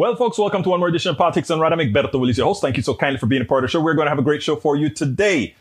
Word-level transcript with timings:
Well, 0.00 0.16
folks, 0.16 0.38
welcome 0.38 0.62
to 0.62 0.70
one 0.70 0.80
more 0.80 0.88
edition 0.88 1.10
of 1.10 1.18
Politics 1.18 1.48
Done 1.48 1.60
Right. 1.60 1.70
I'm 1.70 1.78
Egberto 1.78 2.18
Willies, 2.18 2.38
your 2.38 2.46
host. 2.46 2.62
Thank 2.62 2.78
you 2.78 2.82
so 2.82 2.94
kindly 2.94 3.18
for 3.18 3.26
being 3.26 3.42
a 3.42 3.44
part 3.44 3.64
of 3.64 3.68
the 3.68 3.72
show. 3.72 3.82
We're 3.82 3.92
going 3.92 4.06
to 4.06 4.08
have 4.08 4.18
a 4.18 4.22
great 4.22 4.42
show 4.42 4.56
for 4.56 4.74
you 4.74 4.88
today. 4.88 5.54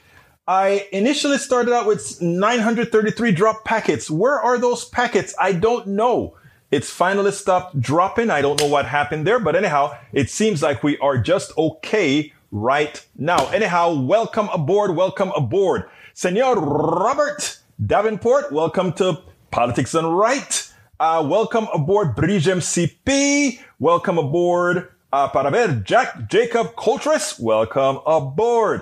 I 0.48 0.88
initially 0.94 1.38
started 1.38 1.74
out 1.74 1.86
with 1.86 2.22
933 2.22 3.34
drop 3.34 3.66
packets. 3.66 4.10
Where 4.10 4.40
are 4.40 4.58
those 4.58 4.86
packets? 4.86 5.36
I 5.42 5.52
don't 5.52 5.88
know. 5.88 6.38
It's 6.72 6.90
finally 6.90 7.34
stopped 7.34 7.82
dropping. 7.82 8.30
I 8.30 8.42
don't 8.42 8.58
know 8.62 8.68
what 8.68 8.86
happened 8.86 9.28
there, 9.28 9.40
but 9.40 9.58
anyhow, 9.58 9.98
it 10.14 10.30
seems 10.30 10.64
like 10.64 10.84
we 10.84 10.98
are 11.00 11.18
just 11.18 11.52
okay 11.58 12.32
right 12.50 13.06
now. 13.18 13.50
Anyhow, 13.50 13.94
welcome 14.00 14.48
aboard. 14.54 14.96
Welcome 14.96 15.34
aboard. 15.36 15.90
Senor 16.14 16.62
Robert 16.62 17.60
Davenport, 17.86 18.54
welcome 18.54 18.94
to 18.94 19.22
Politics 19.52 19.92
Done 19.92 20.06
Right. 20.06 20.69
Uh, 21.00 21.26
welcome 21.26 21.66
aboard 21.74 22.14
Brigem 22.14 22.60
CP. 22.60 23.58
Welcome 23.80 24.18
aboard 24.18 24.90
uh, 25.14 25.30
para 25.30 25.50
ver 25.50 25.82
Jack 25.86 26.30
Jacob 26.30 26.76
Coltress. 26.76 27.40
Welcome 27.40 28.00
aboard. 28.06 28.82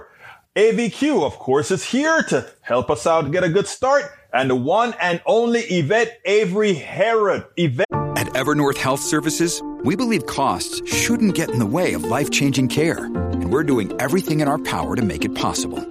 AVQ, 0.55 1.23
of 1.23 1.37
course, 1.37 1.69
is 1.69 1.83
here 1.83 2.23
to 2.23 2.49
help 2.61 2.89
us 2.89 3.05
out 3.05 3.29
get 3.29 3.43
a 3.43 3.49
good 3.49 3.67
start. 3.67 4.05
And 4.33 4.49
the 4.49 4.55
one 4.55 4.95
and 4.99 5.21
only 5.27 5.59
Yvette 5.59 6.19
Avery 6.25 6.73
Herod. 6.73 7.45
Yvette. 7.55 7.85
At 7.91 8.25
Evernorth 8.33 8.77
Health 8.77 9.01
Services, 9.01 9.61
we 9.83 9.95
believe 9.95 10.25
costs 10.25 10.81
shouldn't 10.91 11.35
get 11.35 11.51
in 11.51 11.59
the 11.59 11.67
way 11.67 11.93
of 11.93 12.03
life 12.03 12.31
changing 12.31 12.69
care. 12.69 13.05
And 13.05 13.53
we're 13.53 13.61
doing 13.61 13.95
everything 14.01 14.39
in 14.39 14.47
our 14.47 14.57
power 14.57 14.95
to 14.95 15.03
make 15.03 15.23
it 15.23 15.35
possible. 15.35 15.81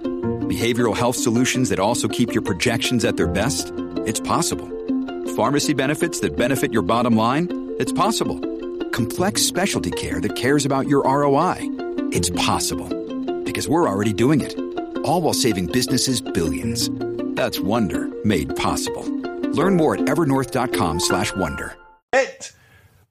Behavioral 0.49 0.93
health 0.93 1.15
solutions 1.15 1.69
that 1.69 1.79
also 1.79 2.09
keep 2.09 2.33
your 2.33 2.43
projections 2.43 3.05
at 3.05 3.15
their 3.15 3.27
best? 3.27 3.71
It's 4.05 4.19
possible. 4.19 4.76
Pharmacy 5.37 5.75
benefits 5.75 6.19
that 6.21 6.35
benefit 6.35 6.73
your 6.73 6.81
bottom 6.81 7.15
line? 7.15 7.75
It's 7.77 7.91
possible. 7.91 8.39
Complex 8.89 9.43
specialty 9.43 9.91
care 9.91 10.19
that 10.19 10.35
cares 10.35 10.65
about 10.65 10.87
your 10.87 11.03
ROI? 11.03 11.57
It's 12.11 12.31
possible. 12.31 12.87
Because 13.43 13.69
we're 13.69 13.87
already 13.87 14.13
doing 14.13 14.41
it. 14.41 14.57
All 15.05 15.21
while 15.21 15.35
saving 15.35 15.67
businesses 15.67 16.21
billions. 16.21 16.89
That's 17.35 17.59
Wonder 17.59 18.09
made 18.25 18.55
possible. 18.55 19.03
Learn 19.51 19.77
more 19.77 19.93
at 19.93 19.99
evernorth.com 20.05 20.99
slash 21.01 21.31
wonder. 21.35 21.75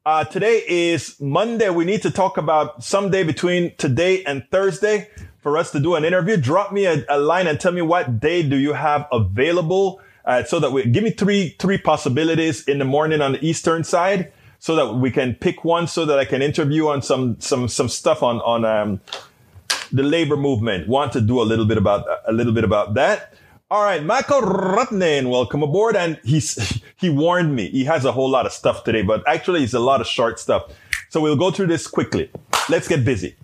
Uh, 0.04 0.24
today 0.24 0.64
is 0.66 1.20
Monday. 1.20 1.70
We 1.70 1.84
need 1.84 2.02
to 2.02 2.10
talk 2.10 2.38
about 2.38 2.82
someday 2.82 3.22
between 3.22 3.76
today 3.76 4.24
and 4.24 4.44
Thursday 4.50 5.10
for 5.38 5.56
us 5.56 5.70
to 5.70 5.78
do 5.78 5.94
an 5.94 6.04
interview. 6.04 6.36
Drop 6.36 6.72
me 6.72 6.86
a, 6.86 7.04
a 7.08 7.20
line 7.20 7.46
and 7.46 7.60
tell 7.60 7.70
me 7.70 7.82
what 7.82 8.18
day 8.18 8.42
do 8.42 8.56
you 8.56 8.72
have 8.72 9.06
available 9.12 10.00
uh, 10.26 10.44
so 10.44 10.58
that 10.60 10.72
we 10.72 10.84
give 10.84 11.04
me 11.04 11.10
three 11.10 11.56
three 11.58 11.78
possibilities 11.78 12.66
in 12.68 12.78
the 12.78 12.84
morning 12.84 13.20
on 13.20 13.32
the 13.32 13.44
eastern 13.46 13.84
side 13.84 14.32
so 14.58 14.74
that 14.74 14.94
we 14.94 15.10
can 15.10 15.34
pick 15.34 15.64
one 15.64 15.86
so 15.86 16.04
that 16.04 16.18
I 16.18 16.24
can 16.24 16.42
interview 16.42 16.88
on 16.88 17.02
some 17.02 17.38
some 17.40 17.68
some 17.68 17.88
stuff 17.88 18.22
on 18.22 18.40
on 18.40 18.64
um, 18.64 19.00
the 19.92 20.02
labor 20.02 20.36
movement. 20.36 20.88
Want 20.88 21.12
to 21.12 21.20
do 21.20 21.40
a 21.40 21.44
little 21.44 21.64
bit 21.64 21.78
about 21.78 22.06
a 22.26 22.32
little 22.32 22.52
bit 22.52 22.64
about 22.64 22.94
that. 22.94 23.34
All 23.68 23.82
right, 23.82 24.02
Michael 24.02 24.42
Ratnen, 24.42 25.28
welcome 25.28 25.62
aboard. 25.62 25.96
And 25.96 26.20
he's 26.24 26.82
he 26.96 27.10
warned 27.10 27.54
me. 27.54 27.68
He 27.70 27.84
has 27.84 28.04
a 28.04 28.12
whole 28.12 28.28
lot 28.28 28.46
of 28.46 28.52
stuff 28.52 28.84
today, 28.84 29.02
but 29.02 29.26
actually 29.26 29.64
it's 29.64 29.74
a 29.74 29.80
lot 29.80 30.00
of 30.00 30.06
short 30.06 30.38
stuff. 30.38 30.72
So 31.10 31.20
we'll 31.20 31.36
go 31.36 31.50
through 31.50 31.68
this 31.68 31.86
quickly. 31.86 32.30
Let's 32.68 32.88
get 32.88 33.04
busy. 33.04 33.36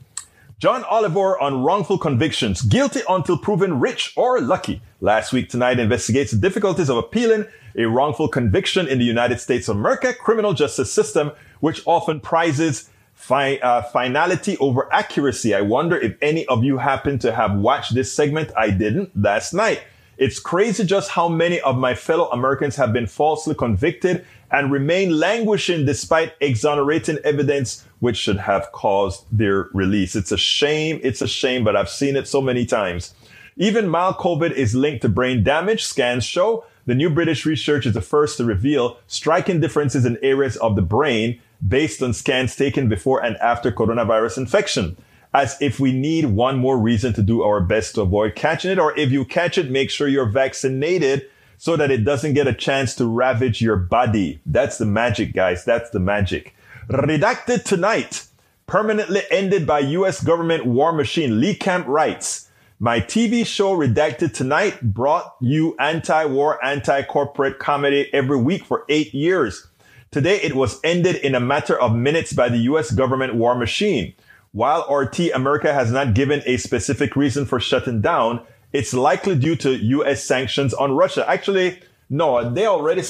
John 0.62 0.84
Oliver 0.84 1.36
on 1.40 1.64
wrongful 1.64 1.98
convictions, 1.98 2.62
guilty 2.62 3.00
until 3.08 3.36
proven 3.36 3.80
rich 3.80 4.12
or 4.14 4.40
lucky. 4.40 4.80
Last 5.00 5.32
week 5.32 5.48
tonight 5.48 5.80
investigates 5.80 6.30
the 6.30 6.36
difficulties 6.36 6.88
of 6.88 6.98
appealing 6.98 7.46
a 7.76 7.86
wrongful 7.86 8.28
conviction 8.28 8.86
in 8.86 9.00
the 9.00 9.04
United 9.04 9.40
States 9.40 9.66
of 9.66 9.76
America 9.76 10.14
criminal 10.14 10.52
justice 10.52 10.92
system, 10.92 11.32
which 11.58 11.82
often 11.84 12.20
prizes 12.20 12.90
fi- 13.12 13.58
uh, 13.58 13.82
finality 13.82 14.56
over 14.58 14.86
accuracy. 14.94 15.52
I 15.52 15.62
wonder 15.62 15.98
if 15.98 16.16
any 16.22 16.46
of 16.46 16.62
you 16.62 16.78
happen 16.78 17.18
to 17.18 17.32
have 17.32 17.56
watched 17.56 17.96
this 17.96 18.12
segment. 18.12 18.52
I 18.56 18.70
didn't 18.70 19.20
last 19.20 19.52
night. 19.52 19.82
It's 20.22 20.38
crazy 20.38 20.84
just 20.84 21.10
how 21.10 21.26
many 21.26 21.60
of 21.62 21.76
my 21.76 21.96
fellow 21.96 22.30
Americans 22.30 22.76
have 22.76 22.92
been 22.92 23.08
falsely 23.08 23.56
convicted 23.56 24.24
and 24.52 24.70
remain 24.70 25.18
languishing 25.18 25.84
despite 25.84 26.34
exonerating 26.40 27.18
evidence 27.24 27.84
which 27.98 28.18
should 28.18 28.36
have 28.36 28.70
caused 28.70 29.24
their 29.32 29.68
release. 29.72 30.14
It's 30.14 30.30
a 30.30 30.38
shame. 30.38 31.00
It's 31.02 31.22
a 31.22 31.26
shame, 31.26 31.64
but 31.64 31.74
I've 31.74 31.88
seen 31.88 32.14
it 32.14 32.28
so 32.28 32.40
many 32.40 32.64
times. 32.64 33.14
Even 33.56 33.88
mild 33.88 34.18
COVID 34.18 34.52
is 34.52 34.76
linked 34.76 35.02
to 35.02 35.08
brain 35.08 35.42
damage. 35.42 35.82
Scans 35.82 36.22
show 36.22 36.66
the 36.86 36.94
new 36.94 37.10
British 37.10 37.44
research 37.44 37.84
is 37.84 37.94
the 37.94 38.00
first 38.00 38.36
to 38.36 38.44
reveal 38.44 38.98
striking 39.08 39.58
differences 39.58 40.04
in 40.04 40.18
areas 40.22 40.56
of 40.58 40.76
the 40.76 40.82
brain 40.82 41.40
based 41.66 42.00
on 42.00 42.12
scans 42.12 42.54
taken 42.54 42.88
before 42.88 43.24
and 43.24 43.36
after 43.38 43.72
coronavirus 43.72 44.38
infection. 44.38 44.96
As 45.34 45.56
if 45.60 45.80
we 45.80 45.92
need 45.92 46.26
one 46.26 46.58
more 46.58 46.78
reason 46.78 47.14
to 47.14 47.22
do 47.22 47.42
our 47.42 47.60
best 47.60 47.94
to 47.94 48.02
avoid 48.02 48.34
catching 48.34 48.70
it, 48.70 48.78
or 48.78 48.96
if 48.98 49.10
you 49.10 49.24
catch 49.24 49.56
it, 49.56 49.70
make 49.70 49.90
sure 49.90 50.08
you're 50.08 50.26
vaccinated 50.26 51.28
so 51.56 51.76
that 51.76 51.90
it 51.90 52.04
doesn't 52.04 52.34
get 52.34 52.48
a 52.48 52.52
chance 52.52 52.94
to 52.96 53.06
ravage 53.06 53.62
your 53.62 53.76
body. 53.76 54.40
That's 54.44 54.78
the 54.78 54.84
magic, 54.84 55.32
guys. 55.32 55.64
That's 55.64 55.90
the 55.90 56.00
magic. 56.00 56.54
Redacted 56.88 57.64
tonight, 57.64 58.26
permanently 58.66 59.22
ended 59.30 59.66
by 59.66 59.78
U.S. 59.80 60.22
government 60.22 60.66
war 60.66 60.92
machine. 60.92 61.40
Lee 61.40 61.54
Camp 61.54 61.86
writes, 61.86 62.48
my 62.82 63.00
TV 63.00 63.46
show 63.46 63.76
Redacted 63.76 64.34
Tonight 64.34 64.92
brought 64.92 65.36
you 65.40 65.76
anti-war, 65.78 66.62
anti-corporate 66.64 67.60
comedy 67.60 68.12
every 68.12 68.38
week 68.38 68.64
for 68.64 68.84
eight 68.88 69.14
years. 69.14 69.68
Today 70.10 70.40
it 70.42 70.56
was 70.56 70.80
ended 70.82 71.14
in 71.14 71.36
a 71.36 71.40
matter 71.40 71.80
of 71.80 71.94
minutes 71.94 72.32
by 72.32 72.48
the 72.48 72.58
US 72.58 72.90
government 72.90 73.36
war 73.36 73.54
machine. 73.54 74.14
While 74.52 74.86
RT 74.94 75.34
America 75.34 75.72
has 75.72 75.90
not 75.90 76.12
given 76.12 76.42
a 76.44 76.58
specific 76.58 77.16
reason 77.16 77.46
for 77.46 77.58
shutting 77.58 78.02
down, 78.02 78.42
it's 78.72 78.92
likely 78.92 79.34
due 79.34 79.56
to 79.56 79.72
US 79.72 80.22
sanctions 80.22 80.74
on 80.74 80.92
Russia. 80.92 81.28
Actually, 81.28 81.80
no, 82.10 82.52
they 82.52 82.66
already, 82.66 83.00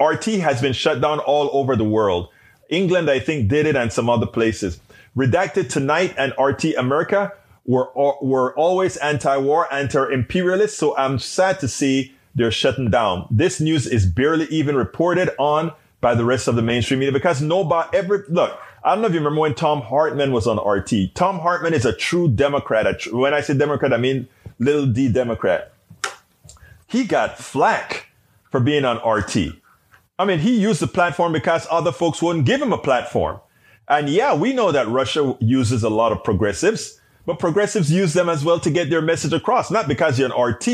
RT 0.00 0.24
has 0.40 0.62
been 0.62 0.72
shut 0.72 1.02
down 1.02 1.18
all 1.20 1.50
over 1.52 1.76
the 1.76 1.84
world. 1.84 2.30
England, 2.70 3.10
I 3.10 3.18
think, 3.18 3.48
did 3.48 3.66
it 3.66 3.76
and 3.76 3.92
some 3.92 4.08
other 4.08 4.26
places. 4.26 4.80
Redacted 5.14 5.68
Tonight 5.68 6.14
and 6.16 6.32
RT 6.38 6.76
America 6.78 7.32
were, 7.66 7.90
were 8.22 8.54
always 8.56 8.96
anti-war, 8.96 9.72
anti-imperialist. 9.72 10.78
So 10.78 10.96
I'm 10.96 11.18
sad 11.18 11.60
to 11.60 11.68
see 11.68 12.14
they're 12.34 12.50
shutting 12.50 12.90
down. 12.90 13.26
This 13.30 13.60
news 13.60 13.86
is 13.86 14.06
barely 14.06 14.46
even 14.46 14.74
reported 14.74 15.30
on 15.38 15.72
by 16.00 16.14
the 16.14 16.24
rest 16.24 16.48
of 16.48 16.56
the 16.56 16.62
mainstream 16.62 17.00
media 17.00 17.12
because 17.12 17.42
nobody 17.42 17.96
ever, 17.96 18.24
look, 18.28 18.58
I 18.86 18.90
don't 18.94 19.02
know 19.02 19.08
if 19.08 19.14
you 19.14 19.18
remember 19.18 19.40
when 19.40 19.54
Thom 19.54 19.80
Hartmann 19.80 20.30
was 20.30 20.46
on 20.46 20.58
RT. 20.64 21.16
Thom 21.16 21.40
Hartmann 21.40 21.74
is 21.74 21.84
a 21.84 21.92
true 21.92 22.28
Democrat. 22.28 22.86
A 22.86 22.94
tr- 22.94 23.16
when 23.16 23.34
I 23.34 23.40
say 23.40 23.52
Democrat, 23.54 23.92
I 23.92 23.96
mean 23.96 24.28
little 24.60 24.86
d 24.86 25.08
Democrat. 25.08 25.72
He 26.86 27.02
got 27.02 27.36
flack 27.36 28.10
for 28.52 28.60
being 28.60 28.84
on 28.84 28.98
RT. 28.98 29.36
I 30.20 30.24
mean, 30.24 30.38
he 30.38 30.56
used 30.56 30.80
the 30.80 30.86
platform 30.86 31.32
because 31.32 31.66
other 31.68 31.90
folks 31.90 32.22
wouldn't 32.22 32.46
give 32.46 32.62
him 32.62 32.72
a 32.72 32.78
platform. 32.78 33.40
And 33.88 34.08
yeah, 34.08 34.36
we 34.36 34.52
know 34.52 34.70
that 34.70 34.86
Russia 34.86 35.36
uses 35.40 35.82
a 35.82 35.90
lot 35.90 36.12
of 36.12 36.22
progressives. 36.22 37.00
But 37.26 37.40
progressives 37.40 37.90
use 37.90 38.12
them 38.12 38.28
as 38.28 38.44
well 38.44 38.60
to 38.60 38.70
get 38.70 38.88
their 38.88 39.02
message 39.02 39.32
across. 39.32 39.68
Not 39.68 39.88
because 39.88 40.16
you're 40.16 40.32
an 40.32 40.40
RT 40.40 40.68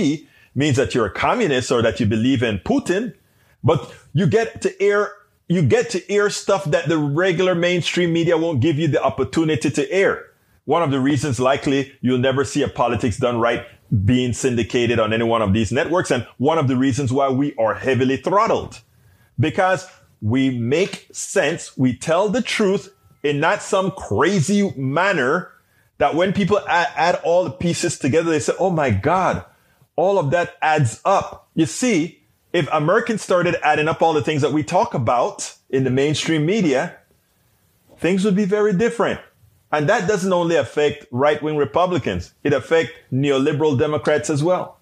means 0.54 0.76
that 0.76 0.94
you're 0.94 1.06
a 1.06 1.10
communist 1.10 1.72
or 1.72 1.80
that 1.80 1.98
you 1.98 2.04
believe 2.04 2.42
in 2.42 2.58
Putin, 2.58 3.14
but 3.64 3.90
you 4.12 4.26
get 4.26 4.60
to 4.60 4.82
air, 4.82 5.12
you 5.48 5.62
get 5.62 5.90
to 5.90 6.10
air 6.10 6.30
stuff 6.30 6.64
that 6.66 6.88
the 6.88 6.98
regular 6.98 7.54
mainstream 7.54 8.12
media 8.12 8.38
won't 8.38 8.60
give 8.60 8.78
you 8.78 8.88
the 8.88 9.02
opportunity 9.02 9.70
to 9.70 9.90
air. 9.90 10.26
One 10.64 10.82
of 10.82 10.90
the 10.90 11.00
reasons 11.00 11.40
likely 11.40 11.92
you'll 12.00 12.18
never 12.18 12.44
see 12.44 12.62
a 12.62 12.68
politics 12.68 13.18
done 13.18 13.40
right 13.40 13.66
being 14.04 14.32
syndicated 14.32 14.98
on 14.98 15.12
any 15.12 15.24
one 15.24 15.42
of 15.42 15.52
these 15.52 15.72
networks. 15.72 16.10
And 16.10 16.26
one 16.38 16.58
of 16.58 16.68
the 16.68 16.76
reasons 16.76 17.12
why 17.12 17.28
we 17.28 17.54
are 17.56 17.74
heavily 17.74 18.16
throttled 18.16 18.80
because 19.38 19.86
we 20.20 20.56
make 20.56 21.08
sense. 21.12 21.76
We 21.76 21.96
tell 21.96 22.28
the 22.28 22.42
truth 22.42 22.94
in 23.22 23.40
not 23.40 23.62
some 23.62 23.90
crazy 23.90 24.72
manner 24.76 25.50
that 25.98 26.14
when 26.14 26.32
people 26.32 26.60
add, 26.68 26.88
add 26.96 27.20
all 27.24 27.44
the 27.44 27.50
pieces 27.50 27.98
together, 27.98 28.30
they 28.30 28.40
say, 28.40 28.54
Oh 28.58 28.70
my 28.70 28.90
God, 28.90 29.44
all 29.96 30.18
of 30.18 30.30
that 30.30 30.56
adds 30.62 31.00
up. 31.04 31.50
You 31.54 31.66
see, 31.66 32.21
if 32.52 32.68
Americans 32.72 33.22
started 33.22 33.56
adding 33.62 33.88
up 33.88 34.02
all 34.02 34.12
the 34.12 34.22
things 34.22 34.42
that 34.42 34.52
we 34.52 34.62
talk 34.62 34.94
about 34.94 35.54
in 35.70 35.84
the 35.84 35.90
mainstream 35.90 36.44
media, 36.44 36.96
things 37.98 38.24
would 38.24 38.36
be 38.36 38.44
very 38.44 38.72
different. 38.72 39.20
And 39.70 39.88
that 39.88 40.06
doesn't 40.06 40.32
only 40.32 40.56
affect 40.56 41.06
right-wing 41.10 41.56
Republicans. 41.56 42.34
It 42.44 42.52
affects 42.52 42.92
neoliberal 43.10 43.78
Democrats 43.78 44.28
as 44.28 44.42
well. 44.42 44.78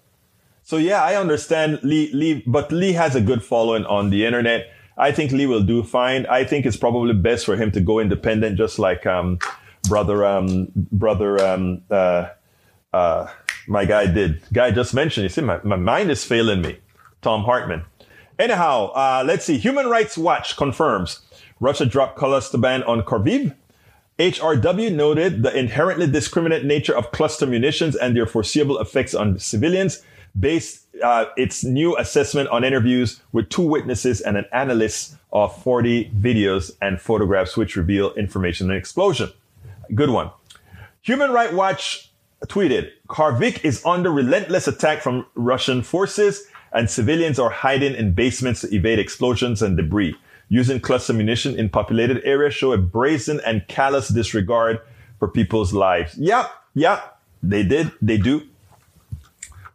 So 0.63 0.77
yeah, 0.77 1.01
I 1.01 1.15
understand 1.15 1.79
Lee, 1.81 2.11
Lee, 2.13 2.43
but 2.45 2.71
Lee 2.71 2.93
has 2.93 3.15
a 3.15 3.21
good 3.21 3.43
following 3.43 3.85
on 3.85 4.09
the 4.09 4.25
internet. 4.25 4.71
I 4.97 5.11
think 5.11 5.31
Lee 5.31 5.45
will 5.45 5.63
do 5.63 5.81
fine. 5.81 6.25
I 6.25 6.43
think 6.43 6.65
it's 6.65 6.77
probably 6.77 7.13
best 7.13 7.45
for 7.45 7.55
him 7.55 7.71
to 7.71 7.79
go 7.79 7.99
independent, 7.99 8.57
just 8.57 8.77
like, 8.77 9.05
um, 9.05 9.39
brother, 9.87 10.25
um, 10.25 10.67
brother, 10.75 11.41
um, 11.43 11.81
uh, 11.89 12.29
uh, 12.93 13.27
my 13.67 13.85
guy 13.85 14.05
did. 14.07 14.41
Guy 14.51 14.71
just 14.71 14.93
mentioned. 14.93 15.23
You 15.23 15.29
see, 15.29 15.41
my, 15.41 15.59
my 15.63 15.77
mind 15.77 16.11
is 16.11 16.25
failing 16.25 16.61
me. 16.61 16.77
Thom 17.21 17.43
Hartmann. 17.43 17.85
Anyhow, 18.39 18.91
uh, 18.93 19.23
let's 19.25 19.45
see. 19.45 19.57
Human 19.57 19.87
Rights 19.87 20.17
Watch 20.17 20.57
confirms 20.57 21.21
Russia 21.59 21.85
dropped 21.85 22.17
cluster 22.17 22.57
ban 22.57 22.83
on 22.83 23.03
Kharkiv. 23.03 23.55
HRW 24.17 24.93
noted 24.93 25.43
the 25.43 25.55
inherently 25.57 26.07
discriminate 26.07 26.65
nature 26.65 26.95
of 26.95 27.11
cluster 27.11 27.45
munitions 27.45 27.95
and 27.95 28.15
their 28.15 28.25
foreseeable 28.25 28.79
effects 28.79 29.13
on 29.13 29.39
civilians, 29.39 30.03
based 30.39 30.85
uh, 31.03 31.25
its 31.37 31.63
new 31.63 31.97
assessment 31.97 32.49
on 32.49 32.63
interviews 32.63 33.21
with 33.31 33.49
two 33.49 33.63
witnesses 33.63 34.21
and 34.21 34.37
an 34.37 34.45
analyst 34.51 35.15
of 35.31 35.55
40 35.63 36.11
videos 36.11 36.71
and 36.81 37.01
photographs 37.01 37.57
which 37.57 37.75
reveal 37.75 38.13
information 38.13 38.69
on 38.69 38.75
explosion. 38.75 39.29
Good 39.93 40.09
one. 40.09 40.31
Human 41.01 41.31
Rights 41.31 41.53
Watch 41.53 42.11
tweeted, 42.47 42.91
Kharkiv 43.07 43.63
is 43.63 43.83
under 43.85 44.11
relentless 44.11 44.67
attack 44.67 45.01
from 45.01 45.25
Russian 45.35 45.81
forces 45.81 46.47
and 46.73 46.89
civilians 46.89 47.39
are 47.39 47.49
hiding 47.49 47.95
in 47.95 48.13
basements 48.13 48.61
to 48.61 48.73
evade 48.73 48.99
explosions 48.99 49.61
and 49.61 49.77
debris. 49.77 50.15
Using 50.49 50.79
cluster 50.79 51.13
munition 51.13 51.57
in 51.57 51.69
populated 51.69 52.21
areas 52.23 52.53
show 52.53 52.73
a 52.73 52.77
brazen 52.77 53.39
and 53.45 53.67
callous 53.67 54.09
disregard 54.09 54.79
for 55.19 55.27
people's 55.27 55.73
lives. 55.73 56.17
Yep, 56.17 56.51
yep, 56.73 57.19
they 57.41 57.63
did, 57.63 57.91
they 58.01 58.17
do. 58.17 58.41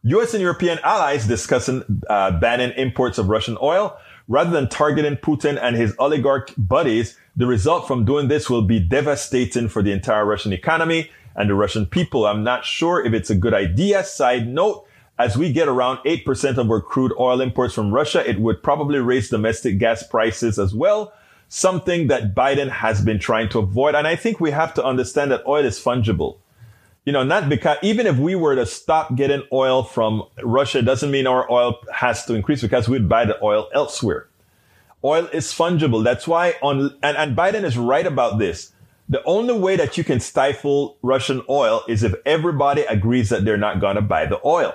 US 0.02 0.34
and 0.34 0.42
European 0.42 0.78
allies 0.84 1.26
discussing 1.26 2.02
uh, 2.08 2.30
banning 2.38 2.72
imports 2.76 3.18
of 3.18 3.28
Russian 3.28 3.58
oil. 3.60 3.98
Rather 4.28 4.50
than 4.50 4.68
targeting 4.68 5.16
Putin 5.16 5.58
and 5.60 5.76
his 5.76 5.94
oligarch 5.98 6.52
buddies, 6.58 7.16
the 7.36 7.46
result 7.46 7.86
from 7.86 8.04
doing 8.04 8.28
this 8.28 8.50
will 8.50 8.62
be 8.62 8.80
devastating 8.80 9.68
for 9.68 9.82
the 9.82 9.92
entire 9.92 10.24
Russian 10.24 10.52
economy 10.52 11.10
and 11.36 11.48
the 11.48 11.54
Russian 11.54 11.86
people. 11.86 12.26
I'm 12.26 12.42
not 12.42 12.64
sure 12.64 13.04
if 13.04 13.12
it's 13.12 13.30
a 13.30 13.34
good 13.34 13.54
idea. 13.54 14.02
Side 14.04 14.48
note, 14.48 14.86
as 15.18 15.36
we 15.36 15.52
get 15.52 15.68
around 15.68 15.98
8% 15.98 16.58
of 16.58 16.70
our 16.70 16.80
crude 16.80 17.12
oil 17.18 17.40
imports 17.40 17.74
from 17.74 17.92
Russia, 17.92 18.28
it 18.28 18.38
would 18.38 18.62
probably 18.62 18.98
raise 18.98 19.30
domestic 19.30 19.78
gas 19.78 20.02
prices 20.02 20.58
as 20.58 20.74
well, 20.74 21.12
something 21.48 22.08
that 22.08 22.34
Biden 22.34 22.68
has 22.68 23.00
been 23.00 23.18
trying 23.18 23.48
to 23.50 23.60
avoid. 23.60 23.94
And 23.94 24.06
I 24.06 24.16
think 24.16 24.40
we 24.40 24.50
have 24.50 24.74
to 24.74 24.84
understand 24.84 25.30
that 25.30 25.46
oil 25.46 25.64
is 25.64 25.82
fungible. 25.82 26.38
You 27.06 27.12
know, 27.12 27.22
not 27.22 27.48
because 27.48 27.78
even 27.82 28.06
if 28.06 28.18
we 28.18 28.34
were 28.34 28.56
to 28.56 28.66
stop 28.66 29.14
getting 29.14 29.42
oil 29.52 29.84
from 29.84 30.24
Russia, 30.42 30.82
doesn't 30.82 31.10
mean 31.10 31.26
our 31.26 31.50
oil 31.50 31.78
has 31.94 32.26
to 32.26 32.34
increase 32.34 32.62
because 32.62 32.88
we'd 32.88 33.08
buy 33.08 33.24
the 33.24 33.42
oil 33.42 33.68
elsewhere. 33.72 34.28
Oil 35.04 35.26
is 35.26 35.46
fungible. 35.52 36.02
That's 36.02 36.26
why 36.26 36.56
on, 36.62 36.98
and, 37.02 37.16
and 37.16 37.36
Biden 37.36 37.62
is 37.62 37.78
right 37.78 38.06
about 38.06 38.38
this. 38.38 38.72
The 39.08 39.22
only 39.22 39.56
way 39.56 39.76
that 39.76 39.96
you 39.96 40.02
can 40.02 40.18
stifle 40.18 40.98
Russian 41.00 41.42
oil 41.48 41.84
is 41.86 42.02
if 42.02 42.12
everybody 42.26 42.82
agrees 42.82 43.28
that 43.28 43.44
they're 43.44 43.56
not 43.56 43.80
going 43.80 43.94
to 43.94 44.02
buy 44.02 44.26
the 44.26 44.40
oil. 44.44 44.74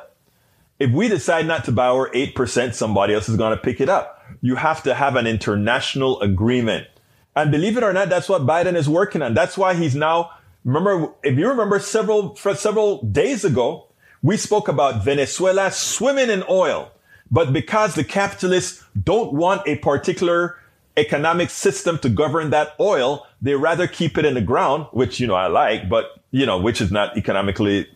If 0.81 0.89
we 0.89 1.07
decide 1.07 1.45
not 1.45 1.66
to 1.66 1.72
buy 1.72 1.89
our 1.89 2.10
8%, 2.10 2.74
somebody 2.74 3.13
else 3.13 3.30
is 3.30 3.38
going 3.38 3.56
to 3.56 3.63
pick 3.63 3.80
it 3.80 3.88
up. 3.88 4.25
You 4.42 4.56
have 4.56 4.81
to 4.81 4.95
have 4.95 5.16
an 5.16 5.28
international 5.28 6.19
agreement. 6.22 6.88
And 7.36 7.51
believe 7.51 7.78
it 7.78 7.83
or 7.83 7.94
not, 7.94 8.10
that's 8.10 8.28
what 8.28 8.48
Biden 8.48 8.75
is 8.75 8.89
working 8.89 9.22
on. 9.22 9.36
That's 9.36 9.56
why 9.56 9.75
he's 9.75 9.94
now, 9.94 10.31
remember, 10.66 11.13
if 11.22 11.38
you 11.38 11.48
remember 11.48 11.78
several, 11.78 12.36
several 12.36 13.04
days 13.04 13.45
ago, 13.45 13.89
we 14.24 14.38
spoke 14.38 14.68
about 14.68 15.04
Venezuela 15.04 15.69
swimming 15.69 16.31
in 16.31 16.44
oil. 16.50 16.92
But 17.30 17.54
because 17.54 17.94
the 17.94 18.04
capitalists 18.04 18.84
don't 19.04 19.34
want 19.34 19.62
a 19.68 19.75
particular 19.75 20.57
economic 20.98 21.51
system 21.51 22.00
to 22.00 22.10
govern 22.10 22.50
that 22.50 22.74
oil, 22.80 23.27
they 23.39 23.54
rather 23.54 23.86
keep 23.86 24.18
it 24.18 24.25
in 24.25 24.34
the 24.34 24.42
ground, 24.42 24.88
which, 24.94 25.19
you 25.19 25.27
know, 25.27 25.36
I 25.36 25.45
like, 25.45 25.88
but, 25.88 26.19
you 26.31 26.48
know, 26.48 26.57
which 26.57 26.81
is 26.81 26.92
not 26.92 27.16
economically 27.16 27.88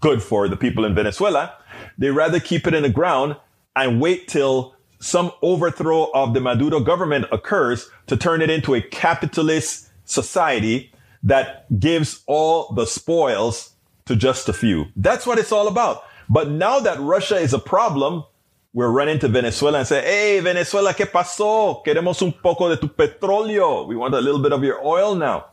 good 0.00 0.22
for 0.22 0.46
the 0.46 0.58
people 0.58 0.84
in 0.84 0.94
Venezuela. 0.94 1.54
They 1.98 2.10
rather 2.10 2.40
keep 2.40 2.66
it 2.66 2.74
in 2.74 2.82
the 2.82 2.88
ground 2.88 3.36
and 3.76 4.00
wait 4.00 4.28
till 4.28 4.74
some 5.00 5.32
overthrow 5.42 6.10
of 6.14 6.34
the 6.34 6.40
Maduro 6.40 6.80
government 6.80 7.26
occurs 7.30 7.90
to 8.06 8.16
turn 8.16 8.40
it 8.40 8.50
into 8.50 8.74
a 8.74 8.80
capitalist 8.80 9.90
society 10.04 10.92
that 11.22 11.66
gives 11.78 12.22
all 12.26 12.72
the 12.72 12.86
spoils 12.86 13.74
to 14.06 14.16
just 14.16 14.48
a 14.48 14.52
few. 14.52 14.86
That's 14.96 15.26
what 15.26 15.38
it's 15.38 15.52
all 15.52 15.68
about. 15.68 16.04
But 16.28 16.50
now 16.50 16.80
that 16.80 17.00
Russia 17.00 17.36
is 17.36 17.52
a 17.52 17.58
problem, 17.58 18.24
we're 18.72 18.90
running 18.90 19.18
to 19.20 19.28
Venezuela 19.28 19.78
and 19.78 19.86
say, 19.86 20.02
Hey, 20.02 20.40
Venezuela, 20.40 20.92
¿qué 20.94 21.06
pasó? 21.06 21.84
Queremos 21.84 22.22
un 22.22 22.32
poco 22.32 22.68
de 22.68 22.76
tu 22.76 22.88
petróleo. 22.88 23.86
We 23.86 23.96
want 23.96 24.14
a 24.14 24.20
little 24.20 24.42
bit 24.42 24.52
of 24.52 24.64
your 24.64 24.84
oil 24.84 25.14
now. 25.14 25.46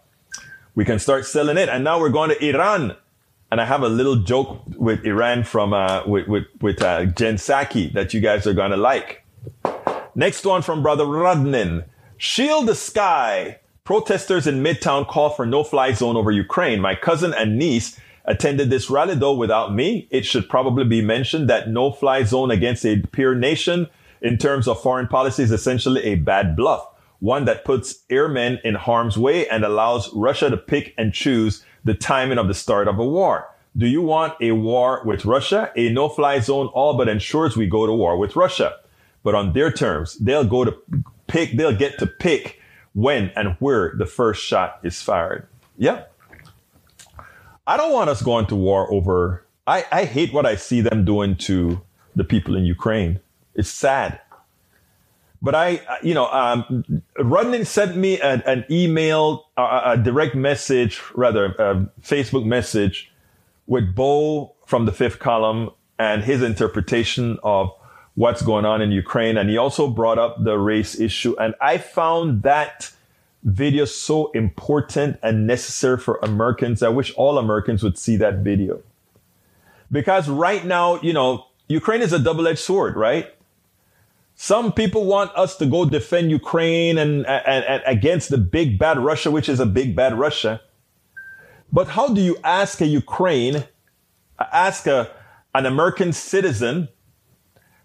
We 0.76 0.86
can 0.86 1.00
start 1.00 1.26
selling 1.26 1.58
it. 1.58 1.70
And 1.70 1.84
now 1.84 2.00
we're 2.00 2.10
going 2.10 2.30
to 2.30 2.46
Iran 2.46 2.96
and 3.52 3.60
I 3.60 3.66
have 3.66 3.84
a 3.84 3.90
little 3.90 4.16
joke 4.16 4.62
with 4.78 5.06
Iran 5.06 5.44
from 5.44 5.74
uh, 5.74 6.04
with 6.08 6.28
with, 6.28 6.46
with 6.62 6.82
uh, 6.82 7.06
Jen 7.06 7.36
Psaki 7.36 7.92
that 7.94 8.14
you 8.14 8.22
guys 8.22 8.48
are 8.48 8.54
gonna 8.54 8.78
like. 8.78 9.26
Next 10.16 10.46
one 10.46 10.62
from 10.62 10.82
Brother 10.82 11.06
Rodnin. 11.06 11.86
Shield 12.18 12.68
the 12.68 12.76
sky. 12.76 13.60
Protesters 13.84 14.48
in 14.48 14.64
Midtown 14.64 15.08
call 15.08 15.32
for 15.32 15.46
no-fly 15.46 15.92
zone 15.92 16.16
over 16.16 16.32
Ukraine. 16.32 16.80
My 16.80 16.96
cousin 16.96 17.34
and 17.34 17.58
niece 17.58 18.00
attended 18.26 18.70
this 18.70 18.90
rally 18.90 19.16
though 19.16 19.34
without 19.34 19.74
me. 19.74 20.08
It 20.12 20.26
should 20.26 20.48
probably 20.48 20.86
be 20.86 21.02
mentioned 21.02 21.50
that 21.50 21.70
no-fly 21.70 22.24
zone 22.24 22.52
against 22.52 22.86
a 22.86 23.02
peer 23.12 23.36
nation 23.36 23.88
in 24.22 24.38
terms 24.38 24.68
of 24.68 24.82
foreign 24.82 25.08
policy 25.08 25.44
is 25.44 25.52
essentially 25.52 26.04
a 26.04 26.16
bad 26.16 26.56
bluff. 26.56 26.86
One 27.20 27.46
that 27.46 27.66
puts 27.66 28.04
airmen 28.10 28.60
in 28.64 28.76
harm's 28.76 29.18
way 29.18 29.48
and 29.48 29.66
allows 29.66 30.14
Russia 30.14 30.50
to 30.50 30.58
pick 30.58 30.94
and 30.98 31.14
choose 31.14 31.66
the 31.84 31.94
timing 31.94 32.38
of 32.38 32.48
the 32.48 32.54
start 32.54 32.88
of 32.88 33.00
a 33.00 33.06
war. 33.06 33.48
Do 33.76 33.88
you 33.88 34.02
want 34.02 34.34
a 34.42 34.52
war 34.52 35.02
with 35.06 35.26
Russia? 35.26 35.72
A 35.76 35.90
no-fly 35.90 36.40
zone 36.40 36.68
all 36.68 36.98
but 36.98 37.08
ensures 37.08 37.56
we 37.56 37.68
go 37.68 37.86
to 37.86 37.94
war 37.94 38.18
with 38.18 38.36
Russia. 38.36 38.76
But 39.24 39.36
on 39.36 39.54
their 39.54 39.72
terms, 39.72 40.18
they'll 40.18 40.44
go 40.44 40.66
to 40.66 40.76
pick, 41.28 41.56
they'll 41.56 41.76
get 41.76 41.98
to 42.00 42.08
pick 42.08 42.60
when 42.94 43.32
and 43.36 43.56
where 43.60 43.94
the 43.98 44.06
first 44.06 44.44
shot 44.44 44.80
is 44.84 45.02
fired. 45.02 45.48
Yeah. 45.78 46.04
I 47.66 47.78
don't 47.78 47.94
want 47.94 48.10
us 48.10 48.22
going 48.22 48.48
to 48.48 48.56
war 48.56 48.92
over, 48.92 49.46
I, 49.68 49.86
I 49.92 50.06
hate 50.06 50.34
what 50.34 50.46
I 50.46 50.56
see 50.56 50.82
them 50.82 51.06
doing 51.06 51.36
to 51.38 51.82
the 52.16 52.24
people 52.24 52.56
in 52.56 52.66
Ukraine. 52.66 53.20
It's 53.56 53.70
sad. 53.70 54.20
But 55.42 55.56
I, 55.56 55.82
you 56.04 56.14
know, 56.14 56.28
um, 56.28 57.02
Rodney 57.18 57.64
sent 57.64 57.98
me 57.98 58.20
an, 58.22 58.44
an 58.46 58.64
email, 58.70 59.48
uh, 59.58 59.82
a 59.86 59.98
direct 59.98 60.36
message, 60.36 61.02
rather, 61.16 61.46
a 61.46 61.90
Facebook 62.02 62.46
message 62.46 63.12
with 63.66 63.96
Beau 63.96 64.54
from 64.68 64.86
the 64.86 64.92
fifth 64.92 65.20
column 65.20 65.72
and 65.98 66.24
his 66.24 66.44
interpretation 66.44 67.40
of 67.44 67.72
what's 68.16 68.42
going 68.42 68.66
on 68.66 68.82
in 68.82 68.92
Ukraine. 68.92 69.38
And 69.38 69.50
he 69.50 69.58
also 69.58 69.88
brought 69.88 70.20
up 70.20 70.44
the 70.44 70.58
race 70.58 71.00
issue. 71.00 71.36
And 71.40 71.56
I 71.60 71.80
found 71.80 72.44
that 72.44 72.92
video 73.44 73.86
so 73.86 74.30
important 74.32 75.18
and 75.24 75.48
necessary 75.48 75.98
for 75.98 76.20
Americans. 76.22 76.84
I 76.84 76.90
wish 76.90 77.14
all 77.16 77.40
Americans 77.40 77.82
would 77.82 77.98
see 77.98 78.16
that 78.18 78.36
video. 78.38 78.82
Because 79.92 80.30
right 80.30 80.64
now, 80.64 81.02
you 81.02 81.14
know, 81.14 81.48
Ukraine 81.68 82.02
is 82.02 82.14
a 82.14 82.20
double 82.20 82.48
edged 82.48 82.60
sword, 82.60 82.96
right? 82.96 83.34
Some 84.44 84.74
people 84.74 85.06
want 85.06 85.30
us 85.36 85.56
to 85.58 85.68
go 85.68 85.86
defend 85.86 86.32
Ukraine 86.32 86.98
and, 86.98 87.28
and, 87.28 87.64
and, 87.64 87.84
against 87.86 88.30
the 88.30 88.40
big 88.40 88.80
bad 88.80 88.98
Russia, 88.98 89.30
which 89.30 89.48
is 89.48 89.60
a 89.60 89.68
big 89.68 89.96
bad 89.96 90.18
Russia. 90.18 90.62
But 91.72 91.90
how 91.90 92.08
do 92.08 92.22
you 92.22 92.38
ask 92.44 92.82
a 92.82 92.88
Ukraine, 92.88 93.66
ask 94.40 94.88
a, 94.88 95.12
an 95.54 95.68
American 95.68 96.12
citizen 96.12 96.90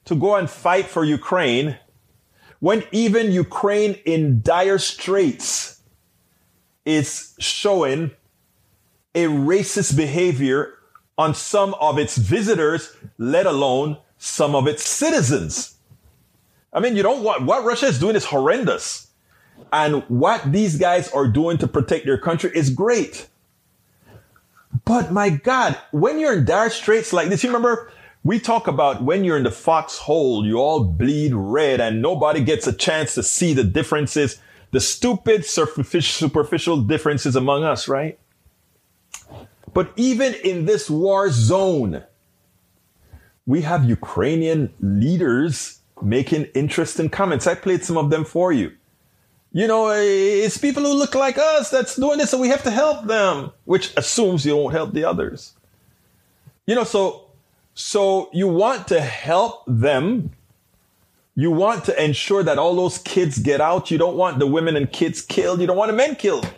to 0.06 0.14
go 0.14 0.34
and 0.36 0.48
fight 0.48 0.86
for 0.86 1.04
Ukraine 1.04 1.76
when 2.60 2.84
even 2.90 3.32
Ukraine 3.32 3.98
in 4.06 4.40
dire 4.40 4.78
straits 4.78 5.82
is 6.86 7.34
showing 7.38 8.12
a 9.14 9.25
racist 9.26 9.94
behavior 9.94 10.72
on 11.18 11.34
some 11.34 11.75
of 11.75 11.98
its 11.98 12.16
visitors, 12.16 12.96
let 13.18 13.44
alone 13.44 13.98
some 14.16 14.54
of 14.54 14.66
its 14.66 14.88
citizens? 14.88 15.75
I 16.76 16.80
mean, 16.80 16.95
you 16.95 17.02
know 17.02 17.18
what, 17.18 17.42
what 17.42 17.64
Russia 17.64 17.87
is 17.87 17.99
doing 17.99 18.16
is 18.16 18.26
horrendous. 18.26 19.09
And 19.73 20.02
what 20.09 20.52
these 20.52 20.76
guys 20.76 21.11
are 21.11 21.26
doing 21.26 21.56
to 21.59 21.66
protect 21.66 22.04
their 22.04 22.18
country 22.18 22.50
is 22.54 22.68
great. 22.68 23.28
But 24.85 25.11
my 25.11 25.30
God, 25.30 25.78
when 25.90 26.21
you're 26.21 26.35
in 26.35 26.45
dire 26.45 26.68
straits 26.68 27.14
like 27.14 27.30
this, 27.30 27.42
you 27.42 27.49
remember 27.49 27.90
we 28.25 28.38
talk 28.38 28.68
about 28.68 29.02
when 29.02 29.25
you're 29.25 29.38
in 29.38 29.45
the 29.45 29.50
foxhole, 29.50 30.45
you 30.45 30.59
all 30.59 30.85
bleed 30.85 31.33
red 31.33 31.80
and 31.80 32.02
nobody 32.02 32.45
gets 32.45 32.66
a 32.66 32.75
chance 32.75 33.14
to 33.14 33.23
see 33.23 33.54
the 33.54 33.64
differences, 33.64 34.38
the 34.73 34.80
stupid 34.80 35.47
superficial 35.47 36.83
differences 36.83 37.37
among 37.37 37.64
us, 37.64 37.88
right? 37.88 38.18
But 39.73 39.92
even 39.97 40.35
in 40.45 40.66
this 40.66 40.90
war 40.90 41.30
zone, 41.30 42.02
we 43.47 43.62
have 43.62 43.88
Ukrainian 43.88 44.75
leaders 44.80 45.75
making 46.03 46.45
interesting 46.55 47.09
comments. 47.09 47.47
I 47.47 47.55
played 47.55 47.85
some 47.85 47.97
of 47.97 48.11
them 48.11 48.25
for 48.25 48.53
you. 48.53 48.73
You 49.53 49.67
know, 49.67 49.91
it's 49.91 50.59
people 50.59 50.83
who 50.83 50.93
look 50.93 51.15
like 51.15 51.38
us 51.38 51.71
that's 51.71 51.97
doing 51.97 52.19
this, 52.19 52.33
and 52.33 52.43
we 52.43 52.49
have 52.49 52.62
to 52.65 52.71
help 52.71 53.07
them, 53.07 53.53
which 53.65 53.95
assumes 53.97 54.45
you 54.45 54.57
won't 54.57 54.75
help 54.75 54.93
the 54.93 55.05
others. 55.05 55.55
You 56.67 56.75
know, 56.75 56.85
so 56.85 57.31
so 57.75 58.31
you 58.33 58.49
want 58.49 58.88
to 58.88 59.00
help 59.00 59.62
them 59.67 60.33
You 61.38 61.50
want 61.50 61.85
to 61.85 62.03
ensure 62.03 62.43
that 62.43 62.59
all 62.59 62.75
those 62.75 62.97
kids 62.97 63.38
get 63.38 63.61
out. 63.61 63.91
You 63.91 63.99
don't 63.99 64.17
want 64.17 64.38
the 64.38 64.47
women 64.47 64.75
and 64.75 64.91
kids 64.91 65.21
killed. 65.21 65.61
You 65.61 65.67
don't 65.67 65.76
want 65.76 65.91
the 65.91 65.97
men 65.97 66.17
killed. 66.17 66.50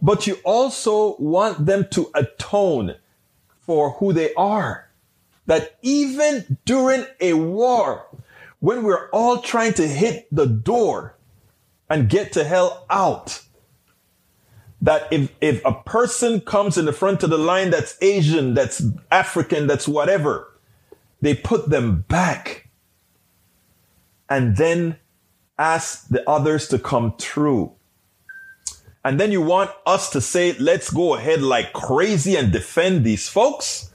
But 0.00 0.26
you 0.26 0.38
also 0.42 1.16
want 1.18 1.66
them 1.66 1.86
to 1.90 2.10
atone 2.14 2.96
for 3.60 3.90
who 3.92 4.14
they 4.14 4.32
are. 4.34 4.85
That 5.46 5.78
even 5.82 6.58
during 6.64 7.06
a 7.20 7.34
war, 7.34 8.06
when 8.60 8.82
we're 8.82 9.08
all 9.10 9.38
trying 9.38 9.74
to 9.74 9.86
hit 9.86 10.26
the 10.32 10.46
door 10.46 11.16
and 11.88 12.08
get 12.08 12.32
to 12.32 12.44
hell 12.44 12.84
out, 12.90 13.42
that 14.82 15.12
if, 15.12 15.32
if 15.40 15.64
a 15.64 15.72
person 15.72 16.40
comes 16.40 16.76
in 16.76 16.84
the 16.84 16.92
front 16.92 17.22
of 17.22 17.30
the 17.30 17.38
line 17.38 17.70
that's 17.70 17.96
Asian, 18.02 18.54
that's 18.54 18.82
African, 19.10 19.66
that's 19.66 19.88
whatever, 19.88 20.52
they 21.20 21.34
put 21.34 21.70
them 21.70 22.04
back 22.08 22.68
and 24.28 24.56
then 24.56 24.96
ask 25.58 26.08
the 26.08 26.28
others 26.28 26.68
to 26.68 26.78
come 26.78 27.16
through. 27.18 27.72
And 29.04 29.20
then 29.20 29.30
you 29.30 29.40
want 29.40 29.70
us 29.86 30.10
to 30.10 30.20
say, 30.20 30.52
let's 30.58 30.90
go 30.90 31.14
ahead 31.14 31.40
like 31.40 31.72
crazy 31.72 32.36
and 32.36 32.52
defend 32.52 33.04
these 33.04 33.28
folks. 33.28 33.92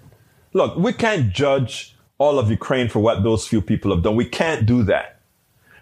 Look, 0.53 0.75
we 0.75 0.93
can't 0.93 1.31
judge 1.31 1.96
all 2.17 2.38
of 2.38 2.50
Ukraine 2.50 2.89
for 2.89 3.00
what 3.00 3.24
those 3.24 3.48
few 3.48 3.62
people 3.62 3.91
have 3.93 4.03
done. 4.03 4.15
We 4.15 4.25
can't 4.25 4.65
do 4.65 4.84
that. 4.84 5.20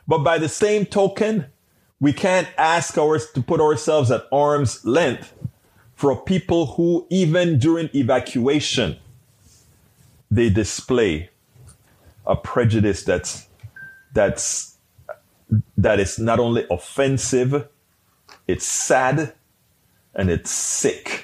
But 0.07 0.19
by 0.19 0.37
the 0.37 0.49
same 0.49 0.85
token, 0.85 1.47
we 1.99 2.13
can't 2.13 2.47
ask 2.57 2.97
ours 2.97 3.29
to 3.31 3.41
put 3.41 3.59
ourselves 3.59 4.09
at 4.09 4.25
arm's 4.31 4.85
length 4.85 5.33
for 5.95 6.15
people 6.15 6.65
who, 6.67 7.05
even 7.09 7.59
during 7.59 7.89
evacuation, 7.93 8.97
they 10.31 10.49
display 10.49 11.29
a 12.25 12.35
prejudice 12.35 13.03
that's 13.03 13.47
that's 14.13 14.77
that 15.77 15.99
is 15.99 16.19
not 16.19 16.39
only 16.39 16.65
offensive, 16.69 17.67
it's 18.47 18.65
sad 18.65 19.33
and 20.15 20.29
it's 20.29 20.51
sick. 20.51 21.18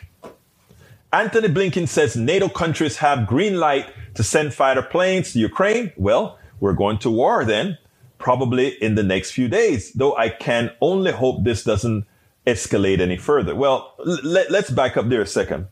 Antony 1.16 1.48
Blinken 1.48 1.88
says 1.88 2.18
NATO 2.18 2.50
countries 2.50 2.98
have 2.98 3.26
green 3.26 3.58
light 3.58 3.88
to 4.16 4.22
send 4.22 4.54
fighter 4.54 4.82
planes 4.82 5.32
to 5.32 5.40
Ukraine. 5.40 5.94
Well, 5.96 6.38
we're 6.60 6.74
going 6.74 6.98
to 7.00 7.10
war 7.10 7.46
then, 7.46 7.78
probably 8.18 8.68
in 8.84 8.96
the 8.96 9.04
next 9.04 9.32
few 9.32 9.48
days, 9.48 9.94
though 9.94 10.16
I 10.18 10.28
can 10.28 10.72
only 10.82 11.14
hope 11.14 11.46
this 11.46 11.64
doesn't 11.64 12.06
escalate 12.46 13.00
any 13.00 13.16
further. 13.16 13.56
Well, 13.56 13.96
let, 14.24 14.54
us 14.54 14.70
back 14.70 14.98
up 14.98 15.08
there 15.08 15.22
a 15.22 15.26
second. 15.26 15.68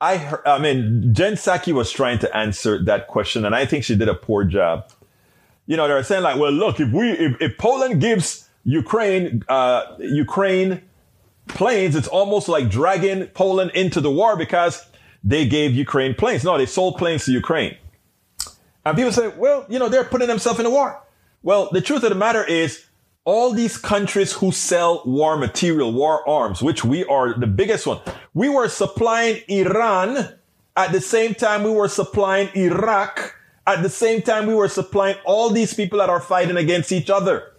I, 0.00 0.36
I 0.44 0.58
mean, 0.58 1.14
Jen 1.14 1.34
Psaki 1.34 1.72
was 1.72 1.92
trying 1.92 2.18
to 2.18 2.36
answer 2.36 2.82
that 2.84 3.06
question, 3.06 3.44
and 3.44 3.54
I 3.54 3.66
think 3.66 3.84
she 3.84 3.94
did 3.94 4.08
a 4.08 4.14
poor 4.14 4.42
job 4.44 4.90
you 5.70 5.76
know, 5.76 5.86
they're 5.86 6.02
saying 6.02 6.24
like, 6.24 6.36
well, 6.36 6.50
look, 6.50 6.80
if 6.80 6.90
we, 6.90 7.12
if, 7.12 7.40
if 7.40 7.56
Poland 7.56 8.00
gives 8.00 8.48
Ukraine, 8.64 9.44
uh, 9.48 9.84
Ukraine 10.00 10.82
planes, 11.50 11.94
it's 11.94 12.08
almost 12.08 12.48
like 12.48 12.68
dragging 12.68 13.26
Poland 13.28 13.72
into 13.74 14.00
the 14.00 14.10
war 14.10 14.36
because 14.36 14.84
they 15.22 15.46
gave 15.46 15.74
Ukraine 15.74 16.14
planes. 16.14 16.44
No, 16.44 16.56
they 16.56 16.66
sold 16.66 16.96
planes 16.96 17.24
to 17.26 17.32
Ukraine. 17.32 17.76
And 18.84 18.96
people 18.96 19.12
say, 19.12 19.28
well, 19.28 19.66
you 19.68 19.78
know, 19.78 19.88
they're 19.88 20.04
putting 20.04 20.28
themselves 20.28 20.58
in 20.58 20.66
a 20.66 20.70
war. 20.70 21.02
Well, 21.42 21.68
the 21.70 21.80
truth 21.80 22.02
of 22.02 22.08
the 22.08 22.14
matter 22.16 22.44
is 22.44 22.86
all 23.24 23.52
these 23.52 23.76
countries 23.76 24.32
who 24.32 24.52
sell 24.52 25.02
war 25.04 25.36
material, 25.36 25.92
war 25.92 26.26
arms, 26.28 26.62
which 26.62 26.84
we 26.84 27.04
are 27.04 27.38
the 27.38 27.46
biggest 27.46 27.86
one, 27.86 28.00
we 28.32 28.48
were 28.48 28.68
supplying 28.68 29.42
Iran 29.48 30.30
at 30.76 30.92
the 30.92 31.00
same 31.00 31.34
time 31.34 31.62
we 31.62 31.70
were 31.70 31.88
supplying 31.88 32.48
Iraq 32.54 33.34
at 33.66 33.82
the 33.82 33.90
same 33.90 34.22
time, 34.22 34.46
we 34.46 34.54
were 34.54 34.68
supplying 34.68 35.16
all 35.24 35.50
these 35.50 35.74
people 35.74 35.98
that 35.98 36.10
are 36.10 36.20
fighting 36.20 36.56
against 36.56 36.92
each 36.92 37.10
other. 37.10 37.49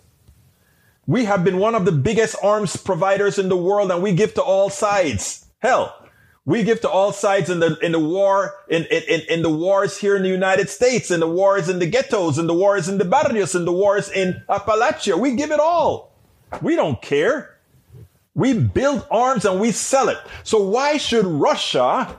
We 1.12 1.25
have 1.25 1.44
been 1.44 1.58
one 1.58 1.75
of 1.75 1.84
the 1.84 1.91
biggest 1.91 2.38
arms 2.41 2.77
providers 2.77 3.38
in 3.38 3.50
the 3.50 3.58
world 3.58 3.91
and 3.91 4.01
we 4.01 4.13
give 4.13 4.34
to 4.36 4.41
all 4.41 4.70
sides. 4.70 5.46
Hell, 5.60 5.94
we 6.46 6.63
give 6.63 6.80
to 6.82 6.89
all 6.89 7.12
sides 7.12 7.50
in 7.50 7.60
the, 7.60 7.77
in 7.80 7.91
the 7.91 8.00
war, 8.00 8.56
in, 8.70 8.86
in, 8.86 9.20
in 9.27 9.41
the 9.41 9.50
wars 9.50 9.98
here 9.98 10.15
in 10.15 10.24
the 10.24 10.30
United 10.30 10.70
States, 10.70 11.12
in 11.12 11.20
the 11.20 11.27
wars 11.27 11.68
in 11.68 11.80
the 11.80 11.86
ghettos, 11.86 12.38
in 12.38 12.48
the 12.48 12.53
wars 12.53 12.88
in 12.88 12.98
the 12.98 13.03
barrios, 13.03 13.56
in 13.56 13.65
the 13.65 13.74
wars 13.74 14.10
in 14.10 14.41
Appalachia. 14.48 15.20
We 15.20 15.36
give 15.36 15.51
it 15.51 15.60
all. 15.60 16.15
We 16.62 16.77
don't 16.77 17.01
care. 17.01 17.58
We 18.34 18.53
build 18.53 19.06
arms 19.12 19.44
and 19.44 19.60
we 19.60 19.74
sell 19.74 20.08
it. 20.08 20.18
So 20.44 20.63
why 20.63 20.96
should 20.96 21.25
Russia 21.25 22.18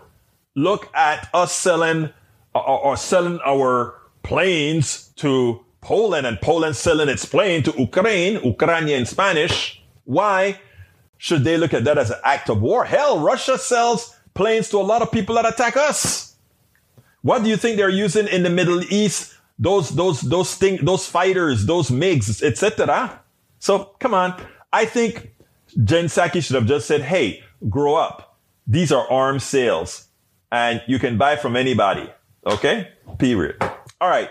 look 0.55 0.95
at 0.95 1.31
us 1.33 1.55
selling 1.55 2.11
are, 2.55 2.99
selling 2.99 3.41
our 3.43 3.95
planes 4.23 5.09
to 5.17 5.65
Poland 5.83 6.27
and 6.27 6.41
Poland 6.41 6.77
selling 6.77 7.09
its 7.09 7.25
plane 7.25 7.62
to 7.65 7.75
Ukraine, 7.77 8.43
Ukraine 8.43 8.89
in 8.89 9.05
Spanish. 9.05 9.83
Why 10.05 10.59
should 11.19 11.45
they 11.45 11.59
look 11.59 11.75
at 11.75 11.85
that 11.85 11.99
as 11.99 12.11
an 12.11 12.19
act 12.25 12.49
of 12.49 12.62
war? 12.62 12.85
Hell, 12.85 13.19
Russia 13.19 13.59
sells 13.59 14.17
planes 14.33 14.69
to 14.71 14.79
a 14.79 14.83
lot 14.83 15.03
of 15.03 15.12
people 15.12 15.35
that 15.35 15.45
attack 15.45 15.77
us. 15.77 16.37
What 17.21 17.43
do 17.43 17.51
you 17.51 17.57
think 17.57 17.77
they're 17.77 17.89
using 17.89 18.27
in 18.29 18.43
the 18.43 18.51
Middle 18.51 18.83
East? 18.93 19.35
Those, 19.59 19.91
those, 19.91 20.23
those 20.23 20.55
thing, 20.55 20.85
those 20.85 21.07
fighters, 21.07 21.67
those 21.67 21.91
MiGs, 21.91 22.43
etc. 22.43 23.21
So 23.59 23.95
come 24.01 24.15
on. 24.15 24.41
I 24.73 24.87
think 24.87 25.35
Jen 25.85 26.07
Psaki 26.07 26.43
should 26.43 26.57
have 26.57 26.67
just 26.67 26.87
said, 26.87 27.03
Hey, 27.03 27.45
grow 27.69 27.95
up. 27.95 28.39
These 28.67 28.91
are 28.93 29.09
arms 29.11 29.45
sales 29.45 30.09
and 30.51 30.83
you 30.87 30.99
can 30.99 31.19
buy 31.19 31.37
from 31.37 31.57
anybody. 31.57 32.09
Okay? 32.47 32.89
Period. 33.19 33.57
All 34.01 34.09
right. 34.09 34.31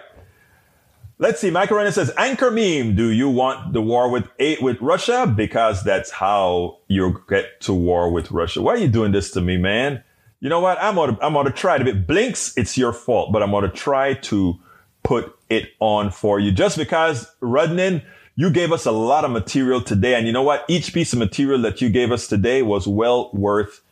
Let's 1.21 1.39
see. 1.39 1.51
Renner 1.51 1.91
says, 1.91 2.11
Anchor 2.17 2.49
meme. 2.49 2.95
Do 2.95 3.11
you 3.11 3.29
want 3.29 3.73
the 3.73 3.81
war 3.81 4.09
with 4.09 4.27
eight 4.39 4.59
with 4.59 4.81
Russia? 4.81 5.27
Because 5.27 5.83
that's 5.83 6.09
how 6.09 6.79
you 6.87 7.23
get 7.29 7.61
to 7.61 7.75
war 7.75 8.09
with 8.09 8.31
Russia. 8.31 8.63
Why 8.63 8.73
are 8.73 8.77
you 8.77 8.87
doing 8.87 9.11
this 9.11 9.29
to 9.31 9.41
me, 9.41 9.55
man? 9.55 10.03
You 10.39 10.49
know 10.49 10.59
what? 10.59 10.81
I'm 10.81 10.95
gonna, 10.95 11.19
I'm 11.21 11.33
gonna 11.33 11.51
try 11.51 11.75
it. 11.75 11.81
If 11.81 11.87
it 11.89 12.07
blinks, 12.07 12.57
it's 12.57 12.75
your 12.75 12.91
fault, 12.91 13.31
but 13.31 13.43
I'm 13.43 13.51
gonna 13.51 13.69
try 13.69 14.15
to 14.15 14.57
put 15.03 15.37
it 15.47 15.69
on 15.79 16.09
for 16.09 16.39
you. 16.39 16.51
Just 16.51 16.75
because, 16.75 17.27
Rudnin, 17.39 18.03
you 18.35 18.49
gave 18.49 18.71
us 18.71 18.87
a 18.87 18.91
lot 18.91 19.23
of 19.23 19.29
material 19.29 19.79
today. 19.79 20.15
And 20.15 20.25
you 20.25 20.33
know 20.33 20.41
what? 20.41 20.65
Each 20.67 20.91
piece 20.91 21.13
of 21.13 21.19
material 21.19 21.61
that 21.61 21.81
you 21.81 21.91
gave 21.91 22.11
us 22.11 22.25
today 22.25 22.63
was 22.63 22.87
well 22.87 23.29
worth, 23.31 23.83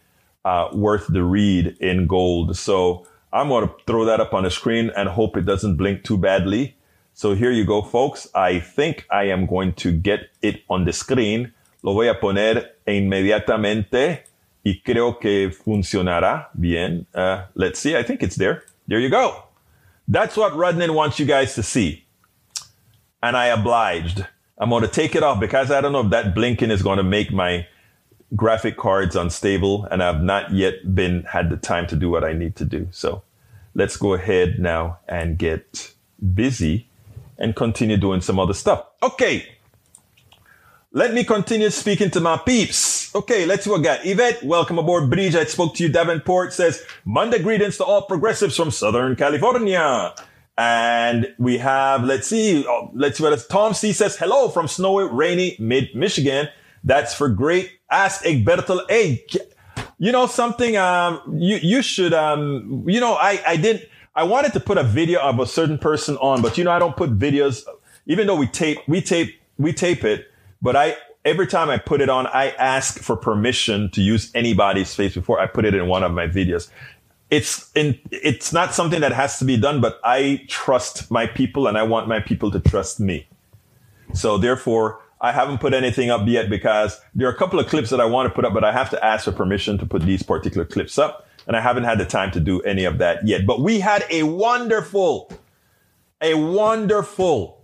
uh, 0.46 0.70
worth 0.74 1.06
the 1.06 1.24
read 1.24 1.78
in 1.80 2.08
gold. 2.08 2.58
So, 2.58 3.06
I'm 3.32 3.50
going 3.50 3.68
to 3.68 3.74
throw 3.86 4.06
that 4.06 4.20
up 4.20 4.34
on 4.34 4.46
the 4.46 4.50
screen 4.50 4.90
and 4.98 5.08
hope 5.08 5.38
it 5.38 5.46
doesn't 5.46 5.76
blink 5.76 6.04
too 6.04 6.18
badly. 6.18 6.76
So 7.20 7.36
here 7.36 7.52
you 7.52 7.66
go, 7.66 7.82
folks. 7.82 8.30
I 8.34 8.62
think 8.62 9.06
I 9.12 9.24
am 9.24 9.46
going 9.46 9.74
to 9.74 9.92
get 9.92 10.30
it 10.42 10.64
on 10.70 10.86
the 10.86 10.94
screen. 10.94 11.52
Lo 11.84 11.94
voy 11.94 12.10
a 12.10 12.16
poner 12.16 12.76
inmediatamente 12.88 14.24
y 14.64 14.82
creo 14.86 15.20
que 15.20 15.52
funcionará 15.52 16.48
bien. 16.58 17.08
Uh, 17.14 17.44
let's 17.56 17.78
see. 17.78 17.98
I 17.98 18.04
think 18.04 18.24
it's 18.24 18.38
there. 18.38 18.64
There 18.88 19.00
you 19.00 19.10
go. 19.10 19.44
That's 20.08 20.38
what 20.38 20.54
Rudnin 20.54 20.92
wants 20.92 21.20
you 21.20 21.26
guys 21.26 21.56
to 21.56 21.62
see. 21.62 22.06
And 23.22 23.36
I 23.36 23.48
obliged. 23.48 24.26
I'm 24.58 24.70
going 24.70 24.84
to 24.84 24.88
take 24.88 25.14
it 25.14 25.22
off 25.22 25.42
because 25.42 25.72
I 25.72 25.82
don't 25.82 25.92
know 25.92 26.06
if 26.06 26.12
that 26.12 26.34
blinking 26.34 26.72
is 26.72 26.82
going 26.82 27.00
to 27.00 27.04
make 27.04 27.34
my 27.34 27.68
graphic 28.34 28.78
cards 28.78 29.18
unstable 29.18 29.84
and 29.92 30.02
I've 30.02 30.24
not 30.24 30.54
yet 30.54 30.96
been 30.96 31.24
had 31.24 31.50
the 31.50 31.58
time 31.58 31.86
to 31.88 31.98
do 31.98 32.10
what 32.10 32.24
I 32.24 32.32
need 32.32 32.56
to 32.56 32.64
do. 32.64 32.88
So 32.92 33.24
let's 33.76 33.98
go 33.98 34.14
ahead 34.14 34.58
now 34.58 35.00
and 35.06 35.38
get 35.38 35.94
busy 36.34 36.89
and 37.40 37.56
continue 37.56 37.98
doing 37.98 38.22
some 38.22 38.38
other 38.40 38.54
stuff. 38.54 38.86
Okay. 39.02 39.48
Let 40.92 41.14
me 41.14 41.24
continue 41.24 41.70
speaking 41.72 42.12
to 42.12 42.20
my 42.20 42.38
peeps. 42.38 43.16
Okay, 43.16 43.46
let's 43.46 43.64
see 43.64 43.70
what 43.70 43.84
got. 43.84 44.06
Yvette, 44.06 44.44
welcome 44.44 44.78
aboard 44.78 45.10
Bridge. 45.10 45.36
I 45.36 45.46
spoke 45.46 45.76
to 45.76 45.84
you. 45.84 45.90
Davenport 45.90 46.54
says, 46.54 46.84
Monday 47.06 47.40
greetings 47.42 47.78
to 47.78 47.86
all 47.86 48.04
progressives 48.04 48.56
from 48.56 48.70
Southern 48.70 49.16
California. 49.16 50.14
And 50.58 51.34
we 51.38 51.58
have, 51.60 52.04
let's 52.04 52.28
see, 52.28 52.66
oh, 52.68 52.92
let's 52.94 53.18
see 53.18 53.24
what 53.24 53.50
Tom 53.50 53.74
C 53.74 53.94
says, 53.94 54.18
hello 54.18 54.50
from 54.50 54.68
snowy, 54.68 55.06
rainy 55.06 55.56
mid 55.58 55.96
Michigan. 55.96 56.50
That's 56.84 57.14
for 57.14 57.30
great 57.30 57.72
ask 57.90 58.24
Egberto, 58.24 58.82
hey, 58.90 59.26
you 59.98 60.12
know 60.12 60.28
something, 60.28 60.78
um, 60.78 61.22
you, 61.38 61.58
you 61.58 61.82
should, 61.82 62.14
um, 62.14 62.84
you 62.88 63.00
know, 63.00 63.16
I, 63.16 63.42
I 63.46 63.58
didn't, 63.58 63.86
I 64.16 64.24
wanted 64.24 64.54
to 64.54 64.60
put 64.60 64.78
a 64.78 64.84
video 64.84 65.20
of 65.22 65.40
a 65.40 65.46
certain 65.46 65.78
person 65.78 66.18
on, 66.18 66.42
but 66.42 66.58
you 66.58 66.64
know, 66.64 66.72
I 66.72 66.80
don't 66.80 66.98
put 66.98 67.18
videos, 67.18 67.64
even 68.06 68.28
though 68.28 68.36
we 68.36 68.48
tape, 68.48 68.80
we 68.88 69.02
tape, 69.02 69.40
we 69.58 69.72
tape 69.72 70.04
it, 70.04 70.28
but 70.62 70.76
I, 70.76 70.98
every 71.24 71.48
time 71.48 71.70
I 71.70 71.78
put 71.78 72.02
it 72.02 72.10
on, 72.10 72.28
I 72.28 72.50
ask 72.52 73.00
for 73.00 73.16
permission 73.16 73.90
to 73.92 74.02
use 74.02 74.32
anybody's 74.34 74.94
face 74.94 75.14
before 75.14 75.40
I 75.40 75.46
put 75.46 75.66
it 75.66 75.76
in 75.76 75.88
one 75.88 76.04
of 76.04 76.12
my 76.12 76.28
videos. 76.28 76.70
It's 77.30 77.72
in, 77.76 78.00
it's 78.12 78.52
not 78.52 78.74
something 78.74 79.02
that 79.02 79.12
has 79.12 79.38
to 79.40 79.46
be 79.46 79.56
done, 79.56 79.82
but 79.82 80.00
I 80.04 80.44
trust 80.48 81.12
my 81.12 81.28
people 81.28 81.68
and 81.68 81.78
I 81.78 81.84
want 81.84 82.08
my 82.08 82.20
people 82.20 82.50
to 82.52 82.60
trust 82.60 83.00
me. 83.00 83.28
So 84.14 84.40
therefore, 84.40 85.02
I 85.22 85.32
haven't 85.32 85.60
put 85.60 85.74
anything 85.74 86.10
up 86.10 86.28
yet 86.28 86.50
because 86.50 87.00
there 87.14 87.28
are 87.28 87.32
a 87.32 87.38
couple 87.38 87.60
of 87.60 87.68
clips 87.68 87.90
that 87.92 88.02
I 88.02 88.06
want 88.06 88.28
to 88.28 88.34
put 88.34 88.46
up, 88.46 88.54
but 88.54 88.64
I 88.64 88.72
have 88.72 88.90
to 88.90 89.06
ask 89.06 89.26
for 89.26 89.32
permission 89.32 89.78
to 89.78 89.86
put 89.86 90.02
these 90.02 90.24
particular 90.24 90.66
clips 90.66 90.98
up. 90.98 91.28
And 91.50 91.58
I 91.58 91.62
haven't 91.62 91.86
had 91.86 91.98
the 91.98 92.06
time 92.06 92.30
to 92.32 92.40
do 92.40 92.62
any 92.62 92.86
of 92.86 93.00
that 93.00 93.26
yet. 93.26 93.48
But 93.48 93.60
we 93.60 93.80
had 93.80 94.06
a 94.12 94.22
wonderful, 94.22 95.32
a 96.22 96.36
wonderful 96.36 97.64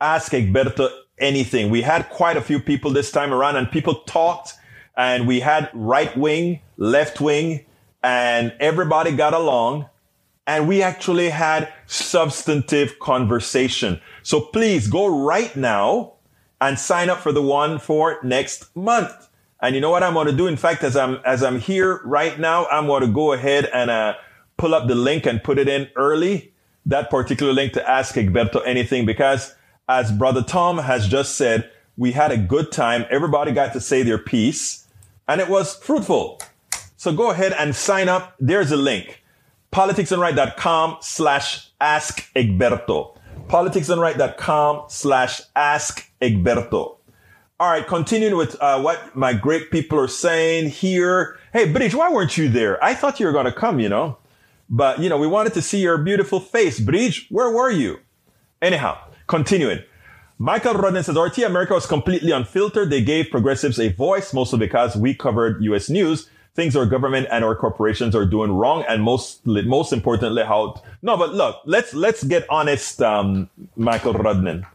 ask 0.00 0.30
Egberto 0.30 0.88
anything. 1.18 1.68
We 1.68 1.82
had 1.82 2.08
quite 2.08 2.36
a 2.36 2.40
few 2.40 2.60
people 2.60 2.92
this 2.92 3.10
time 3.10 3.34
around 3.34 3.56
and 3.56 3.68
people 3.68 3.96
talked 4.06 4.52
and 4.96 5.26
we 5.26 5.40
had 5.40 5.68
right 5.74 6.16
wing, 6.16 6.60
left 6.76 7.20
wing, 7.20 7.66
and 8.00 8.54
everybody 8.60 9.10
got 9.10 9.34
along 9.34 9.86
and 10.46 10.68
we 10.68 10.80
actually 10.80 11.30
had 11.30 11.72
substantive 11.86 13.00
conversation. 13.00 14.00
So 14.22 14.40
please 14.40 14.86
go 14.86 15.04
right 15.26 15.56
now 15.56 16.12
and 16.60 16.78
sign 16.78 17.10
up 17.10 17.18
for 17.18 17.32
the 17.32 17.42
one 17.42 17.80
for 17.80 18.20
next 18.22 18.74
month. 18.76 19.28
And 19.60 19.74
you 19.74 19.80
know 19.80 19.90
what 19.90 20.02
I'm 20.02 20.14
going 20.14 20.26
to 20.26 20.32
do? 20.32 20.46
In 20.46 20.56
fact, 20.56 20.84
as 20.84 20.96
I'm, 20.96 21.18
as 21.24 21.42
I'm 21.42 21.58
here 21.58 22.00
right 22.04 22.38
now, 22.38 22.66
I'm 22.66 22.86
going 22.86 23.02
to 23.02 23.08
go 23.08 23.32
ahead 23.32 23.68
and, 23.72 23.90
uh, 23.90 24.14
pull 24.56 24.74
up 24.74 24.88
the 24.88 24.94
link 24.94 25.26
and 25.26 25.42
put 25.42 25.58
it 25.58 25.68
in 25.68 25.88
early, 25.96 26.52
that 26.86 27.10
particular 27.10 27.52
link 27.52 27.72
to 27.74 27.90
ask 27.90 28.14
Egberto 28.14 28.62
anything, 28.64 29.04
because 29.04 29.54
as 29.88 30.10
brother 30.10 30.42
Tom 30.42 30.78
has 30.78 31.08
just 31.08 31.34
said, 31.34 31.70
we 31.96 32.12
had 32.12 32.32
a 32.32 32.36
good 32.36 32.72
time. 32.72 33.04
Everybody 33.10 33.52
got 33.52 33.72
to 33.74 33.80
say 33.80 34.02
their 34.02 34.18
piece 34.18 34.86
and 35.28 35.40
it 35.40 35.48
was 35.48 35.76
fruitful. 35.76 36.40
So 36.96 37.12
go 37.12 37.30
ahead 37.30 37.52
and 37.52 37.74
sign 37.74 38.08
up. 38.08 38.34
There's 38.40 38.72
a 38.72 38.76
link. 38.76 39.22
politicsdoneright.com 39.72 40.98
slash 41.00 41.70
ask 41.80 42.32
Egberto. 42.34 43.18
politicsdoneright.com 43.48 44.84
slash 44.88 45.42
ask 45.54 46.10
Egberto. 46.20 46.95
All 47.58 47.70
right, 47.70 47.86
continuing 47.86 48.36
with 48.36 48.54
uh, 48.60 48.78
what 48.82 49.16
my 49.16 49.32
great 49.32 49.70
people 49.70 49.98
are 49.98 50.08
saying 50.08 50.68
here. 50.68 51.38
Hey, 51.54 51.64
Bridge, 51.72 51.94
why 51.94 52.12
weren't 52.12 52.36
you 52.36 52.50
there? 52.50 52.82
I 52.84 52.92
thought 52.92 53.18
you 53.18 53.24
were 53.24 53.32
going 53.32 53.46
to 53.46 53.52
come, 53.52 53.80
you 53.80 53.88
know. 53.88 54.18
But, 54.68 54.98
you 54.98 55.08
know, 55.08 55.16
we 55.16 55.26
wanted 55.26 55.54
to 55.54 55.62
see 55.62 55.80
your 55.80 55.96
beautiful 55.96 56.38
face. 56.38 56.78
Bridge, 56.78 57.26
where 57.30 57.50
were 57.50 57.70
you? 57.70 58.00
Anyhow, 58.60 58.98
continuing. 59.26 59.82
Michael 60.38 60.74
Rodden 60.74 61.02
says 61.02 61.16
RT 61.16 61.38
America 61.38 61.72
was 61.72 61.86
completely 61.86 62.30
unfiltered. 62.30 62.90
They 62.90 63.02
gave 63.02 63.30
progressives 63.30 63.80
a 63.80 63.90
voice, 63.90 64.34
mostly 64.34 64.58
because 64.58 64.94
we 64.94 65.14
covered 65.14 65.62
U.S. 65.64 65.88
news. 65.88 66.28
Things 66.54 66.76
our 66.76 66.84
government 66.84 67.26
and 67.30 67.42
our 67.42 67.54
corporations 67.54 68.14
are 68.14 68.26
doing 68.26 68.52
wrong, 68.52 68.84
and 68.86 69.02
most 69.02 69.46
most 69.46 69.92
importantly, 69.92 70.42
how 70.42 70.82
no. 71.02 71.16
But 71.16 71.34
look, 71.34 71.60
let's 71.66 71.92
let's 71.92 72.24
get 72.24 72.46
honest, 72.48 73.02
um, 73.02 73.50
Michael 73.76 74.14
Rodden. 74.14 74.66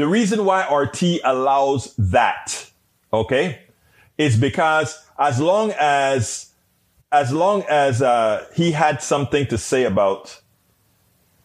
The 0.00 0.08
reason 0.08 0.46
why 0.46 0.62
RT 0.64 1.20
allows 1.24 1.94
that, 1.98 2.70
okay, 3.12 3.58
is 4.16 4.34
because 4.38 4.98
as 5.18 5.38
long 5.38 5.74
as 5.78 6.54
as 7.12 7.34
long 7.34 7.64
as 7.68 8.00
uh, 8.00 8.46
he 8.54 8.72
had 8.72 9.02
something 9.02 9.46
to 9.48 9.58
say 9.58 9.84
about 9.84 10.40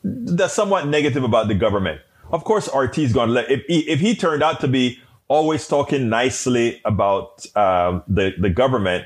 that's 0.05 0.53
somewhat 0.53 0.87
negative 0.87 1.25
about 1.25 1.49
the 1.49 1.53
government, 1.53 1.99
of 2.31 2.45
course, 2.45 2.69
RT 2.73 2.99
is 2.99 3.11
going 3.11 3.27
to 3.27 3.33
let, 3.33 3.51
if 3.51 3.65
he, 3.65 3.79
if 3.89 3.99
he 3.99 4.15
turned 4.15 4.41
out 4.41 4.61
to 4.61 4.69
be 4.69 4.99
always 5.27 5.67
talking 5.67 6.07
nicely 6.07 6.79
about 6.85 7.45
um, 7.57 8.03
the, 8.07 8.35
the 8.39 8.49
government, 8.49 9.03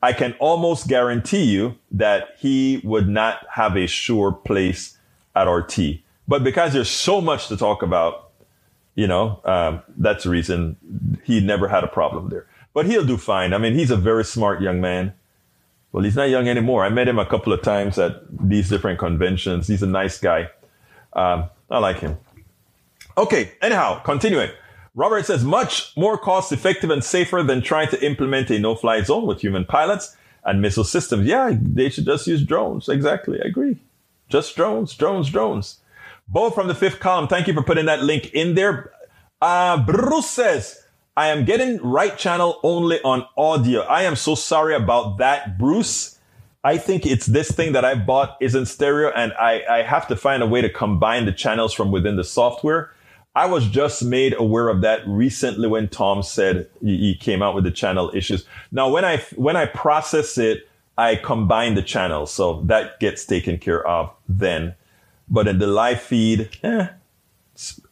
I 0.00 0.12
can 0.12 0.34
almost 0.34 0.86
guarantee 0.86 1.42
you 1.42 1.76
that 1.90 2.36
he 2.38 2.80
would 2.84 3.08
not 3.08 3.46
have 3.50 3.76
a 3.76 3.88
sure 3.88 4.30
place 4.30 4.96
at 5.34 5.48
RT. 5.48 6.02
But 6.28 6.44
because 6.44 6.72
there's 6.72 6.88
so 6.88 7.20
much 7.20 7.48
to 7.48 7.56
talk 7.56 7.82
about, 7.82 8.31
you 8.94 9.06
know, 9.06 9.40
um, 9.44 9.82
that's 9.96 10.24
the 10.24 10.30
reason 10.30 10.76
he 11.24 11.40
never 11.40 11.68
had 11.68 11.84
a 11.84 11.88
problem 11.88 12.28
there. 12.28 12.46
But 12.74 12.86
he'll 12.86 13.04
do 13.04 13.16
fine. 13.16 13.52
I 13.52 13.58
mean, 13.58 13.74
he's 13.74 13.90
a 13.90 13.96
very 13.96 14.24
smart 14.24 14.60
young 14.60 14.80
man. 14.80 15.14
Well, 15.92 16.04
he's 16.04 16.16
not 16.16 16.30
young 16.30 16.48
anymore. 16.48 16.84
I 16.84 16.88
met 16.88 17.08
him 17.08 17.18
a 17.18 17.26
couple 17.26 17.52
of 17.52 17.62
times 17.62 17.98
at 17.98 18.22
these 18.30 18.68
different 18.68 18.98
conventions. 18.98 19.68
He's 19.68 19.82
a 19.82 19.86
nice 19.86 20.18
guy. 20.18 20.48
Um, 21.12 21.50
I 21.70 21.78
like 21.78 21.98
him. 21.98 22.16
Okay, 23.16 23.52
anyhow, 23.60 24.00
continuing. 24.02 24.50
Robert 24.94 25.26
says 25.26 25.44
much 25.44 25.94
more 25.96 26.16
cost 26.16 26.52
effective 26.52 26.90
and 26.90 27.04
safer 27.04 27.42
than 27.42 27.60
trying 27.62 27.88
to 27.88 28.04
implement 28.04 28.50
a 28.50 28.58
no 28.58 28.74
fly 28.74 29.02
zone 29.02 29.26
with 29.26 29.40
human 29.40 29.64
pilots 29.64 30.16
and 30.44 30.62
missile 30.62 30.84
systems. 30.84 31.26
Yeah, 31.26 31.54
they 31.60 31.88
should 31.90 32.06
just 32.06 32.26
use 32.26 32.44
drones. 32.44 32.88
Exactly. 32.88 33.40
I 33.42 33.46
agree. 33.46 33.78
Just 34.28 34.56
drones, 34.56 34.94
drones, 34.94 35.30
drones. 35.30 35.78
Both 36.28 36.54
from 36.54 36.68
the 36.68 36.74
fifth 36.74 37.00
column. 37.00 37.28
Thank 37.28 37.46
you 37.46 37.54
for 37.54 37.62
putting 37.62 37.86
that 37.86 38.02
link 38.02 38.32
in 38.32 38.54
there. 38.54 38.92
Uh, 39.40 39.84
Bruce 39.84 40.30
says, 40.30 40.82
I 41.16 41.28
am 41.28 41.44
getting 41.44 41.78
right 41.82 42.16
channel 42.16 42.58
only 42.62 43.00
on 43.02 43.26
audio. 43.36 43.82
I 43.82 44.04
am 44.04 44.16
so 44.16 44.34
sorry 44.34 44.74
about 44.74 45.18
that, 45.18 45.58
Bruce. 45.58 46.18
I 46.64 46.78
think 46.78 47.04
it's 47.04 47.26
this 47.26 47.50
thing 47.50 47.72
that 47.72 47.84
I 47.84 47.96
bought 47.96 48.36
isn't 48.40 48.66
stereo 48.66 49.10
and 49.10 49.32
I, 49.34 49.62
I 49.68 49.82
have 49.82 50.06
to 50.08 50.16
find 50.16 50.42
a 50.42 50.46
way 50.46 50.62
to 50.62 50.70
combine 50.70 51.26
the 51.26 51.32
channels 51.32 51.74
from 51.74 51.90
within 51.90 52.16
the 52.16 52.24
software. 52.24 52.92
I 53.34 53.46
was 53.46 53.66
just 53.66 54.04
made 54.04 54.34
aware 54.38 54.68
of 54.68 54.82
that 54.82 55.06
recently 55.06 55.66
when 55.66 55.88
Tom 55.88 56.22
said 56.22 56.68
he 56.80 57.16
came 57.16 57.42
out 57.42 57.54
with 57.54 57.64
the 57.64 57.70
channel 57.70 58.10
issues. 58.14 58.46
Now, 58.70 58.90
when 58.90 59.04
I, 59.04 59.18
when 59.34 59.56
I 59.56 59.66
process 59.66 60.38
it, 60.38 60.68
I 60.96 61.16
combine 61.16 61.74
the 61.74 61.82
channels. 61.82 62.32
So 62.32 62.60
that 62.62 63.00
gets 63.00 63.24
taken 63.24 63.58
care 63.58 63.86
of 63.86 64.10
then. 64.28 64.74
But 65.32 65.48
in 65.48 65.58
the 65.58 65.66
live 65.66 66.00
feed, 66.00 66.50
eh, 66.62 66.88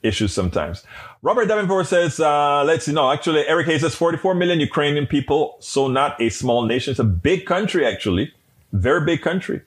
issues 0.03 0.33
sometimes. 0.33 0.85
Robert 1.23 1.47
Davenport 1.47 1.87
says, 1.87 2.21
uh, 2.21 2.63
let's 2.65 2.85
see. 2.85 2.93
No, 2.93 3.11
actually, 3.11 3.47
Eric 3.47 3.67
Hayes 3.67 3.81
says 3.81 3.95
44 3.95 4.35
million 4.35 4.61
Ukrainian 4.61 5.07
people. 5.07 5.57
So 5.61 5.89
not 5.89 6.21
a 6.21 6.29
small 6.29 6.67
nation. 6.67 6.93
It's 6.93 7.01
a 7.01 7.05
big 7.05 7.47
country, 7.47 7.85
actually. 7.87 8.33
Very 8.73 9.05
big 9.05 9.23
country. 9.23 9.63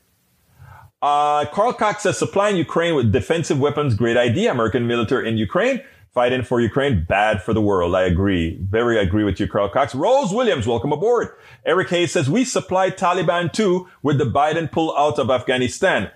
Uh, 1.01 1.45
Carl 1.47 1.73
Cox 1.73 2.03
says 2.03 2.17
supplying 2.17 2.55
Ukraine 2.55 2.95
with 2.95 3.11
defensive 3.11 3.59
weapons, 3.59 3.93
great 3.93 4.15
idea. 4.15 4.51
American 4.51 4.87
military 4.87 5.27
in 5.27 5.37
Ukraine, 5.37 5.81
fighting 6.13 6.43
for 6.43 6.61
Ukraine, 6.61 7.03
bad 7.03 7.43
for 7.43 7.53
the 7.53 7.59
world. 7.59 7.93
I 7.93 8.03
agree. 8.03 8.57
Very 8.61 8.97
agree 8.97 9.25
with 9.25 9.37
you, 9.37 9.47
Carl 9.47 9.67
Cox. 9.67 9.93
Rose 9.93 10.31
Williams, 10.31 10.65
welcome 10.65 10.93
aboard. 10.93 11.35
Eric 11.65 11.89
Hayes 11.89 12.13
says 12.13 12.29
we 12.29 12.45
supply 12.45 12.89
Taliban 12.89 13.51
too 13.51 13.89
with 14.01 14.17
the 14.17 14.23
Biden 14.23 14.71
pull 14.71 14.95
out 14.95 15.19
of 15.19 15.29
Afghanistan. 15.29 16.09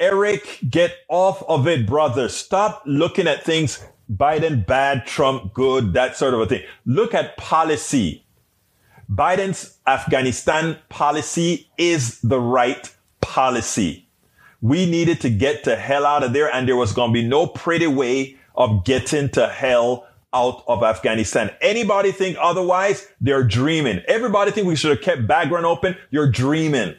Eric, 0.00 0.60
get 0.68 0.92
off 1.08 1.42
of 1.48 1.66
it, 1.66 1.86
brother. 1.86 2.28
Stop 2.28 2.82
looking 2.86 3.26
at 3.26 3.42
things 3.42 3.84
Biden 4.10 4.64
bad, 4.64 5.06
Trump 5.06 5.52
good, 5.52 5.92
that 5.94 6.16
sort 6.16 6.34
of 6.34 6.40
a 6.40 6.46
thing. 6.46 6.62
Look 6.86 7.14
at 7.14 7.36
policy. 7.36 8.24
Biden's 9.10 9.78
Afghanistan 9.86 10.78
policy 10.88 11.68
is 11.76 12.20
the 12.20 12.38
right 12.38 12.94
policy. 13.20 14.06
We 14.60 14.86
needed 14.88 15.20
to 15.22 15.30
get 15.30 15.64
to 15.64 15.76
hell 15.76 16.06
out 16.06 16.22
of 16.22 16.32
there 16.32 16.52
and 16.52 16.68
there 16.68 16.76
was 16.76 16.92
going 16.92 17.10
to 17.10 17.20
be 17.20 17.26
no 17.26 17.46
pretty 17.46 17.86
way 17.86 18.36
of 18.54 18.84
getting 18.84 19.28
to 19.30 19.48
hell 19.48 20.06
out 20.32 20.62
of 20.68 20.82
Afghanistan. 20.82 21.50
Anybody 21.60 22.12
think 22.12 22.36
otherwise? 22.40 23.08
They're 23.20 23.44
dreaming. 23.44 24.02
Everybody 24.06 24.50
think 24.50 24.66
we 24.66 24.76
should 24.76 24.90
have 24.90 25.00
kept 25.00 25.26
Bagram 25.26 25.64
open. 25.64 25.96
You're 26.10 26.30
dreaming. 26.30 26.94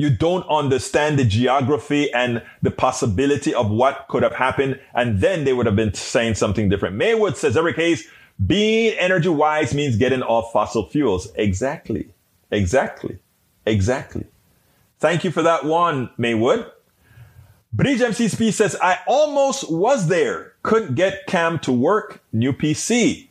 You 0.00 0.08
don't 0.08 0.48
understand 0.48 1.18
the 1.18 1.26
geography 1.26 2.10
and 2.14 2.42
the 2.62 2.70
possibility 2.70 3.52
of 3.52 3.70
what 3.70 4.06
could 4.08 4.22
have 4.22 4.34
happened. 4.34 4.80
And 4.94 5.20
then 5.20 5.44
they 5.44 5.52
would 5.52 5.66
have 5.66 5.76
been 5.76 5.92
saying 5.92 6.36
something 6.36 6.70
different. 6.70 6.96
Maywood 6.96 7.36
says 7.36 7.54
every 7.54 7.74
case, 7.74 8.08
being 8.46 8.96
energy 8.98 9.28
wise 9.28 9.74
means 9.74 9.96
getting 9.96 10.22
off 10.22 10.54
fossil 10.54 10.86
fuels. 10.86 11.28
Exactly. 11.34 12.08
Exactly. 12.50 13.18
Exactly. 13.66 14.24
Thank 15.00 15.22
you 15.22 15.30
for 15.30 15.42
that 15.42 15.66
one, 15.66 16.08
Maywood. 16.16 16.64
Bridge 17.70 18.00
MCSP 18.00 18.54
says, 18.54 18.76
I 18.80 19.00
almost 19.06 19.70
was 19.70 20.08
there. 20.08 20.54
Couldn't 20.62 20.94
get 20.94 21.26
Cam 21.26 21.58
to 21.58 21.72
work. 21.72 22.22
New 22.32 22.54
PC. 22.54 23.28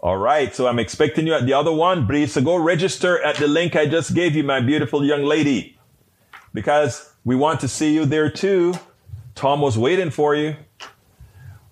All 0.00 0.16
right. 0.16 0.54
So 0.54 0.66
I'm 0.66 0.78
expecting 0.78 1.26
you 1.26 1.34
at 1.34 1.44
the 1.44 1.52
other 1.52 1.72
one. 1.72 2.06
Bridge, 2.06 2.30
so 2.30 2.40
go 2.40 2.56
register 2.56 3.22
at 3.22 3.36
the 3.36 3.46
link 3.46 3.76
I 3.76 3.84
just 3.84 4.14
gave 4.14 4.34
you, 4.34 4.44
my 4.44 4.60
beautiful 4.60 5.04
young 5.04 5.24
lady, 5.24 5.76
because 6.52 7.12
we 7.24 7.36
want 7.36 7.60
to 7.60 7.68
see 7.68 7.94
you 7.94 8.04
there 8.04 8.30
too. 8.30 8.74
Tom 9.34 9.60
was 9.60 9.78
waiting 9.78 10.10
for 10.10 10.34
you. 10.34 10.56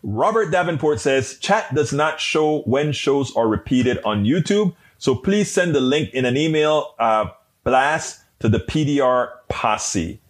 Robert 0.03 0.51
Davenport 0.51 1.01
says, 1.01 1.39
chat 1.39 1.75
does 1.75 1.93
not 1.93 2.21
show 2.21 2.63
when 2.63 2.93
shows 2.93 3.35
are 3.37 3.49
repeated 3.49 3.99
on 4.05 4.25
YouTube. 4.25 4.75
So 4.99 5.15
please 5.15 5.51
send 5.51 5.75
the 5.75 5.81
link 5.81 6.11
in 6.15 6.25
an 6.25 6.37
email 6.37 6.95
uh, 6.99 7.27
blast 7.65 8.23
to 8.41 8.49
the 8.49 8.59
PDR 8.59 9.31
posse. 9.49 10.21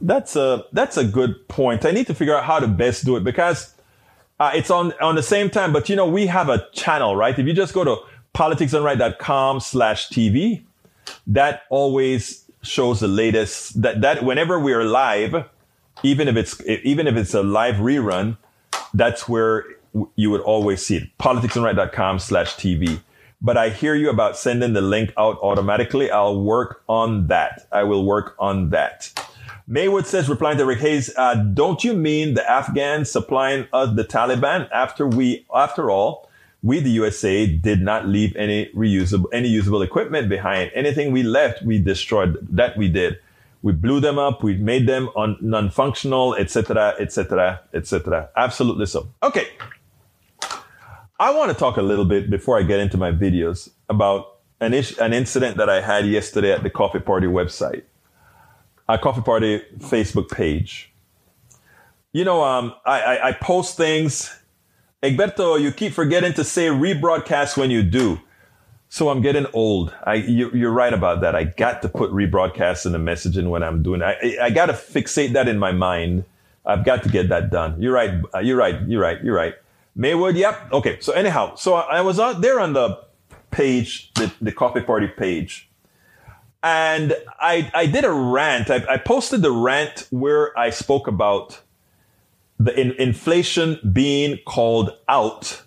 That's 0.00 0.34
a 0.34 0.64
that's 0.72 0.96
a 0.96 1.04
good 1.04 1.46
point. 1.48 1.84
I 1.84 1.90
need 1.90 2.06
to 2.06 2.14
figure 2.14 2.34
out 2.34 2.44
how 2.44 2.58
to 2.58 2.66
best 2.66 3.04
do 3.04 3.16
it 3.16 3.24
because 3.24 3.74
uh, 4.38 4.50
it's 4.54 4.70
on 4.70 4.94
on 5.00 5.14
the 5.14 5.22
same 5.22 5.50
time. 5.50 5.72
But 5.72 5.88
you 5.90 5.96
know, 5.96 6.08
we 6.08 6.26
have 6.26 6.48
a 6.48 6.66
channel, 6.72 7.16
right? 7.16 7.38
If 7.38 7.46
you 7.46 7.52
just 7.52 7.74
go 7.74 7.84
to 7.84 7.96
politicsdoneright.com 8.34 9.60
slash 9.60 10.08
TV, 10.08 10.62
that 11.26 11.62
always 11.68 12.49
shows 12.62 13.00
the 13.00 13.08
latest. 13.08 13.80
That 13.82 14.00
that 14.00 14.24
whenever 14.24 14.58
we 14.58 14.72
are 14.72 14.84
live, 14.84 15.44
even 16.02 16.28
if 16.28 16.36
it's 16.36 16.60
even 16.66 17.06
if 17.06 17.16
it's 17.16 17.34
a 17.34 17.42
live 17.42 17.76
rerun, 17.76 18.36
that's 18.94 19.28
where 19.28 19.64
you 20.16 20.30
would 20.30 20.42
always 20.42 20.84
see 20.84 20.96
it. 20.96 21.18
politicsdoneright.com 21.18 22.18
slash 22.20 22.54
TV 22.54 23.00
but 23.42 23.56
I 23.56 23.70
hear 23.70 23.94
you 23.94 24.10
about 24.10 24.36
sending 24.36 24.74
the 24.74 24.80
link 24.80 25.12
out 25.16 25.38
automatically. 25.42 26.10
I'll 26.10 26.40
work 26.40 26.82
on 26.88 27.28
that. 27.28 27.66
I 27.72 27.84
will 27.84 28.04
work 28.04 28.34
on 28.38 28.70
that. 28.70 29.12
Maywood 29.66 30.06
says, 30.06 30.28
replying 30.28 30.58
to 30.58 30.66
Rick 30.66 30.80
Hayes, 30.80 31.12
uh, 31.16 31.34
don't 31.34 31.84
you 31.84 31.94
mean 31.94 32.34
the 32.34 32.48
Afghans 32.48 33.10
supplying 33.10 33.68
us 33.72 33.94
the 33.94 34.04
Taliban 34.04 34.68
after 34.72 35.06
we, 35.06 35.46
after 35.54 35.90
all, 35.90 36.28
we, 36.62 36.80
the 36.80 36.90
USA, 36.90 37.46
did 37.46 37.80
not 37.80 38.06
leave 38.06 38.36
any 38.36 38.66
reusable, 38.74 39.26
any 39.32 39.48
usable 39.48 39.82
equipment 39.82 40.28
behind. 40.28 40.70
Anything 40.74 41.10
we 41.12 41.22
left, 41.22 41.62
we 41.62 41.78
destroyed. 41.78 42.36
That 42.50 42.76
we 42.76 42.88
did. 42.88 43.18
We 43.62 43.72
blew 43.72 44.00
them 44.00 44.18
up. 44.18 44.42
We 44.42 44.56
made 44.56 44.86
them 44.86 45.08
un- 45.16 45.38
non-functional, 45.40 46.34
etc., 46.36 46.94
etc., 46.98 47.60
etc. 47.72 48.28
Absolutely 48.36 48.86
so. 48.86 49.08
Okay. 49.22 49.48
I 51.18 51.34
want 51.34 51.50
to 51.50 51.56
talk 51.56 51.76
a 51.76 51.82
little 51.82 52.06
bit 52.06 52.30
before 52.30 52.58
I 52.58 52.62
get 52.62 52.80
into 52.80 52.96
my 52.96 53.12
videos 53.12 53.70
about 53.88 54.38
an, 54.60 54.72
ish, 54.74 54.98
an 54.98 55.12
incident 55.12 55.56
that 55.58 55.68
I 55.68 55.80
had 55.80 56.06
yesterday 56.06 56.52
at 56.52 56.62
the 56.62 56.70
Coffee 56.70 57.00
Party 57.00 57.26
website, 57.26 57.82
a 58.88 58.98
Coffee 58.98 59.22
Party 59.22 59.62
Facebook 59.78 60.30
page. 60.30 60.92
You 62.12 62.24
know, 62.24 62.42
um, 62.42 62.74
I, 62.84 63.00
I, 63.02 63.28
I 63.28 63.32
post 63.32 63.76
things. 63.76 64.34
Egberto, 65.02 65.58
you 65.58 65.72
keep 65.72 65.94
forgetting 65.94 66.34
to 66.34 66.44
say 66.44 66.66
rebroadcast 66.66 67.56
when 67.56 67.70
you 67.70 67.82
do. 67.82 68.20
So 68.90 69.08
I'm 69.08 69.22
getting 69.22 69.46
old. 69.54 69.94
I, 70.04 70.14
you, 70.14 70.66
are 70.66 70.72
right 70.72 70.92
about 70.92 71.22
that. 71.22 71.34
I 71.34 71.44
got 71.44 71.80
to 71.82 71.88
put 71.88 72.10
rebroadcast 72.10 72.84
in 72.84 72.92
the 72.92 72.98
messaging 72.98 73.48
when 73.48 73.62
I'm 73.62 73.82
doing. 73.82 74.02
I, 74.02 74.36
I 74.42 74.50
got 74.50 74.66
to 74.66 74.72
fixate 74.74 75.32
that 75.32 75.48
in 75.48 75.58
my 75.58 75.72
mind. 75.72 76.24
I've 76.66 76.84
got 76.84 77.02
to 77.04 77.08
get 77.08 77.30
that 77.30 77.50
done. 77.50 77.80
You're 77.80 77.94
right. 77.94 78.20
Uh, 78.34 78.40
you're 78.40 78.56
right. 78.56 78.78
You're 78.86 79.00
right. 79.00 79.22
You're 79.24 79.34
right. 79.34 79.54
Maywood. 79.94 80.36
Yep. 80.36 80.72
Okay. 80.72 80.98
So 81.00 81.12
anyhow, 81.12 81.54
so 81.54 81.74
I 81.74 82.02
was 82.02 82.20
out 82.20 82.42
there 82.42 82.60
on 82.60 82.74
the 82.74 83.02
page, 83.50 84.12
the, 84.14 84.30
the 84.40 84.52
coffee 84.52 84.82
party 84.82 85.06
page, 85.06 85.70
and 86.62 87.16
I 87.40 87.70
I 87.72 87.86
did 87.86 88.04
a 88.04 88.12
rant. 88.12 88.70
I, 88.70 88.84
I 88.88 88.96
posted 88.98 89.40
the 89.40 89.50
rant 89.50 90.08
where 90.10 90.56
I 90.58 90.70
spoke 90.70 91.06
about 91.06 91.60
the 92.60 92.78
in, 92.78 92.92
inflation 92.92 93.80
being 93.90 94.38
called 94.46 94.90
out 95.08 95.62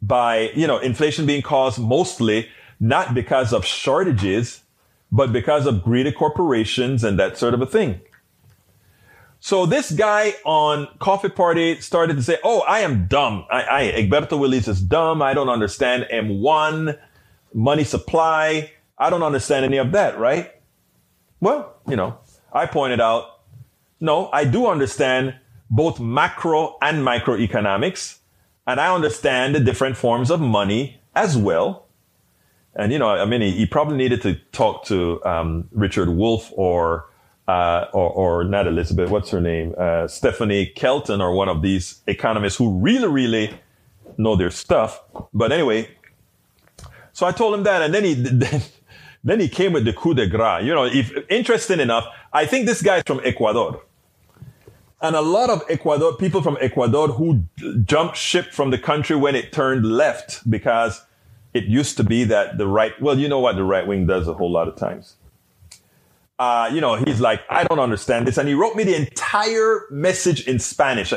by, 0.00 0.50
you 0.54 0.66
know, 0.66 0.78
inflation 0.78 1.26
being 1.26 1.42
caused 1.42 1.80
mostly 1.80 2.48
not 2.78 3.12
because 3.12 3.52
of 3.52 3.66
shortages, 3.66 4.62
but 5.10 5.32
because 5.32 5.66
of 5.66 5.82
greedy 5.82 6.12
corporations 6.12 7.02
and 7.02 7.18
that 7.18 7.36
sort 7.36 7.54
of 7.54 7.60
a 7.60 7.66
thing. 7.66 8.00
So 9.40 9.66
this 9.66 9.90
guy 9.90 10.34
on 10.44 10.86
Coffee 11.00 11.28
Party 11.28 11.80
started 11.80 12.16
to 12.16 12.22
say, 12.22 12.38
Oh, 12.44 12.60
I 12.60 12.80
am 12.80 13.06
dumb. 13.06 13.44
I, 13.50 13.62
I 13.62 13.82
Egberto 14.00 14.38
Willies 14.38 14.68
is 14.68 14.80
dumb. 14.80 15.20
I 15.22 15.34
don't 15.34 15.48
understand 15.48 16.06
M1, 16.12 16.96
money 17.52 17.84
supply. 17.84 18.70
I 18.96 19.10
don't 19.10 19.24
understand 19.24 19.64
any 19.64 19.78
of 19.78 19.90
that, 19.92 20.18
right? 20.18 20.52
Well, 21.40 21.74
you 21.88 21.96
know, 21.96 22.18
I 22.52 22.66
pointed 22.66 23.00
out, 23.00 23.40
no, 23.98 24.30
I 24.30 24.44
do 24.44 24.66
understand 24.66 25.34
both 25.70 26.00
macro 26.00 26.76
and 26.82 27.06
microeconomics. 27.06 28.18
And 28.66 28.80
I 28.80 28.92
understand 28.94 29.54
the 29.54 29.60
different 29.60 29.96
forms 29.96 30.30
of 30.30 30.40
money 30.40 31.00
as 31.14 31.36
well. 31.36 31.86
And, 32.74 32.92
you 32.92 32.98
know, 32.98 33.08
I 33.08 33.24
mean, 33.24 33.40
he, 33.40 33.52
he 33.52 33.66
probably 33.66 33.96
needed 33.96 34.22
to 34.22 34.34
talk 34.52 34.84
to 34.86 35.24
um, 35.24 35.68
Richard 35.72 36.08
Wolff 36.08 36.52
or, 36.52 37.08
uh, 37.48 37.86
or, 37.92 38.10
or, 38.10 38.44
not 38.44 38.68
Elizabeth, 38.68 39.10
what's 39.10 39.30
her 39.30 39.40
name? 39.40 39.74
Uh, 39.76 40.06
Stephanie 40.06 40.66
Kelton 40.66 41.20
or 41.20 41.32
one 41.32 41.48
of 41.48 41.62
these 41.62 42.00
economists 42.06 42.56
who 42.56 42.78
really, 42.78 43.08
really 43.08 43.50
know 44.18 44.36
their 44.36 44.50
stuff. 44.50 45.00
But 45.34 45.50
anyway, 45.50 45.88
so 47.12 47.26
I 47.26 47.32
told 47.32 47.54
him 47.54 47.64
that. 47.64 47.82
And 47.82 47.92
then 47.92 48.04
he, 48.04 48.14
then, 48.14 48.62
then 49.24 49.40
he 49.40 49.48
came 49.48 49.72
with 49.72 49.84
the 49.84 49.92
coup 49.92 50.14
de 50.14 50.28
grace. 50.28 50.64
You 50.64 50.74
know, 50.74 50.84
if 50.84 51.12
interesting 51.28 51.80
enough, 51.80 52.06
I 52.32 52.46
think 52.46 52.66
this 52.66 52.82
guy 52.82 52.98
is 52.98 53.02
from 53.04 53.20
Ecuador 53.24 53.82
and 55.02 55.16
a 55.16 55.20
lot 55.20 55.50
of 55.50 55.62
Ecuador 55.68 56.14
people 56.16 56.42
from 56.42 56.58
Ecuador 56.60 57.08
who 57.08 57.44
jumped 57.84 58.16
ship 58.16 58.52
from 58.52 58.70
the 58.70 58.78
country 58.78 59.16
when 59.16 59.34
it 59.34 59.52
turned 59.52 59.86
left 59.86 60.48
because 60.48 61.02
it 61.54 61.64
used 61.64 61.96
to 61.96 62.04
be 62.04 62.24
that 62.24 62.58
the 62.58 62.66
right 62.66 63.00
well 63.00 63.18
you 63.18 63.28
know 63.28 63.40
what 63.40 63.56
the 63.56 63.64
right 63.64 63.86
wing 63.86 64.06
does 64.06 64.28
a 64.28 64.34
whole 64.34 64.50
lot 64.50 64.68
of 64.68 64.76
times. 64.76 65.16
Uh, 66.38 66.70
you 66.72 66.80
know 66.80 66.96
he's 66.96 67.20
like 67.20 67.42
i 67.50 67.64
don't 67.64 67.78
understand 67.78 68.26
this. 68.26 68.38
And 68.38 68.48
he 68.48 68.54
wrote 68.54 68.76
me 68.76 68.84
the 68.84 68.96
entire 68.96 69.86
message 69.90 70.46
in 70.46 70.58
spanish. 70.58 71.12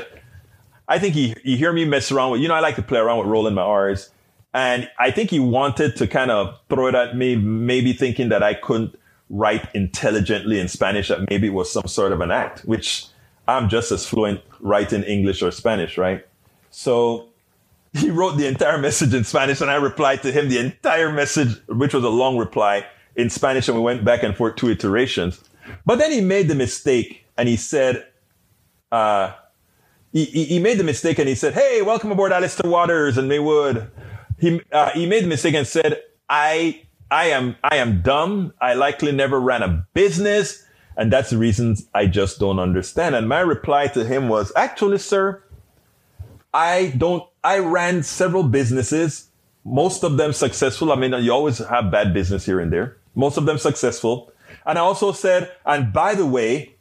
I 0.87 0.99
think 0.99 1.15
he, 1.15 1.33
he 1.43 1.55
hear 1.55 1.71
me 1.71 1.85
mess 1.85 2.11
around 2.11 2.31
with 2.31 2.41
you 2.41 2.47
know 2.47 2.55
i 2.55 2.59
like 2.59 2.75
to 2.75 2.83
play 2.83 2.99
around 2.99 3.19
with 3.19 3.27
rolling 3.27 3.53
my 3.53 3.61
r's. 3.61 4.09
And 4.53 4.89
i 4.99 5.11
think 5.11 5.29
he 5.29 5.39
wanted 5.39 5.95
to 5.97 6.07
kind 6.07 6.31
of 6.31 6.57
throw 6.69 6.87
it 6.87 6.95
at 6.95 7.15
me 7.15 7.35
maybe 7.35 7.93
thinking 7.93 8.29
that 8.29 8.43
i 8.43 8.53
couldn't 8.53 8.97
write 9.29 9.67
intelligently 9.73 10.59
in 10.59 10.67
spanish 10.67 11.07
that 11.07 11.27
maybe 11.29 11.47
it 11.47 11.53
was 11.53 11.71
some 11.71 11.87
sort 11.87 12.11
of 12.11 12.21
an 12.21 12.29
act 12.29 12.59
which 12.61 13.07
I'm 13.47 13.69
just 13.69 13.91
as 13.91 14.07
fluent 14.07 14.41
writing 14.59 15.03
English 15.03 15.41
or 15.41 15.51
Spanish, 15.51 15.97
right? 15.97 16.25
So 16.71 17.29
he 17.93 18.09
wrote 18.09 18.37
the 18.37 18.47
entire 18.47 18.77
message 18.77 19.13
in 19.13 19.23
Spanish 19.23 19.61
and 19.61 19.69
I 19.69 19.75
replied 19.75 20.21
to 20.23 20.31
him 20.31 20.49
the 20.49 20.59
entire 20.59 21.11
message, 21.11 21.55
which 21.67 21.93
was 21.93 22.03
a 22.03 22.09
long 22.09 22.37
reply 22.37 22.85
in 23.15 23.29
Spanish. 23.29 23.67
And 23.67 23.77
we 23.77 23.83
went 23.83 24.03
back 24.03 24.23
and 24.23 24.35
forth 24.35 24.55
two 24.55 24.69
iterations. 24.69 25.43
But 25.85 25.99
then 25.99 26.11
he 26.11 26.21
made 26.21 26.47
the 26.47 26.55
mistake 26.55 27.25
and 27.37 27.47
he 27.47 27.55
said, 27.55 28.05
uh, 28.91 29.33
he, 30.11 30.25
he 30.25 30.59
made 30.59 30.77
the 30.77 30.83
mistake 30.83 31.19
and 31.19 31.27
he 31.27 31.35
said, 31.35 31.53
Hey, 31.53 31.81
welcome 31.81 32.11
aboard 32.11 32.31
Alistair 32.31 32.69
Waters 32.69 33.17
and 33.17 33.27
Maywood. 33.27 33.89
He, 34.39 34.61
uh, 34.71 34.91
he 34.91 35.05
made 35.05 35.23
the 35.23 35.27
mistake 35.27 35.55
and 35.55 35.65
said, 35.65 36.01
I, 36.29 36.83
I 37.09 37.25
am, 37.25 37.55
I 37.63 37.77
am 37.77 38.01
dumb. 38.01 38.53
I 38.61 38.73
likely 38.73 39.11
never 39.11 39.39
ran 39.39 39.63
a 39.63 39.87
business. 39.93 40.62
And 40.95 41.11
that's 41.11 41.31
the 41.31 41.37
reason 41.37 41.75
I 41.93 42.05
just 42.05 42.39
don't 42.39 42.59
understand. 42.59 43.15
And 43.15 43.27
my 43.27 43.39
reply 43.39 43.87
to 43.87 44.05
him 44.05 44.29
was, 44.29 44.51
actually, 44.55 44.99
sir, 44.99 45.43
I 46.53 46.93
don't, 46.97 47.23
I 47.43 47.59
ran 47.59 48.03
several 48.03 48.43
businesses, 48.43 49.29
most 49.65 50.03
of 50.03 50.17
them 50.17 50.33
successful. 50.33 50.91
I 50.91 50.95
mean, 50.95 51.13
you 51.23 51.31
always 51.31 51.57
have 51.57 51.91
bad 51.91 52.13
business 52.13 52.45
here 52.45 52.59
and 52.59 52.71
there, 52.71 52.97
most 53.15 53.37
of 53.37 53.45
them 53.45 53.57
successful. 53.57 54.31
And 54.65 54.77
I 54.77 54.81
also 54.81 55.11
said, 55.11 55.51
and 55.65 55.91
by 55.91 56.15
the 56.15 56.25
way, 56.25 56.75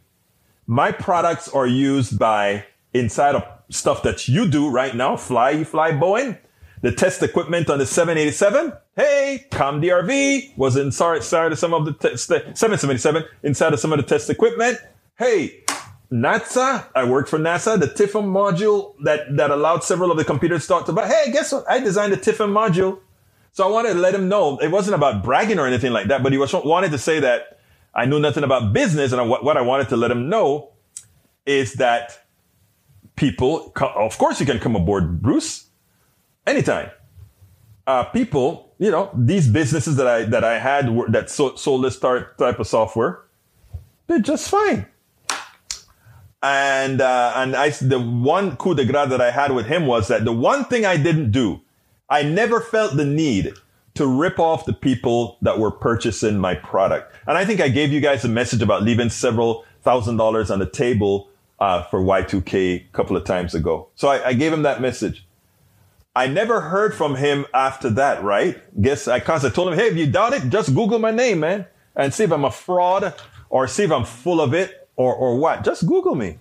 my 0.67 0.93
products 0.93 1.49
are 1.49 1.67
used 1.67 2.19
by 2.19 2.65
inside 2.93 3.35
of 3.35 3.45
stuff 3.71 4.03
that 4.03 4.29
you 4.29 4.47
do 4.49 4.69
right 4.69 4.95
now. 4.95 5.17
Fly, 5.17 5.51
you 5.51 5.65
fly 5.65 5.93
Boeing, 5.93 6.39
the 6.83 6.93
test 6.93 7.23
equipment 7.23 7.71
on 7.71 7.79
the 7.79 7.87
787 7.87 8.73
Hey, 8.95 9.47
ComDRV 9.51 10.59
was 10.59 10.77
inside, 10.77 11.19
of 11.53 11.59
some 11.59 11.73
of 11.73 11.87
the 11.87 11.95
test, 11.95 12.27
777 12.27 13.25
inside 13.43 13.73
of 13.73 13.81
some 13.81 13.93
of 13.93 13.99
the 13.99 14.03
test 14.03 14.29
equipment. 14.29 14.79
Hey, 15.17 15.65
NASA, 16.13 16.87
I 16.95 17.05
worked 17.05 17.31
for 17.31 17.39
NASA, 17.39 17.81
the 17.81 17.87
TIFM 17.87 18.25
module 18.25 18.95
that, 19.05 19.35
that 19.37 19.51
allowed 19.51 19.83
several 19.83 20.11
of 20.11 20.19
the 20.19 20.25
computers 20.27 20.63
to 20.63 20.69
talk 20.69 20.89
about, 20.89 21.09
hey, 21.09 21.33
guess 21.33 21.53
what? 21.53 21.65
I 21.71 21.81
designed 21.81 22.13
the 22.13 22.19
TIFM 22.19 22.53
module. 22.53 23.01
So 23.53 23.67
I 23.67 23.71
wanted 23.71 23.95
to 23.95 23.99
let 23.99 24.15
him 24.15 24.29
know 24.29 24.59
it 24.59 24.71
wasn't 24.71 24.95
about 24.95 25.23
bragging 25.25 25.59
or 25.59 25.67
anything 25.67 25.93
like 25.93 26.09
that, 26.09 26.23
but 26.23 26.33
he 26.33 26.39
was 26.39 26.53
wanted 26.53 26.91
to 26.91 26.99
say 26.99 27.21
that 27.21 27.61
I 27.95 28.05
knew 28.05 28.19
nothing 28.19 28.45
about 28.45 28.75
business. 28.75 29.13
And 29.13 29.31
what, 29.31 29.43
what 29.43 29.57
I 29.57 29.63
wanted 29.63 29.89
to 29.89 29.97
let 29.97 30.11
him 30.11 30.29
know 30.29 30.73
is 31.47 31.75
that 31.75 32.27
people, 33.17 33.73
of 33.77 34.19
course 34.19 34.39
you 34.39 34.45
can 34.45 34.59
come 34.59 34.77
aboard, 34.77 35.23
Bruce, 35.23 35.69
anytime. 36.47 36.91
Uh, 37.87 38.05
people 38.05 38.73
you 38.83 38.91
know, 38.91 39.11
these 39.15 39.47
businesses 39.47 39.95
that 39.95 40.09
I 40.09 40.25
that 40.25 40.43
I 40.43 40.59
had 40.59 40.91
were, 40.93 41.09
that 41.09 41.31
sold, 41.31 41.61
sold 41.61 41.85
this 41.85 42.01
type 42.01 42.59
of 42.59 42.67
software, 42.67 43.21
they're 44.09 44.19
just 44.19 44.51
fine. 44.51 44.87
And 46.43 47.01
uh, 47.01 47.33
and 47.37 47.55
I 47.55 47.71
the 47.71 48.01
one 48.01 48.57
coup 48.57 48.75
de 48.75 48.85
grace 48.85 49.09
that 49.11 49.21
I 49.21 49.31
had 49.31 49.53
with 49.53 49.67
him 49.67 49.87
was 49.87 50.09
that 50.09 50.25
the 50.25 50.33
one 50.33 50.65
thing 50.65 50.85
I 50.85 50.97
didn't 50.97 51.31
do, 51.31 51.61
I 52.11 52.25
never 52.25 52.61
felt 52.61 52.97
the 52.97 53.05
need 53.05 53.53
to 53.95 54.05
rip 54.05 54.41
off 54.41 54.65
the 54.65 54.73
people 54.73 55.39
that 55.43 55.61
were 55.61 55.71
purchasing 55.71 56.39
my 56.39 56.57
product. 56.57 57.15
And 57.29 57.39
I 57.39 57.45
think 57.45 57.61
I 57.61 57.69
gave 57.69 57.93
you 57.93 58.01
guys 58.01 58.25
a 58.25 58.29
message 58.29 58.63
about 58.63 58.83
leaving 58.83 59.11
several 59.11 59.65
thousand 59.83 60.17
dollars 60.17 60.51
on 60.51 60.59
the 60.59 60.67
table 60.69 61.29
uh, 61.61 61.85
for 61.85 62.01
Y2K 62.01 62.55
a 62.81 62.89
couple 62.93 63.17
of 63.17 63.23
times 63.23 63.55
ago. 63.55 63.91
So 63.95 64.09
I, 64.09 64.31
I 64.31 64.33
gave 64.33 64.53
him 64.53 64.63
that 64.63 64.81
message. 64.81 65.25
I 66.15 66.27
never 66.27 66.61
heard 66.61 66.95
from 66.95 67.17
him 67.17 67.47
after 67.55 67.89
that, 67.91 68.23
right? 68.23 68.61
Guess 68.81 69.09
I 69.09 69.21
constantly 69.21 69.55
told 69.55 69.73
him, 69.73 69.79
hey, 69.79 69.89
if 69.89 69.97
you 69.97 70.07
doubt 70.07 70.35
it, 70.35 70.51
just 70.51 70.75
Google 70.75 70.99
my 70.99 71.11
name, 71.11 71.41
man, 71.41 71.67
and 71.97 72.13
see 72.13 72.25
if 72.25 72.33
I'm 72.33 72.45
a 72.45 72.51
fraud 72.51 73.15
or 73.49 73.67
see 73.67 73.85
if 73.85 73.91
I'm 73.91 74.05
full 74.05 74.41
of 74.41 74.53
it 74.53 74.89
or, 74.97 75.15
or 75.15 75.39
what. 75.39 75.65
Just 75.65 75.87
Google 75.87 76.15
me. 76.15 76.39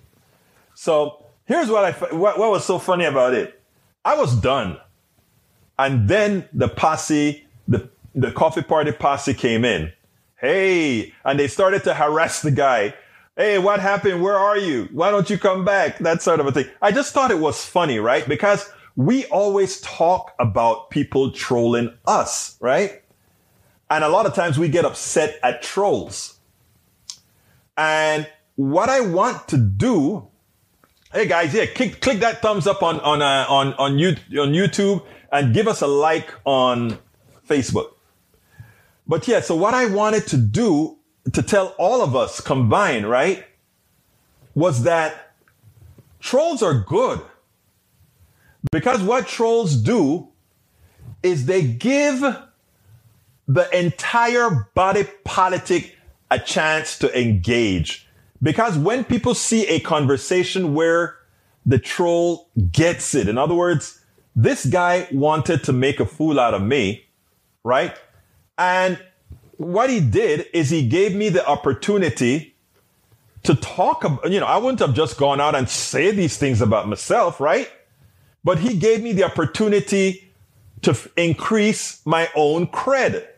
So 0.74 1.24
here's 1.46 1.70
what 1.70 1.84
I, 1.84 1.92
what, 2.14 2.38
what 2.38 2.50
was 2.50 2.66
so 2.66 2.78
funny 2.78 3.06
about 3.06 3.32
it. 3.32 3.60
I 4.04 4.16
was 4.16 4.34
done. 4.36 4.78
And 5.78 6.06
then 6.06 6.48
the 6.52 6.68
posse, 6.68 7.46
the, 7.66 7.88
the 8.14 8.30
coffee 8.30 8.62
party 8.62 8.92
posse 8.92 9.32
came 9.32 9.64
in. 9.64 9.92
Hey, 10.36 11.14
and 11.24 11.38
they 11.38 11.48
started 11.48 11.84
to 11.84 11.94
harass 11.94 12.42
the 12.42 12.50
guy. 12.50 12.94
Hey, 13.36 13.58
what 13.58 13.80
happened? 13.80 14.22
Where 14.22 14.36
are 14.36 14.58
you? 14.58 14.88
Why 14.92 15.10
don't 15.10 15.30
you 15.30 15.38
come 15.38 15.64
back? 15.64 15.98
That 15.98 16.20
sort 16.20 16.40
of 16.40 16.46
a 16.46 16.52
thing. 16.52 16.66
I 16.82 16.92
just 16.92 17.14
thought 17.14 17.30
it 17.30 17.38
was 17.38 17.64
funny, 17.64 17.98
right? 17.98 18.28
Because 18.28 18.70
we 18.96 19.24
always 19.26 19.80
talk 19.80 20.34
about 20.38 20.90
people 20.90 21.30
trolling 21.30 21.92
us, 22.06 22.56
right? 22.60 23.02
And 23.90 24.04
a 24.04 24.08
lot 24.08 24.26
of 24.26 24.34
times 24.34 24.58
we 24.58 24.68
get 24.68 24.84
upset 24.84 25.38
at 25.42 25.62
trolls. 25.62 26.38
And 27.76 28.28
what 28.56 28.88
I 28.88 29.00
want 29.00 29.48
to 29.48 29.56
do, 29.56 30.28
hey 31.12 31.26
guys, 31.26 31.54
yeah, 31.54 31.66
click, 31.66 32.00
click 32.00 32.20
that 32.20 32.42
thumbs 32.42 32.66
up 32.66 32.82
on, 32.82 33.00
on, 33.00 33.22
uh, 33.22 33.46
on, 33.48 33.74
on, 33.74 33.98
you, 33.98 34.10
on 34.38 34.52
YouTube 34.52 35.04
and 35.30 35.54
give 35.54 35.68
us 35.68 35.80
a 35.80 35.86
like 35.86 36.32
on 36.44 36.98
Facebook. 37.48 37.94
But 39.06 39.26
yeah, 39.26 39.40
so 39.40 39.56
what 39.56 39.74
I 39.74 39.86
wanted 39.86 40.26
to 40.28 40.36
do 40.36 40.98
to 41.32 41.42
tell 41.42 41.74
all 41.78 42.02
of 42.02 42.14
us 42.14 42.40
combined, 42.40 43.08
right, 43.08 43.44
was 44.54 44.82
that 44.84 45.34
trolls 46.20 46.62
are 46.62 46.80
good. 46.80 47.20
Because 48.70 49.02
what 49.02 49.26
trolls 49.26 49.76
do 49.76 50.28
is 51.22 51.46
they 51.46 51.62
give 51.62 52.20
the 53.48 53.78
entire 53.78 54.68
body 54.74 55.04
politic 55.24 55.96
a 56.30 56.38
chance 56.38 56.98
to 56.98 57.18
engage. 57.18 58.08
Because 58.42 58.78
when 58.78 59.04
people 59.04 59.34
see 59.34 59.66
a 59.66 59.80
conversation 59.80 60.74
where 60.74 61.16
the 61.66 61.78
troll 61.78 62.48
gets 62.70 63.14
it, 63.14 63.28
in 63.28 63.38
other 63.38 63.54
words, 63.54 64.00
this 64.34 64.64
guy 64.64 65.06
wanted 65.12 65.62
to 65.64 65.72
make 65.72 66.00
a 66.00 66.06
fool 66.06 66.40
out 66.40 66.54
of 66.54 66.62
me, 66.62 67.04
right? 67.62 67.94
And 68.56 68.98
what 69.58 69.90
he 69.90 70.00
did 70.00 70.46
is 70.52 70.70
he 70.70 70.86
gave 70.88 71.14
me 71.14 71.28
the 71.28 71.46
opportunity 71.46 72.56
to 73.44 73.54
talk 73.54 74.04
about, 74.04 74.30
you 74.30 74.40
know, 74.40 74.46
I 74.46 74.56
wouldn't 74.56 74.80
have 74.80 74.94
just 74.94 75.18
gone 75.18 75.40
out 75.40 75.54
and 75.54 75.68
say 75.68 76.10
these 76.10 76.36
things 76.38 76.60
about 76.60 76.88
myself, 76.88 77.40
right? 77.40 77.70
But 78.44 78.58
he 78.58 78.76
gave 78.76 79.02
me 79.02 79.12
the 79.12 79.24
opportunity 79.24 80.32
to 80.82 80.90
f- 80.90 81.08
increase 81.16 82.04
my 82.04 82.28
own 82.34 82.66
credit. 82.66 83.28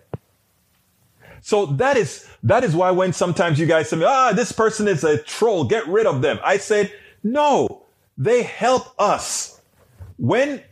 So 1.40 1.67
that 1.67 1.99
is, 1.99 2.27
that 2.43 2.64
is 2.64 2.75
why 2.75 2.90
when 2.90 3.12
sometimes 3.12 3.59
you 3.59 3.67
guys 3.67 3.90
say, 3.90 4.03
ah, 4.03 4.33
this 4.33 4.51
person 4.51 4.88
is 4.88 5.05
a 5.05 5.19
troll, 5.19 5.64
get 5.64 5.87
rid 5.87 6.07
of 6.07 6.23
them. 6.23 6.38
I 6.43 6.57
said, 6.57 6.90
no, 7.23 7.83
they 8.17 8.43
help 8.43 8.99
us. 8.99 9.61
When 10.17 10.62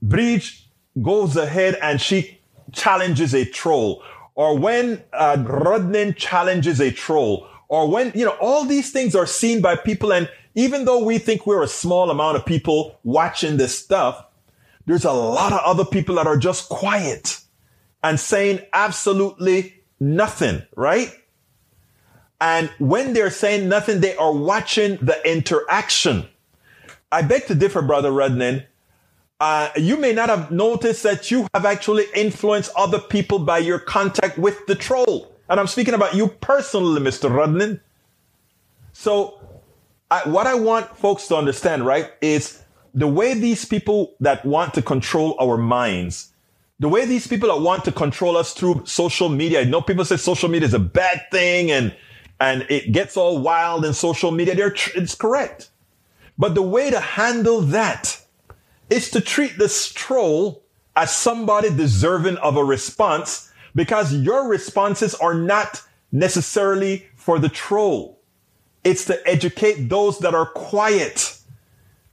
Bridge 0.00 0.68
goes 1.02 1.36
ahead 1.36 1.76
and 1.82 2.00
she 2.00 2.38
challenges 2.72 3.34
a 3.34 3.44
troll, 3.44 4.04
or 4.36 4.56
when 4.56 5.02
uh, 5.12 5.36
Rodnin 5.38 6.16
challenges 6.16 6.80
a 6.80 6.92
troll, 6.92 7.48
or 7.68 7.88
when, 7.88 8.12
you 8.14 8.24
know, 8.24 8.36
all 8.40 8.64
these 8.64 8.92
things 8.92 9.14
are 9.14 9.26
seen 9.26 9.60
by 9.60 9.76
people. 9.76 10.12
And 10.12 10.28
even 10.54 10.84
though 10.84 11.04
we 11.04 11.18
think 11.18 11.46
we're 11.46 11.62
a 11.62 11.68
small 11.68 12.10
amount 12.10 12.36
of 12.36 12.46
people 12.46 12.98
watching 13.04 13.56
this 13.56 13.78
stuff, 13.78 14.24
there's 14.86 15.04
a 15.04 15.12
lot 15.12 15.52
of 15.52 15.60
other 15.64 15.84
people 15.84 16.16
that 16.16 16.26
are 16.26 16.36
just 16.36 16.68
quiet 16.68 17.40
and 18.02 18.18
saying 18.18 18.60
absolutely 18.72 19.74
nothing, 20.00 20.62
right? 20.74 21.12
And 22.40 22.70
when 22.78 23.12
they're 23.12 23.30
saying 23.30 23.68
nothing, 23.68 24.00
they 24.00 24.16
are 24.16 24.32
watching 24.32 24.96
the 24.96 25.20
interaction. 25.30 26.26
I 27.12 27.22
beg 27.22 27.46
to 27.46 27.54
differ, 27.54 27.82
Brother 27.82 28.10
Rodnin. 28.10 28.64
Uh, 29.38 29.70
you 29.76 29.96
may 29.96 30.12
not 30.12 30.28
have 30.28 30.50
noticed 30.50 31.02
that 31.02 31.30
you 31.30 31.46
have 31.54 31.64
actually 31.64 32.04
influenced 32.14 32.70
other 32.76 32.98
people 32.98 33.38
by 33.38 33.58
your 33.58 33.78
contact 33.78 34.38
with 34.38 34.66
the 34.66 34.74
troll. 34.74 35.34
And 35.48 35.58
I'm 35.58 35.66
speaking 35.66 35.94
about 35.94 36.14
you 36.14 36.28
personally, 36.28 37.00
Mr. 37.00 37.30
Rodnin. 37.30 37.80
So, 38.92 39.40
I, 40.10 40.28
what 40.28 40.46
I 40.46 40.54
want 40.54 40.96
folks 40.96 41.28
to 41.28 41.36
understand, 41.36 41.86
right, 41.86 42.10
is 42.20 42.62
the 42.94 43.06
way 43.06 43.34
these 43.34 43.64
people 43.64 44.14
that 44.20 44.44
want 44.44 44.74
to 44.74 44.82
control 44.82 45.36
our 45.40 45.56
minds, 45.56 46.32
the 46.80 46.88
way 46.88 47.06
these 47.06 47.26
people 47.26 47.48
that 47.48 47.62
want 47.62 47.84
to 47.84 47.92
control 47.92 48.36
us 48.36 48.52
through 48.52 48.82
social 48.86 49.28
media. 49.28 49.60
I 49.60 49.64
know 49.64 49.80
people 49.80 50.04
say 50.04 50.16
social 50.16 50.48
media 50.48 50.66
is 50.66 50.74
a 50.74 50.80
bad 50.80 51.22
thing 51.30 51.70
and, 51.70 51.94
and 52.40 52.66
it 52.68 52.90
gets 52.92 53.16
all 53.16 53.38
wild 53.38 53.84
in 53.84 53.92
social 53.92 54.32
media. 54.32 54.56
They're, 54.56 54.74
it's 54.96 55.14
correct. 55.14 55.70
But 56.36 56.54
the 56.54 56.62
way 56.62 56.90
to 56.90 56.98
handle 56.98 57.60
that 57.60 58.20
is 58.88 59.10
to 59.10 59.20
treat 59.20 59.58
this 59.58 59.92
troll 59.92 60.64
as 60.96 61.14
somebody 61.14 61.70
deserving 61.70 62.36
of 62.38 62.56
a 62.56 62.64
response 62.64 63.52
because 63.74 64.12
your 64.14 64.48
responses 64.48 65.14
are 65.14 65.34
not 65.34 65.82
necessarily 66.10 67.06
for 67.14 67.38
the 67.38 67.48
troll. 67.48 68.19
It's 68.82 69.04
to 69.06 69.28
educate 69.28 69.88
those 69.88 70.18
that 70.20 70.34
are 70.34 70.46
quiet 70.46 71.38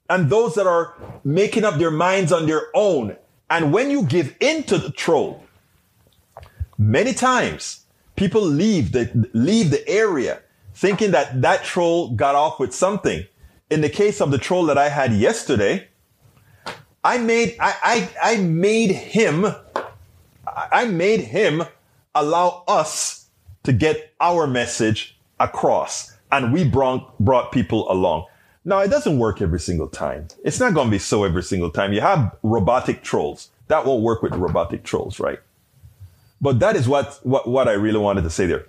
and 0.10 0.30
those 0.30 0.56
that 0.56 0.68
are 0.68 0.94
making 1.24 1.64
up 1.64 1.76
their 1.76 1.92
minds 1.92 2.32
on 2.32 2.46
their 2.46 2.68
own. 2.74 3.16
And 3.50 3.72
when 3.72 3.90
you 3.90 4.04
give 4.04 4.36
in 4.40 4.64
to 4.64 4.78
the 4.78 4.92
troll, 4.92 5.44
many 6.78 7.14
times 7.14 7.86
people 8.16 8.42
leave 8.42 8.92
the, 8.92 9.30
leave 9.34 9.72
the 9.72 9.88
area 9.88 10.42
thinking 10.74 11.12
that 11.12 11.42
that 11.42 11.64
troll 11.64 12.12
got 12.12 12.36
off 12.36 12.60
with 12.60 12.74
something. 12.74 13.26
In 13.70 13.82
the 13.82 13.90
case 13.90 14.22
of 14.22 14.32
the 14.32 14.38
troll 14.38 14.66
that 14.66 14.78
I 14.78 14.90
had 14.90 15.14
yesterday, 15.14 15.88
I 17.04 17.18
made, 17.18 17.56
I, 17.60 18.10
I, 18.22 18.34
I 18.34 18.38
made 18.38 18.92
him, 18.92 19.46
I 20.46 20.86
made 20.86 21.22
him 21.22 21.64
allow 22.14 22.64
us 22.68 23.30
to 23.64 23.74
get 23.74 24.14
our 24.20 24.48
message 24.48 25.18
across 25.40 26.17
and 26.32 26.54
we 26.54 26.64
brought, 26.64 27.18
brought 27.20 27.52
people 27.52 27.92
along. 27.92 28.26
Now, 28.66 28.80
it 28.80 28.90
doesn't 28.90 29.18
work 29.18 29.42
every 29.42 29.60
single 29.60 29.88
time. 29.88 30.28
It's 30.44 30.60
not 30.60 30.74
going 30.74 30.88
to 30.88 30.92
be 30.92 31.00
so 31.00 31.24
every 31.24 31.44
single 31.44 31.72
time. 31.72 31.94
You 31.94 32.02
have 32.02 32.36
robotic 32.44 33.02
trolls. 33.02 33.50
That 33.68 33.86
won't 33.86 34.04
work 34.04 34.22
with 34.22 34.34
robotic 34.34 34.84
trolls, 34.84 35.20
right? 35.20 35.40
But 36.42 36.60
that 36.60 36.76
is 36.76 36.88
what, 36.88 37.20
what, 37.24 37.48
what 37.48 37.68
I 37.68 37.74
really 37.74 38.00
wanted 38.00 38.24
to 38.24 38.30
say 38.30 38.46
there. 38.46 38.66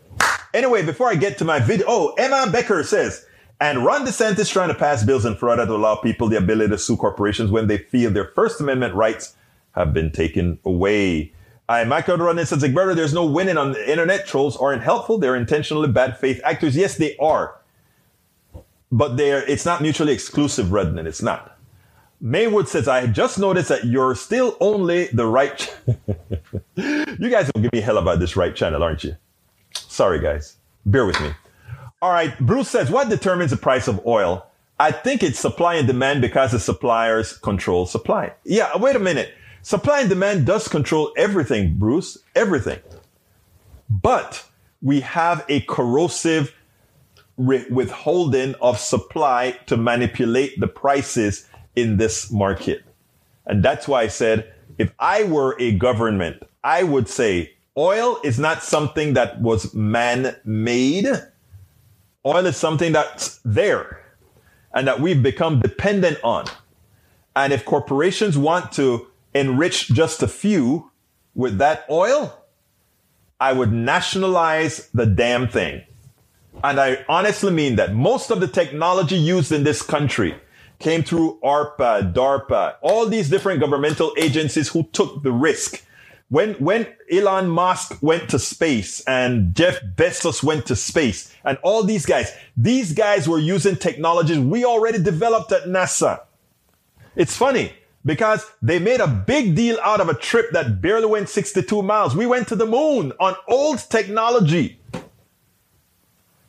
Anyway, 0.54 0.84
before 0.84 1.08
I 1.08 1.14
get 1.14 1.36
to 1.38 1.44
my 1.44 1.58
video, 1.58 1.86
oh, 1.88 2.14
Emma 2.16 2.50
Becker 2.50 2.82
says, 2.82 3.26
and 3.60 3.84
Ron 3.84 4.06
DeSantis 4.06 4.50
trying 4.50 4.68
to 4.68 4.74
pass 4.74 5.04
bills 5.04 5.26
in 5.26 5.34
Florida 5.34 5.66
to 5.66 5.74
allow 5.74 5.96
people 5.96 6.28
the 6.28 6.38
ability 6.38 6.70
to 6.70 6.78
sue 6.78 6.96
corporations 6.96 7.50
when 7.50 7.66
they 7.66 7.78
feel 7.78 8.10
their 8.10 8.26
First 8.34 8.60
Amendment 8.60 8.94
rights 8.94 9.34
have 9.72 9.92
been 9.92 10.12
taken 10.12 10.58
away. 10.64 11.32
I, 11.68 11.84
Michael 11.84 12.16
Rodnin 12.16 12.46
says, 12.46 12.62
Egberto, 12.62 12.96
there's 12.96 13.12
no 13.12 13.26
winning 13.26 13.58
on 13.58 13.72
the 13.72 13.90
internet. 13.90 14.26
Trolls 14.26 14.56
aren't 14.56 14.82
helpful. 14.82 15.18
They're 15.18 15.36
intentionally 15.36 15.88
bad 15.88 16.16
faith 16.16 16.40
actors. 16.42 16.74
Yes, 16.74 16.96
they 16.96 17.14
are. 17.18 17.56
But 18.90 19.18
they're, 19.18 19.44
it's 19.46 19.66
not 19.66 19.82
mutually 19.82 20.14
exclusive, 20.14 20.68
Rodnin. 20.68 21.06
It's 21.06 21.20
not. 21.20 21.58
Maywood 22.22 22.68
says, 22.68 22.88
I 22.88 23.06
just 23.06 23.38
noticed 23.38 23.68
that 23.68 23.84
you're 23.84 24.14
still 24.14 24.56
only 24.60 25.08
the 25.08 25.26
right. 25.26 25.58
Ch- 25.58 25.70
you 26.76 27.28
guys 27.28 27.50
will 27.54 27.60
give 27.60 27.72
me 27.72 27.80
hell 27.80 27.98
about 27.98 28.18
this 28.18 28.34
right 28.34 28.56
channel, 28.56 28.82
aren't 28.82 29.04
you? 29.04 29.16
Sorry, 29.74 30.20
guys. 30.20 30.56
Bear 30.86 31.04
with 31.04 31.20
me. 31.20 31.32
All 32.00 32.10
right. 32.10 32.36
Bruce 32.40 32.68
says, 32.68 32.90
what 32.90 33.10
determines 33.10 33.50
the 33.50 33.56
price 33.58 33.88
of 33.88 34.04
oil? 34.06 34.46
I 34.80 34.90
think 34.90 35.22
it's 35.22 35.38
supply 35.38 35.74
and 35.74 35.86
demand 35.86 36.22
because 36.22 36.52
the 36.52 36.60
suppliers 36.60 37.36
control 37.36 37.84
supply. 37.84 38.32
Yeah. 38.44 38.74
Wait 38.78 38.96
a 38.96 39.00
minute. 39.00 39.34
Supply 39.62 40.00
and 40.00 40.08
demand 40.08 40.46
does 40.46 40.68
control 40.68 41.12
everything, 41.16 41.78
Bruce. 41.78 42.18
Everything. 42.34 42.80
But 43.90 44.44
we 44.82 45.00
have 45.00 45.44
a 45.48 45.60
corrosive 45.62 46.54
re- 47.36 47.66
withholding 47.70 48.54
of 48.56 48.78
supply 48.78 49.58
to 49.66 49.76
manipulate 49.76 50.58
the 50.60 50.68
prices 50.68 51.48
in 51.76 51.96
this 51.96 52.30
market. 52.30 52.84
And 53.46 53.62
that's 53.62 53.88
why 53.88 54.02
I 54.02 54.08
said, 54.08 54.52
if 54.78 54.92
I 54.98 55.24
were 55.24 55.56
a 55.58 55.72
government, 55.72 56.42
I 56.62 56.82
would 56.82 57.08
say 57.08 57.54
oil 57.76 58.18
is 58.22 58.38
not 58.38 58.62
something 58.62 59.14
that 59.14 59.40
was 59.40 59.74
man 59.74 60.36
made 60.44 61.08
Oil 62.28 62.44
is 62.44 62.56
something 62.56 62.92
that's 62.92 63.40
there 63.44 64.04
and 64.74 64.86
that 64.86 65.00
we've 65.00 65.22
become 65.22 65.60
dependent 65.60 66.18
on. 66.22 66.44
And 67.34 67.52
if 67.52 67.64
corporations 67.64 68.36
want 68.36 68.72
to 68.72 69.06
enrich 69.34 69.88
just 69.88 70.22
a 70.22 70.28
few 70.28 70.90
with 71.34 71.58
that 71.58 71.84
oil, 71.90 72.44
I 73.40 73.52
would 73.52 73.72
nationalize 73.72 74.88
the 74.92 75.06
damn 75.06 75.48
thing. 75.48 75.82
And 76.64 76.80
I 76.80 77.04
honestly 77.08 77.52
mean 77.52 77.76
that 77.76 77.94
most 77.94 78.30
of 78.30 78.40
the 78.40 78.48
technology 78.48 79.16
used 79.16 79.52
in 79.52 79.62
this 79.62 79.80
country 79.82 80.34
came 80.80 81.02
through 81.02 81.38
ARPA, 81.44 82.12
DARPA, 82.12 82.76
all 82.82 83.06
these 83.06 83.30
different 83.30 83.60
governmental 83.60 84.12
agencies 84.18 84.68
who 84.68 84.84
took 84.92 85.22
the 85.22 85.32
risk 85.32 85.84
when 86.30 86.54
when 86.54 86.86
Elon 87.10 87.48
Musk 87.48 87.98
went 88.02 88.28
to 88.30 88.38
space 88.38 89.00
and 89.06 89.54
Jeff 89.54 89.80
Bezos 89.96 90.42
went 90.42 90.66
to 90.66 90.76
space 90.76 91.34
and 91.44 91.58
all 91.62 91.82
these 91.82 92.04
guys, 92.04 92.32
these 92.56 92.92
guys 92.92 93.26
were 93.26 93.38
using 93.38 93.76
technologies 93.76 94.38
we 94.38 94.64
already 94.64 95.02
developed 95.02 95.52
at 95.52 95.64
NASA. 95.64 96.20
It's 97.16 97.36
funny 97.36 97.72
because 98.04 98.44
they 98.62 98.78
made 98.78 99.00
a 99.00 99.06
big 99.06 99.54
deal 99.54 99.78
out 99.82 100.00
of 100.00 100.08
a 100.08 100.14
trip 100.14 100.50
that 100.52 100.80
barely 100.80 101.06
went 101.06 101.28
62 101.28 101.82
miles. 101.82 102.14
We 102.16 102.26
went 102.26 102.48
to 102.48 102.56
the 102.56 102.66
moon 102.66 103.12
on 103.20 103.34
old 103.46 103.78
technology. 103.90 104.80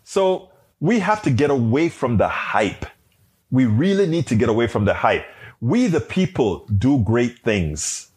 So 0.03 0.49
we 0.79 0.99
have 0.99 1.21
to 1.23 1.31
get 1.31 1.49
away 1.49 1.89
from 1.89 2.17
the 2.17 2.27
hype. 2.27 2.85
We 3.51 3.65
really 3.65 4.07
need 4.07 4.27
to 4.27 4.35
get 4.35 4.49
away 4.49 4.67
from 4.67 4.85
the 4.85 4.93
hype. 4.93 5.25
We, 5.61 5.87
the 5.87 5.99
people, 5.99 6.65
do 6.67 6.99
great 6.99 7.39
things 7.39 8.09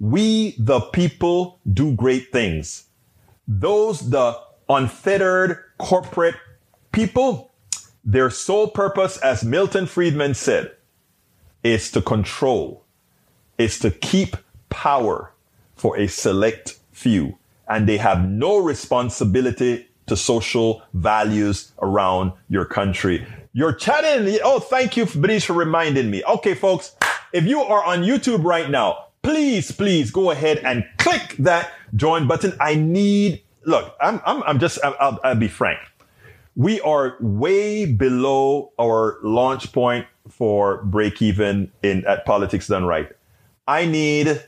we, 0.00 0.54
the 0.58 0.80
people, 0.80 1.60
do 1.70 1.94
great 1.94 2.32
things. 2.32 2.86
Those, 3.46 4.08
the 4.10 4.40
unfettered 4.68 5.62
corporate 5.78 6.36
people, 6.90 7.52
Their 8.02 8.30
sole 8.30 8.68
purpose, 8.68 9.18
as 9.18 9.44
Milton 9.44 9.84
Friedman 9.84 10.32
said, 10.32 10.74
is 11.62 11.90
to 11.92 12.02
control, 12.02 12.84
is 13.58 13.78
to 13.80 13.90
keep 13.90 14.36
power 14.68 15.32
for 15.74 15.96
a 15.98 16.06
select 16.06 16.78
few. 16.92 17.38
And 17.68 17.88
they 17.88 17.98
have 17.98 18.28
no 18.28 18.58
responsibility 18.58 19.88
to 20.06 20.16
social 20.16 20.82
values 20.92 21.72
around 21.80 22.32
your 22.48 22.64
country. 22.64 23.24
You're 23.52 23.72
chatting. 23.72 24.38
Oh, 24.42 24.58
thank 24.58 24.96
you, 24.96 25.06
Brice, 25.06 25.44
for 25.44 25.52
reminding 25.52 26.10
me. 26.10 26.22
Okay, 26.24 26.54
folks, 26.54 26.96
if 27.32 27.44
you 27.44 27.60
are 27.60 27.84
on 27.84 28.02
YouTube 28.02 28.44
right 28.44 28.68
now, 28.68 29.06
please, 29.22 29.70
please 29.70 30.10
go 30.10 30.30
ahead 30.30 30.58
and 30.58 30.84
click 30.98 31.36
that 31.38 31.72
join 31.94 32.26
button. 32.26 32.56
I 32.60 32.74
need, 32.74 33.42
look, 33.64 33.94
I'm, 34.00 34.20
I'm, 34.26 34.42
I'm 34.44 34.58
just, 34.58 34.78
I'll, 34.82 35.20
I'll 35.22 35.34
be 35.36 35.48
frank. 35.48 35.78
We 36.56 36.80
are 36.80 37.16
way 37.20 37.86
below 37.86 38.72
our 38.80 39.18
launch 39.22 39.72
point 39.72 40.06
for 40.28 40.82
break 40.84 41.22
even 41.22 41.70
in 41.82 42.04
at 42.06 42.24
politics 42.24 42.66
done 42.66 42.84
right. 42.84 43.10
I 43.66 43.84
need, 43.86 44.42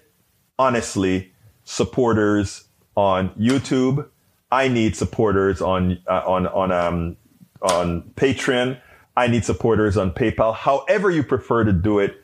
honestly, 0.58 1.32
supporters 1.64 2.64
on 2.96 3.30
YouTube. 3.30 4.08
I 4.50 4.68
need 4.68 4.96
supporters 4.96 5.62
on 5.62 5.98
uh, 6.06 6.22
on 6.26 6.46
on 6.48 6.72
um, 6.72 7.16
on 7.62 8.02
Patreon. 8.16 8.80
I 9.16 9.26
need 9.26 9.44
supporters 9.44 9.96
on 9.96 10.11
PayPal. 10.11 10.54
However 10.54 11.11
you 11.11 11.22
prefer 11.22 11.64
to 11.64 11.72
do 11.72 11.98
it, 11.98 12.22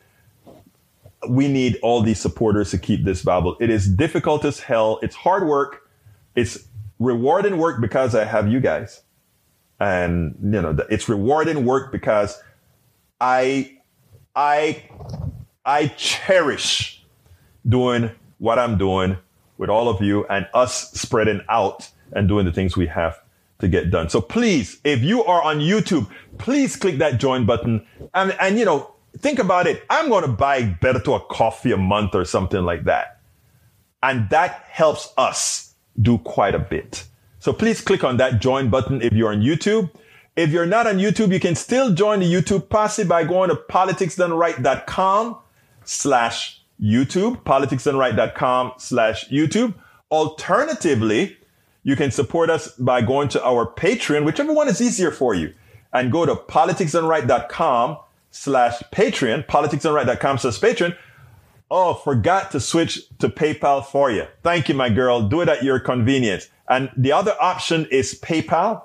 we 1.27 1.47
need 1.47 1.77
all 1.81 2.01
these 2.01 2.19
supporters 2.19 2.71
to 2.71 2.77
keep 2.77 3.03
this 3.03 3.21
viable. 3.21 3.57
It 3.59 3.69
is 3.69 3.87
difficult 3.87 4.45
as 4.45 4.59
hell. 4.59 4.99
It's 5.01 5.15
hard 5.15 5.47
work. 5.47 5.87
It's 6.35 6.67
rewarding 6.97 7.57
work 7.57 7.81
because 7.81 8.15
I 8.15 8.25
have 8.25 8.51
you 8.51 8.59
guys. 8.59 9.01
And, 9.79 10.35
you 10.41 10.61
know, 10.61 10.77
it's 10.89 11.07
rewarding 11.07 11.65
work 11.65 11.91
because 11.91 12.41
I, 13.19 13.79
I, 14.35 14.83
I 15.65 15.87
cherish 15.87 17.03
doing 17.67 18.11
what 18.37 18.57
I'm 18.57 18.77
doing 18.77 19.17
with 19.57 19.69
all 19.69 19.89
of 19.89 20.01
you 20.01 20.25
and 20.27 20.47
us 20.53 20.91
spreading 20.93 21.41
out 21.49 21.89
and 22.13 22.27
doing 22.27 22.45
the 22.45 22.51
things 22.51 22.77
we 22.77 22.87
have 22.87 23.21
to 23.59 23.67
get 23.67 23.91
done. 23.91 24.09
So 24.09 24.21
please, 24.21 24.79
if 24.83 25.01
you 25.01 25.23
are 25.25 25.43
on 25.43 25.59
YouTube, 25.59 26.09
please 26.37 26.75
click 26.75 26.97
that 26.99 27.19
join 27.19 27.45
button 27.45 27.85
and, 28.13 28.35
and 28.39 28.57
you 28.57 28.65
know, 28.65 28.93
think 29.17 29.37
about 29.39 29.67
it. 29.67 29.83
I'm 29.89 30.09
going 30.09 30.23
to 30.23 30.31
buy 30.31 30.63
Berto 30.63 31.17
a 31.17 31.19
coffee 31.19 31.73
a 31.73 31.77
month 31.77 32.15
or 32.15 32.23
something 32.23 32.63
like 32.63 32.85
that. 32.85 33.19
And 34.01 34.29
that 34.29 34.65
helps 34.69 35.13
us 35.17 35.75
do 36.01 36.19
quite 36.19 36.55
a 36.55 36.59
bit. 36.59 37.03
So 37.39 37.51
please 37.51 37.81
click 37.81 38.03
on 38.03 38.17
that 38.17 38.39
join 38.39 38.69
button 38.69 39.01
if 39.01 39.11
you're 39.11 39.31
on 39.31 39.41
YouTube. 39.41 39.89
If 40.35 40.51
you're 40.51 40.65
not 40.65 40.87
on 40.87 40.97
YouTube, 40.97 41.33
you 41.33 41.39
can 41.39 41.55
still 41.55 41.93
join 41.93 42.19
the 42.19 42.31
YouTube 42.31 42.69
posse 42.69 43.03
by 43.03 43.23
going 43.23 43.49
to 43.49 43.55
politicsdoneright.com 43.55 45.37
slash 45.83 46.63
YouTube, 46.81 47.43
politicsdoneright.com 47.43 48.73
slash 48.77 49.27
YouTube. 49.29 49.73
Alternatively, 50.11 51.37
you 51.83 51.95
can 51.95 52.11
support 52.11 52.49
us 52.49 52.69
by 52.75 53.01
going 53.01 53.27
to 53.29 53.43
our 53.43 53.65
Patreon, 53.65 54.25
whichever 54.25 54.53
one 54.53 54.67
is 54.67 54.81
easier 54.81 55.11
for 55.11 55.33
you, 55.33 55.53
and 55.91 56.11
go 56.11 56.25
to 56.25 56.35
politicsdoneright.com 56.35 57.97
slash 58.31 58.79
Patreon, 58.91 59.45
politicsdoneright.com 59.47 60.37
slash 60.37 60.59
Patreon. 60.59 60.95
Oh, 61.71 61.93
forgot 61.93 62.51
to 62.51 62.59
switch 62.59 63.07
to 63.19 63.29
PayPal 63.29 63.85
for 63.85 64.09
you. 64.09 64.25
Thank 64.43 64.69
you, 64.69 64.75
my 64.75 64.89
girl. 64.89 65.21
Do 65.21 65.41
it 65.41 65.49
at 65.49 65.63
your 65.63 65.79
convenience. 65.79 66.49
And 66.67 66.89
the 66.95 67.11
other 67.11 67.35
option 67.39 67.87
is 67.91 68.19
PayPal, 68.19 68.83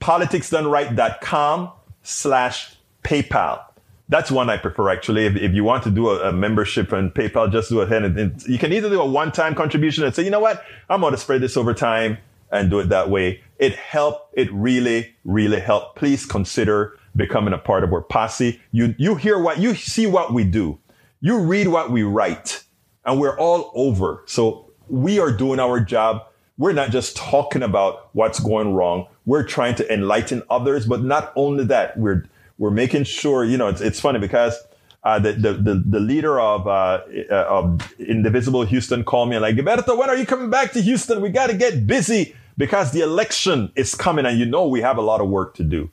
politicsdoneright.com 0.00 1.72
slash 2.02 2.76
PayPal. 3.02 3.64
That's 4.08 4.30
one 4.30 4.48
I 4.48 4.56
prefer 4.56 4.88
actually. 4.88 5.26
If, 5.26 5.36
if 5.36 5.52
you 5.52 5.64
want 5.64 5.84
to 5.84 5.90
do 5.90 6.08
a, 6.08 6.30
a 6.30 6.32
membership 6.32 6.92
on 6.92 7.10
PayPal, 7.10 7.52
just 7.52 7.68
do 7.68 7.80
it. 7.82 7.92
And, 7.92 8.18
and 8.18 8.42
you 8.46 8.58
can 8.58 8.72
either 8.72 8.88
do 8.88 9.00
a 9.00 9.06
one-time 9.06 9.54
contribution 9.54 10.04
and 10.04 10.14
say, 10.14 10.24
you 10.24 10.30
know 10.30 10.40
what? 10.40 10.64
I'm 10.88 11.00
going 11.00 11.12
to 11.12 11.18
spread 11.18 11.42
this 11.42 11.56
over 11.56 11.74
time 11.74 12.18
and 12.50 12.70
do 12.70 12.78
it 12.78 12.88
that 12.88 13.10
way. 13.10 13.42
It 13.58 13.74
helped. 13.74 14.32
It 14.34 14.50
really, 14.52 15.14
really 15.24 15.60
helped. 15.60 15.98
Please 15.98 16.24
consider 16.24 16.98
becoming 17.16 17.52
a 17.52 17.58
part 17.58 17.84
of 17.84 17.92
our 17.92 18.00
posse. 18.00 18.60
You, 18.72 18.94
you 18.98 19.16
hear 19.16 19.38
what, 19.38 19.58
you 19.58 19.74
see 19.74 20.06
what 20.06 20.32
we 20.32 20.44
do. 20.44 20.78
You 21.20 21.40
read 21.40 21.68
what 21.68 21.90
we 21.90 22.02
write 22.02 22.64
and 23.04 23.20
we're 23.20 23.38
all 23.38 23.72
over. 23.74 24.22
So 24.26 24.70
we 24.88 25.18
are 25.18 25.32
doing 25.32 25.60
our 25.60 25.80
job. 25.80 26.22
We're 26.56 26.72
not 26.72 26.90
just 26.90 27.16
talking 27.16 27.62
about 27.62 28.08
what's 28.14 28.40
going 28.40 28.74
wrong. 28.74 29.06
We're 29.28 29.44
trying 29.44 29.74
to 29.74 29.92
enlighten 29.92 30.42
others, 30.48 30.86
but 30.86 31.02
not 31.02 31.34
only 31.36 31.64
that, 31.66 31.98
we're, 31.98 32.24
we're 32.56 32.70
making 32.70 33.04
sure, 33.04 33.44
you 33.44 33.58
know, 33.58 33.68
it's, 33.68 33.82
it's 33.82 34.00
funny 34.00 34.18
because 34.18 34.56
uh, 35.04 35.18
the, 35.18 35.32
the, 35.34 35.52
the, 35.52 35.74
the, 35.74 36.00
leader 36.00 36.40
of, 36.40 36.66
uh, 36.66 37.02
uh, 37.30 37.34
of 37.46 37.92
Indivisible 37.98 38.64
Houston 38.64 39.04
called 39.04 39.28
me 39.28 39.36
and 39.36 39.42
like, 39.42 39.54
Gilberto, 39.54 39.98
when 39.98 40.08
are 40.08 40.16
you 40.16 40.24
coming 40.24 40.48
back 40.48 40.72
to 40.72 40.80
Houston? 40.80 41.20
We 41.20 41.28
got 41.28 41.48
to 41.48 41.54
get 41.58 41.86
busy 41.86 42.34
because 42.56 42.92
the 42.92 43.02
election 43.02 43.70
is 43.76 43.94
coming 43.94 44.24
and 44.24 44.38
you 44.38 44.46
know 44.46 44.66
we 44.66 44.80
have 44.80 44.96
a 44.96 45.02
lot 45.02 45.20
of 45.20 45.28
work 45.28 45.54
to 45.56 45.62
do. 45.62 45.90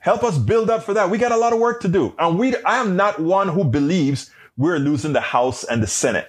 Help 0.00 0.24
us 0.24 0.36
build 0.36 0.68
up 0.68 0.82
for 0.82 0.94
that. 0.94 1.10
We 1.10 1.16
got 1.16 1.30
a 1.30 1.36
lot 1.36 1.52
of 1.52 1.60
work 1.60 1.80
to 1.82 1.88
do. 1.88 2.12
And 2.18 2.40
we, 2.40 2.56
I 2.64 2.78
am 2.78 2.96
not 2.96 3.20
one 3.20 3.46
who 3.46 3.62
believes 3.62 4.32
we're 4.56 4.80
losing 4.80 5.12
the 5.12 5.20
House 5.20 5.62
and 5.62 5.80
the 5.80 5.86
Senate. 5.86 6.28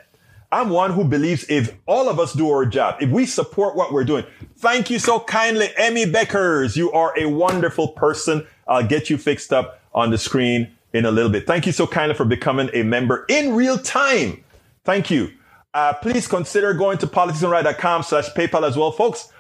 I'm 0.52 0.70
one 0.70 0.92
who 0.92 1.06
believes 1.06 1.46
if 1.48 1.74
all 1.86 2.10
of 2.10 2.20
us 2.20 2.34
do 2.34 2.50
our 2.50 2.66
job, 2.66 3.02
if 3.02 3.10
we 3.10 3.26
support 3.26 3.78
what 3.78 3.94
we're 3.94 4.04
doing, 4.04 4.26
thank 4.58 4.90
you 4.90 5.00
so 5.00 5.20
kindly, 5.22 5.70
Emmy 5.78 6.06
Beckers. 6.06 6.76
You 6.76 6.92
are 6.92 7.18
a 7.18 7.26
wonderful 7.26 7.90
person. 7.90 8.46
I'll 8.68 8.86
get 8.86 9.10
you 9.10 9.18
fixed 9.18 9.54
up 9.54 9.80
on 9.94 10.12
the 10.12 10.18
screen 10.18 10.76
in 10.94 11.06
a 11.06 11.12
little 11.12 11.32
bit. 11.32 11.48
Thank 11.48 11.66
you 11.66 11.72
so 11.72 11.88
kindly 11.88 12.16
for 12.16 12.26
becoming 12.26 12.70
a 12.74 12.84
member 12.84 13.26
in 13.30 13.54
real 13.54 13.78
time. 13.78 14.44
Thank 14.84 15.10
you. 15.10 15.32
Uh, 15.74 15.94
please 15.94 16.28
consider 16.28 16.74
going 16.74 16.98
to 16.98 17.08
politicsdoneright.com 17.08 18.04
slash 18.04 18.30
PayPal 18.32 18.68
as 18.68 18.76
well, 18.76 18.92
folks. 18.92 19.32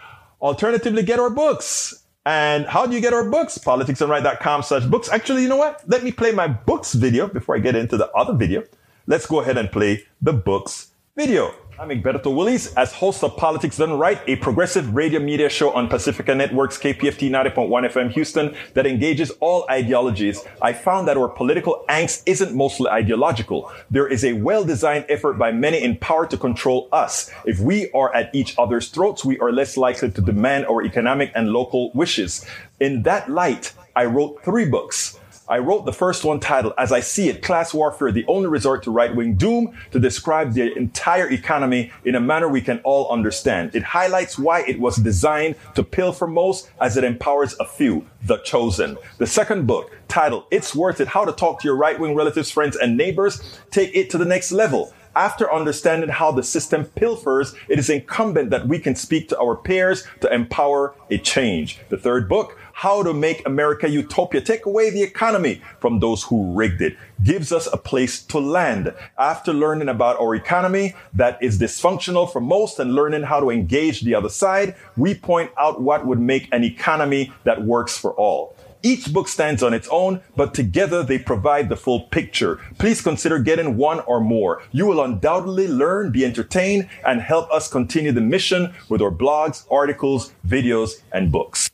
Alternatively, 0.41 1.03
get 1.03 1.19
our 1.19 1.29
books. 1.29 2.05
And 2.25 2.65
how 2.67 2.85
do 2.85 2.93
you 2.93 3.01
get 3.01 3.13
our 3.13 3.29
books? 3.29 3.57
Politicsdoneright.com 3.57 4.63
slash 4.63 4.85
books. 4.85 5.09
Actually, 5.09 5.43
you 5.43 5.49
know 5.49 5.57
what? 5.57 5.83
Let 5.87 6.03
me 6.03 6.13
play 6.13 6.31
my 6.31 6.47
books 6.47 6.93
video 6.93 7.27
before 7.27 7.57
I 7.57 7.59
get 7.59 7.75
into 7.75 7.97
the 7.97 8.09
other 8.11 8.33
video. 8.33 8.63
Let's 9.07 9.25
go 9.25 9.41
ahead 9.41 9.57
and 9.57 9.69
play 9.69 10.05
the 10.21 10.31
books 10.31 10.90
video. 11.15 11.53
I'm 11.77 11.89
Egberto 11.89 12.33
Willies, 12.33 12.73
as 12.75 12.93
host 12.93 13.21
of 13.23 13.35
Politics 13.35 13.77
Done 13.77 13.97
Right, 13.97 14.21
a 14.27 14.37
progressive 14.37 14.95
radio 14.95 15.19
media 15.19 15.49
show 15.49 15.71
on 15.71 15.89
Pacifica 15.89 16.33
Network's 16.33 16.77
KPFT 16.77 17.29
90.1 17.29 17.91
FM 17.91 18.11
Houston 18.11 18.55
that 18.75 18.85
engages 18.85 19.31
all 19.41 19.65
ideologies. 19.69 20.41
I 20.61 20.71
found 20.71 21.09
that 21.09 21.17
our 21.17 21.27
political 21.27 21.83
angst 21.89 22.23
isn't 22.25 22.55
mostly 22.55 22.89
ideological. 22.89 23.69
There 23.89 24.07
is 24.07 24.23
a 24.23 24.33
well-designed 24.33 25.05
effort 25.09 25.33
by 25.33 25.51
many 25.51 25.83
in 25.83 25.97
power 25.97 26.25
to 26.27 26.37
control 26.37 26.87
us. 26.93 27.29
If 27.45 27.59
we 27.59 27.91
are 27.91 28.13
at 28.15 28.33
each 28.33 28.57
other's 28.57 28.87
throats, 28.87 29.25
we 29.25 29.37
are 29.39 29.51
less 29.51 29.75
likely 29.75 30.11
to 30.11 30.21
demand 30.21 30.67
our 30.67 30.81
economic 30.81 31.33
and 31.35 31.49
local 31.49 31.91
wishes. 31.93 32.45
In 32.79 33.03
that 33.03 33.29
light, 33.29 33.73
I 33.97 34.05
wrote 34.05 34.43
three 34.45 34.65
books. 34.65 35.19
I 35.51 35.57
wrote 35.57 35.83
the 35.83 35.91
first 35.91 36.23
one 36.23 36.39
titled, 36.39 36.75
As 36.77 36.93
I 36.93 37.01
See 37.01 37.27
It, 37.27 37.43
Class 37.43 37.73
Warfare, 37.73 38.13
the 38.13 38.23
Only 38.29 38.47
Resort 38.47 38.83
to 38.83 38.91
Right-Wing 38.91 39.33
Doom, 39.35 39.77
to 39.91 39.99
describe 39.99 40.53
the 40.53 40.73
entire 40.77 41.29
economy 41.29 41.91
in 42.05 42.15
a 42.15 42.21
manner 42.21 42.47
we 42.47 42.61
can 42.61 42.79
all 42.85 43.11
understand. 43.11 43.75
It 43.75 43.83
highlights 43.83 44.39
why 44.39 44.61
it 44.61 44.79
was 44.79 44.95
designed 44.95 45.57
to 45.75 45.83
pilfer 45.83 46.25
most 46.25 46.71
as 46.79 46.95
it 46.95 47.03
empowers 47.03 47.53
a 47.59 47.65
few, 47.65 48.07
the 48.23 48.37
chosen. 48.37 48.97
The 49.17 49.27
second 49.27 49.67
book, 49.67 49.91
titled, 50.07 50.45
It's 50.51 50.73
Worth 50.73 51.01
It, 51.01 51.09
How 51.09 51.25
to 51.25 51.33
Talk 51.33 51.59
to 51.59 51.67
Your 51.67 51.75
Right-Wing 51.75 52.15
Relatives, 52.15 52.49
Friends, 52.49 52.77
and 52.77 52.95
Neighbors, 52.95 53.59
take 53.71 53.93
it 53.93 54.09
to 54.11 54.17
the 54.17 54.23
next 54.23 54.53
level. 54.53 54.93
After 55.13 55.53
understanding 55.53 56.09
how 56.09 56.31
the 56.31 56.43
system 56.43 56.85
pilfers, 56.85 57.53
it 57.67 57.77
is 57.77 57.89
incumbent 57.89 58.49
that 58.51 58.69
we 58.69 58.79
can 58.79 58.95
speak 58.95 59.27
to 59.27 59.37
our 59.37 59.57
peers 59.57 60.07
to 60.21 60.33
empower 60.33 60.95
a 61.09 61.17
change. 61.17 61.79
The 61.89 61.97
third 61.97 62.29
book, 62.29 62.57
how 62.81 63.03
to 63.03 63.13
make 63.13 63.45
America 63.45 63.87
utopia, 63.87 64.41
take 64.41 64.65
away 64.65 64.89
the 64.89 65.03
economy 65.03 65.61
from 65.79 65.99
those 65.99 66.23
who 66.23 66.51
rigged 66.55 66.81
it, 66.81 66.97
gives 67.23 67.51
us 67.51 67.67
a 67.71 67.77
place 67.77 68.23
to 68.23 68.39
land. 68.39 68.91
After 69.19 69.53
learning 69.53 69.87
about 69.87 70.19
our 70.19 70.33
economy 70.33 70.95
that 71.13 71.37
is 71.43 71.59
dysfunctional 71.59 72.33
for 72.33 72.41
most 72.41 72.79
and 72.79 72.95
learning 72.95 73.21
how 73.21 73.39
to 73.39 73.51
engage 73.51 74.01
the 74.01 74.15
other 74.15 74.29
side, 74.29 74.75
we 74.97 75.13
point 75.13 75.51
out 75.59 75.79
what 75.79 76.07
would 76.07 76.19
make 76.19 76.49
an 76.51 76.63
economy 76.63 77.31
that 77.43 77.61
works 77.61 77.99
for 77.99 78.13
all. 78.13 78.55
Each 78.81 79.13
book 79.13 79.27
stands 79.27 79.61
on 79.61 79.75
its 79.75 79.87
own, 79.91 80.21
but 80.35 80.55
together 80.55 81.03
they 81.03 81.19
provide 81.19 81.69
the 81.69 81.77
full 81.77 82.07
picture. 82.07 82.59
Please 82.79 82.99
consider 82.99 83.37
getting 83.37 83.77
one 83.77 83.99
or 84.07 84.19
more. 84.19 84.63
You 84.71 84.87
will 84.87 85.03
undoubtedly 85.03 85.67
learn, 85.67 86.11
be 86.11 86.25
entertained, 86.25 86.89
and 87.05 87.21
help 87.21 87.51
us 87.51 87.67
continue 87.67 88.11
the 88.11 88.21
mission 88.21 88.73
with 88.89 89.03
our 89.03 89.11
blogs, 89.11 89.67
articles, 89.69 90.33
videos, 90.47 91.03
and 91.11 91.31
books. 91.31 91.69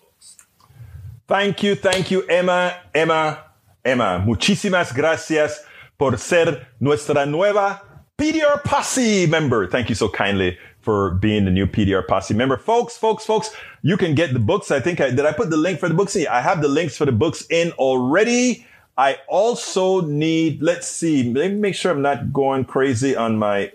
Thank 1.27 1.61
you, 1.61 1.75
thank 1.75 2.09
you, 2.09 2.21
Emma, 2.27 2.79
Emma, 2.95 3.43
Emma. 3.83 4.23
Muchísimas 4.25 4.93
gracias 4.93 5.61
por 5.97 6.17
ser 6.17 6.67
nuestra 6.79 7.25
nueva 7.25 7.81
PDR 8.17 8.63
Posse 8.63 9.27
member. 9.27 9.67
Thank 9.67 9.89
you 9.89 9.95
so 9.95 10.07
kindly 10.07 10.57
for 10.79 11.15
being 11.15 11.43
the 11.43 11.51
new 11.51 11.67
PDR 11.67 12.07
Posse 12.07 12.33
member. 12.33 12.55
Folks, 12.55 12.95
folks, 12.95 13.25
folks, 13.25 13.53
you 13.81 13.97
can 13.97 14.15
get 14.15 14.31
the 14.31 14.39
books. 14.39 14.71
I 14.71 14.79
think 14.79 15.01
I, 15.01 15.09
did 15.09 15.25
I 15.25 15.33
put 15.33 15.49
the 15.49 15.57
link 15.57 15.81
for 15.81 15.89
the 15.89 15.93
books 15.93 16.15
in? 16.15 16.27
I 16.27 16.39
have 16.39 16.61
the 16.61 16.69
links 16.69 16.95
for 16.95 17.05
the 17.05 17.11
books 17.11 17.45
in 17.49 17.73
already. 17.73 18.65
I 18.97 19.17
also 19.27 19.99
need, 19.99 20.61
let's 20.61 20.87
see, 20.87 21.33
let 21.33 21.51
me 21.51 21.57
make 21.57 21.75
sure 21.75 21.91
I'm 21.91 22.01
not 22.01 22.31
going 22.31 22.63
crazy 22.63 23.17
on 23.17 23.37
my, 23.37 23.73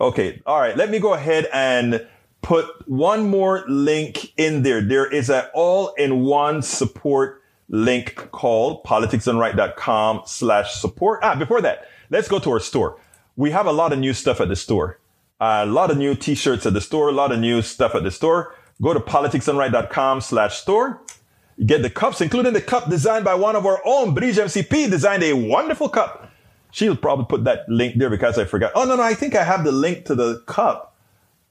okay. 0.00 0.40
All 0.46 0.60
right. 0.60 0.76
Let 0.76 0.90
me 0.90 1.00
go 1.00 1.14
ahead 1.14 1.48
and 1.52 2.06
put 2.44 2.66
one 2.88 3.28
more 3.28 3.64
link 3.66 4.32
in 4.36 4.62
there. 4.62 4.80
There 4.80 5.10
is 5.10 5.30
an 5.30 5.44
all-in-one 5.54 6.62
support 6.62 7.42
link 7.68 8.14
called 8.30 8.84
politicsdoneright.com 8.84 10.22
slash 10.26 10.74
support. 10.74 11.20
Ah, 11.22 11.34
before 11.34 11.60
that, 11.62 11.88
let's 12.10 12.28
go 12.28 12.38
to 12.38 12.50
our 12.50 12.60
store 12.60 12.98
we 13.36 13.50
have 13.50 13.66
a 13.66 13.72
lot 13.72 13.92
of 13.92 13.98
new 13.98 14.12
stuff 14.12 14.40
at 14.40 14.48
the 14.48 14.56
store. 14.56 14.98
A 15.40 15.66
lot 15.66 15.90
of 15.90 15.98
new 15.98 16.14
t-shirts 16.14 16.64
at 16.66 16.72
the 16.72 16.80
store, 16.80 17.08
a 17.08 17.12
lot 17.12 17.32
of 17.32 17.40
new 17.40 17.60
stuff 17.60 17.94
at 17.94 18.04
the 18.04 18.10
store. 18.10 18.54
Go 18.80 18.94
to 18.94 19.00
politicsdoneright.com 19.00 20.20
slash 20.20 20.58
store. 20.58 21.02
Get 21.64 21.82
the 21.82 21.90
cups, 21.90 22.20
including 22.20 22.52
the 22.52 22.60
cup 22.60 22.88
designed 22.88 23.24
by 23.24 23.34
one 23.34 23.54
of 23.54 23.66
our 23.66 23.80
own. 23.84 24.14
Bridge 24.14 24.36
MCP 24.36 24.90
designed 24.90 25.22
a 25.22 25.32
wonderful 25.32 25.88
cup. 25.88 26.30
She'll 26.72 26.96
probably 26.96 27.26
put 27.26 27.44
that 27.44 27.68
link 27.68 27.96
there 27.98 28.10
because 28.10 28.38
I 28.38 28.44
forgot. 28.44 28.72
Oh, 28.74 28.84
no, 28.84 28.96
no, 28.96 29.02
I 29.02 29.14
think 29.14 29.36
I 29.36 29.44
have 29.44 29.64
the 29.64 29.70
link 29.70 30.06
to 30.06 30.14
the 30.14 30.42
cup. 30.46 30.93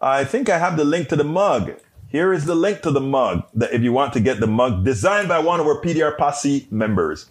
I 0.03 0.25
think 0.25 0.49
I 0.49 0.57
have 0.57 0.75
the 0.75 0.83
link 0.83 1.07
to 1.09 1.15
the 1.15 1.23
mug. 1.23 1.79
Here 2.09 2.33
is 2.33 2.43
the 2.43 2.55
link 2.55 2.81
to 2.81 2.91
the 2.91 2.99
mug 2.99 3.45
that 3.53 3.71
if 3.71 3.81
you 3.81 3.93
want 3.93 4.11
to 4.13 4.19
get 4.19 4.41
the 4.41 4.47
mug 4.47 4.83
designed 4.83 5.29
by 5.29 5.39
one 5.39 5.61
of 5.61 5.65
our 5.65 5.81
PDR 5.81 6.17
Posse 6.17 6.67
members. 6.69 7.29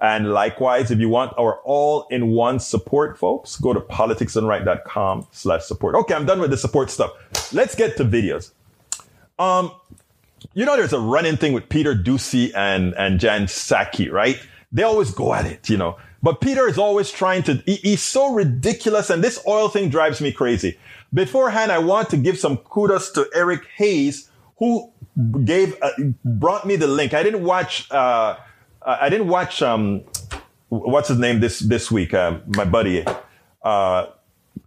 And 0.00 0.32
likewise, 0.32 0.90
if 0.90 0.98
you 0.98 1.10
want 1.10 1.34
our 1.38 1.60
all-in-one 1.64 2.60
support, 2.60 3.18
folks, 3.18 3.56
go 3.56 3.74
to 3.74 3.80
politicsdoneright.com 3.80 5.26
slash 5.32 5.64
support. 5.64 5.94
Okay, 5.96 6.14
I'm 6.14 6.24
done 6.24 6.40
with 6.40 6.50
the 6.50 6.56
support 6.56 6.90
stuff. 6.90 7.12
Let's 7.52 7.74
get 7.74 7.98
to 7.98 8.04
videos. 8.04 8.52
Um, 9.38 9.72
you 10.54 10.64
know, 10.64 10.76
there's 10.76 10.94
a 10.94 11.00
running 11.00 11.36
thing 11.36 11.52
with 11.52 11.68
Peter 11.68 11.94
Doocy 11.94 12.52
and, 12.56 12.94
and 12.94 13.20
Jen 13.20 13.44
Psaki, 13.44 14.10
right? 14.10 14.40
They 14.72 14.82
always 14.82 15.10
go 15.10 15.34
at 15.34 15.44
it, 15.44 15.68
you 15.68 15.76
know. 15.76 15.98
But 16.22 16.40
Peter 16.40 16.66
is 16.66 16.78
always 16.78 17.10
trying 17.10 17.42
to, 17.44 17.62
he, 17.66 17.76
he's 17.76 18.02
so 18.02 18.32
ridiculous 18.32 19.10
and 19.10 19.22
this 19.22 19.42
oil 19.46 19.68
thing 19.68 19.90
drives 19.90 20.22
me 20.22 20.32
crazy. 20.32 20.78
Beforehand, 21.14 21.70
I 21.70 21.78
want 21.78 22.10
to 22.10 22.16
give 22.16 22.38
some 22.38 22.56
kudos 22.58 23.12
to 23.12 23.30
Eric 23.34 23.62
Hayes, 23.76 24.30
who 24.58 24.92
gave, 25.44 25.80
uh, 25.80 25.90
brought 26.24 26.66
me 26.66 26.74
the 26.74 26.88
link. 26.88 27.14
I 27.14 27.22
didn't 27.22 27.44
watch, 27.44 27.90
uh, 27.92 28.36
I 28.84 29.08
didn't 29.08 29.28
watch 29.28 29.62
um, 29.62 30.02
what's 30.68 31.08
his 31.08 31.18
name 31.18 31.40
this 31.40 31.60
this 31.60 31.90
week. 31.90 32.12
Uh, 32.12 32.38
my 32.56 32.64
buddy. 32.64 33.04
Uh, 33.62 34.06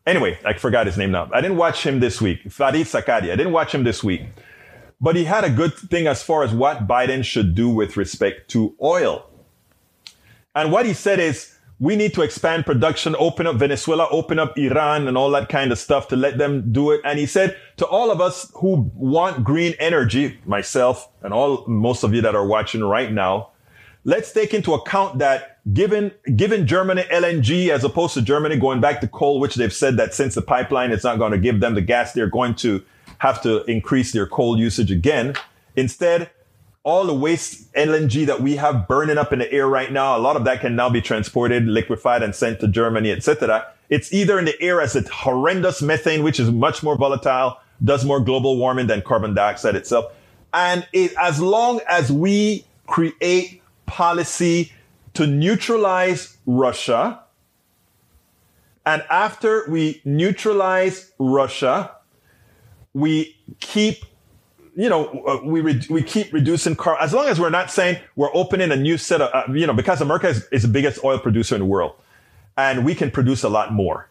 anyway, 0.06 0.40
I 0.46 0.54
forgot 0.54 0.86
his 0.86 0.98
name 0.98 1.12
now. 1.12 1.30
I 1.34 1.42
didn't 1.42 1.58
watch 1.58 1.86
him 1.86 2.00
this 2.00 2.22
week. 2.22 2.46
Fareed 2.46 2.86
Zakaria. 2.86 3.34
I 3.34 3.36
didn't 3.36 3.54
watch 3.54 3.76
him 3.76 3.84
this 3.84 4.04
week, 4.04 4.22
but 5.02 5.16
he 5.16 5.26
had 5.26 5.44
a 5.44 5.50
good 5.50 5.74
thing 5.74 6.08
as 6.08 6.24
far 6.24 6.44
as 6.44 6.54
what 6.54 6.88
Biden 6.88 7.24
should 7.24 7.56
do 7.56 7.70
with 7.70 7.98
respect 7.98 8.50
to 8.52 8.76
oil. 8.82 9.30
And 10.56 10.72
what 10.72 10.86
he 10.86 10.94
said 10.94 11.20
is 11.20 11.57
we 11.80 11.96
need 11.96 12.14
to 12.16 12.24
expand 12.24 12.66
production, 12.66 13.16
open 13.20 13.46
up 13.46 13.58
Venezuela, 13.58 14.08
open 14.10 14.40
up 14.40 14.58
Iran 14.58 15.08
and 15.08 15.16
all 15.16 15.30
that 15.32 15.48
kind 15.48 15.72
of 15.72 15.78
stuff 15.78 16.08
to 16.08 16.16
let 16.16 16.38
them 16.38 16.72
do 16.72 16.92
it. 16.92 17.02
And 17.06 17.20
he 17.20 17.28
said 17.28 17.56
to 17.78 17.86
all 17.86 18.10
of 18.10 18.20
us 18.20 18.52
who 18.56 18.92
want 18.96 19.44
green 19.44 19.76
energy, 19.80 20.40
myself 20.46 21.08
and 21.22 21.34
all, 21.34 21.66
most 21.68 22.04
of 22.04 22.14
you 22.14 22.22
that 22.22 22.36
are 22.36 22.48
watching 22.48 22.84
right 22.84 23.12
now, 23.12 23.50
let's 24.06 24.32
take 24.32 24.56
into 24.56 24.74
account 24.74 25.20
that 25.20 25.60
given, 25.72 26.12
given 26.36 26.66
Germany 26.66 27.04
LNG 27.12 27.70
as 27.70 27.84
opposed 27.84 28.16
to 28.16 28.24
Germany 28.24 28.58
going 28.58 28.82
back 28.82 29.00
to 29.02 29.08
coal, 29.08 29.40
which 29.40 29.54
they've 29.54 29.74
said 29.74 29.98
that 29.98 30.16
since 30.16 30.34
the 30.34 30.42
pipeline, 30.42 30.92
it's 30.92 31.04
not 31.04 31.20
going 31.20 31.32
to 31.32 31.38
give 31.38 31.60
them 31.60 31.76
the 31.76 31.82
gas, 31.82 32.14
they're 32.14 32.28
going 32.30 32.56
to 32.56 32.84
have 33.20 33.42
to 33.44 33.64
increase 33.66 34.14
their 34.14 34.26
coal 34.26 34.58
usage 34.58 34.92
again. 34.92 35.36
Instead, 35.76 36.32
all 36.88 37.06
the 37.06 37.14
waste 37.14 37.70
LNG 37.74 38.26
that 38.26 38.40
we 38.40 38.56
have 38.56 38.88
burning 38.88 39.18
up 39.18 39.34
in 39.34 39.40
the 39.40 39.52
air 39.52 39.68
right 39.68 39.92
now, 39.92 40.16
a 40.16 40.20
lot 40.20 40.38
of 40.38 40.46
that 40.46 40.62
can 40.62 40.74
now 40.74 40.90
be 40.90 41.02
transported, 41.02 41.66
liquefied, 41.66 42.24
and 42.24 42.34
sent 42.34 42.62
to 42.62 42.68
Germany, 42.68 43.12
etc. 43.12 43.68
It's 43.90 44.14
either 44.14 44.40
in 44.40 44.46
the 44.46 44.60
air 44.62 44.80
as 44.80 44.96
a 44.96 45.02
horrendous 45.02 45.82
methane, 45.82 46.24
which 46.24 46.40
is 46.40 46.50
much 46.50 46.84
more 46.84 46.96
volatile, 46.96 47.58
does 47.84 48.06
more 48.06 48.22
global 48.22 48.56
warming 48.58 48.88
than 48.88 49.02
carbon 49.02 49.34
dioxide 49.34 49.76
itself. 49.76 50.14
And 50.54 50.88
it, 50.94 51.12
as 51.20 51.42
long 51.42 51.82
as 51.90 52.10
we 52.10 52.66
create 52.86 53.62
policy 53.86 54.72
to 55.14 55.28
neutralize 55.28 56.38
Russia. 56.46 57.24
And 58.86 59.04
after 59.10 59.70
we 59.70 60.02
neutralize 60.06 61.12
Russia, 61.20 61.92
we 62.94 63.36
keep, 63.60 64.06
you 64.78 64.90
know, 64.90 65.08
uh, 65.28 65.40
we, 65.44 65.60
re- 65.60 65.82
we 65.90 66.04
keep 66.04 66.32
reducing 66.32 66.76
car, 66.76 67.02
as 67.02 67.12
long 67.12 67.26
as 67.26 67.40
we're 67.40 67.50
not 67.50 67.72
saying 67.72 68.00
we're 68.16 68.34
opening 68.36 68.72
a 68.72 68.76
new 68.76 68.96
set 68.96 69.22
of, 69.22 69.32
uh, 69.34 69.52
you 69.52 69.66
know, 69.66 69.74
because 69.74 70.02
America 70.02 70.30
is, 70.30 70.48
is 70.52 70.62
the 70.62 70.68
biggest 70.68 71.04
oil 71.04 71.18
producer 71.18 71.56
in 71.56 71.62
the 71.62 71.66
world 71.66 71.96
and 72.56 72.86
we 72.86 72.94
can 72.94 73.10
produce 73.10 73.44
a 73.44 73.50
lot 73.50 73.74
more. 73.74 74.08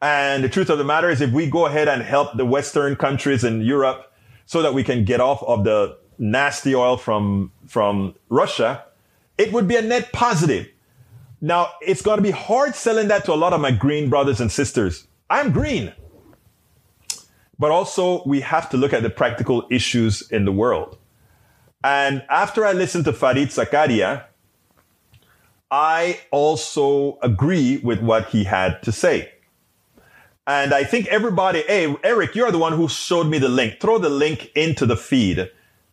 And 0.00 0.44
the 0.44 0.48
truth 0.48 0.70
of 0.70 0.78
the 0.78 0.84
matter 0.84 1.10
is 1.10 1.20
if 1.20 1.32
we 1.32 1.50
go 1.50 1.66
ahead 1.66 1.88
and 1.88 2.00
help 2.00 2.36
the 2.36 2.44
Western 2.44 2.94
countries 2.94 3.42
in 3.42 3.62
Europe 3.62 4.12
so 4.46 4.62
that 4.62 4.72
we 4.72 4.84
can 4.84 5.04
get 5.04 5.20
off 5.20 5.42
of 5.42 5.64
the 5.64 5.98
nasty 6.16 6.76
oil 6.76 6.96
from, 6.96 7.50
from 7.66 8.14
Russia, 8.28 8.84
it 9.36 9.52
would 9.52 9.66
be 9.66 9.74
a 9.74 9.82
net 9.82 10.12
positive. 10.12 10.68
Now, 11.40 11.70
it's 11.80 12.02
going 12.02 12.18
to 12.18 12.22
be 12.22 12.30
hard 12.30 12.76
selling 12.76 13.08
that 13.08 13.24
to 13.24 13.32
a 13.32 13.34
lot 13.34 13.52
of 13.52 13.60
my 13.60 13.72
green 13.72 14.08
brothers 14.08 14.40
and 14.40 14.52
sisters. 14.52 15.08
I'm 15.28 15.50
green. 15.50 15.92
But 17.58 17.70
also, 17.70 18.22
we 18.24 18.40
have 18.40 18.68
to 18.70 18.76
look 18.76 18.92
at 18.92 19.02
the 19.02 19.10
practical 19.10 19.66
issues 19.70 20.28
in 20.30 20.44
the 20.44 20.52
world. 20.52 20.98
And 21.82 22.24
after 22.28 22.64
I 22.64 22.72
listened 22.72 23.04
to 23.04 23.12
Fareed 23.12 23.48
Zakaria, 23.48 24.24
I 25.70 26.20
also 26.30 27.18
agree 27.22 27.78
with 27.78 28.00
what 28.00 28.28
he 28.28 28.44
had 28.44 28.82
to 28.84 28.92
say. 28.92 29.32
And 30.46 30.74
I 30.74 30.84
think 30.84 31.06
everybody, 31.08 31.62
hey, 31.62 31.94
Eric, 32.02 32.34
you're 32.34 32.50
the 32.50 32.58
one 32.58 32.74
who 32.74 32.88
showed 32.88 33.28
me 33.28 33.38
the 33.38 33.48
link. 33.48 33.80
Throw 33.80 33.98
the 33.98 34.10
link 34.10 34.50
into 34.54 34.84
the 34.86 34.96
feed. 34.96 35.50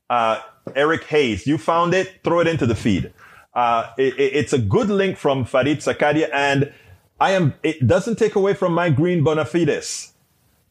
Uh, 0.09 0.41
Eric 0.76 1.05
Hayes, 1.05 1.47
you 1.47 1.57
found 1.57 1.93
it, 1.93 2.20
throw 2.24 2.41
it 2.41 2.47
into 2.47 2.66
the 2.66 2.76
feed. 2.76 3.14
Uh, 3.53 3.89
it, 3.97 4.14
it's 4.18 4.53
a 4.53 4.57
good 4.57 4.89
link 4.89 5.18
from 5.18 5.45
Fareed 5.45 5.78
Zakaria, 5.78 6.30
and 6.34 6.74
I 7.20 7.32
am. 7.32 7.53
It 7.64 7.86
doesn't 7.86 8.18
take 8.18 8.36
away 8.36 8.53
from 8.53 8.74
my 8.74 8.89
green 8.89 9.24
bona 9.24 9.45
fides, 9.45 10.11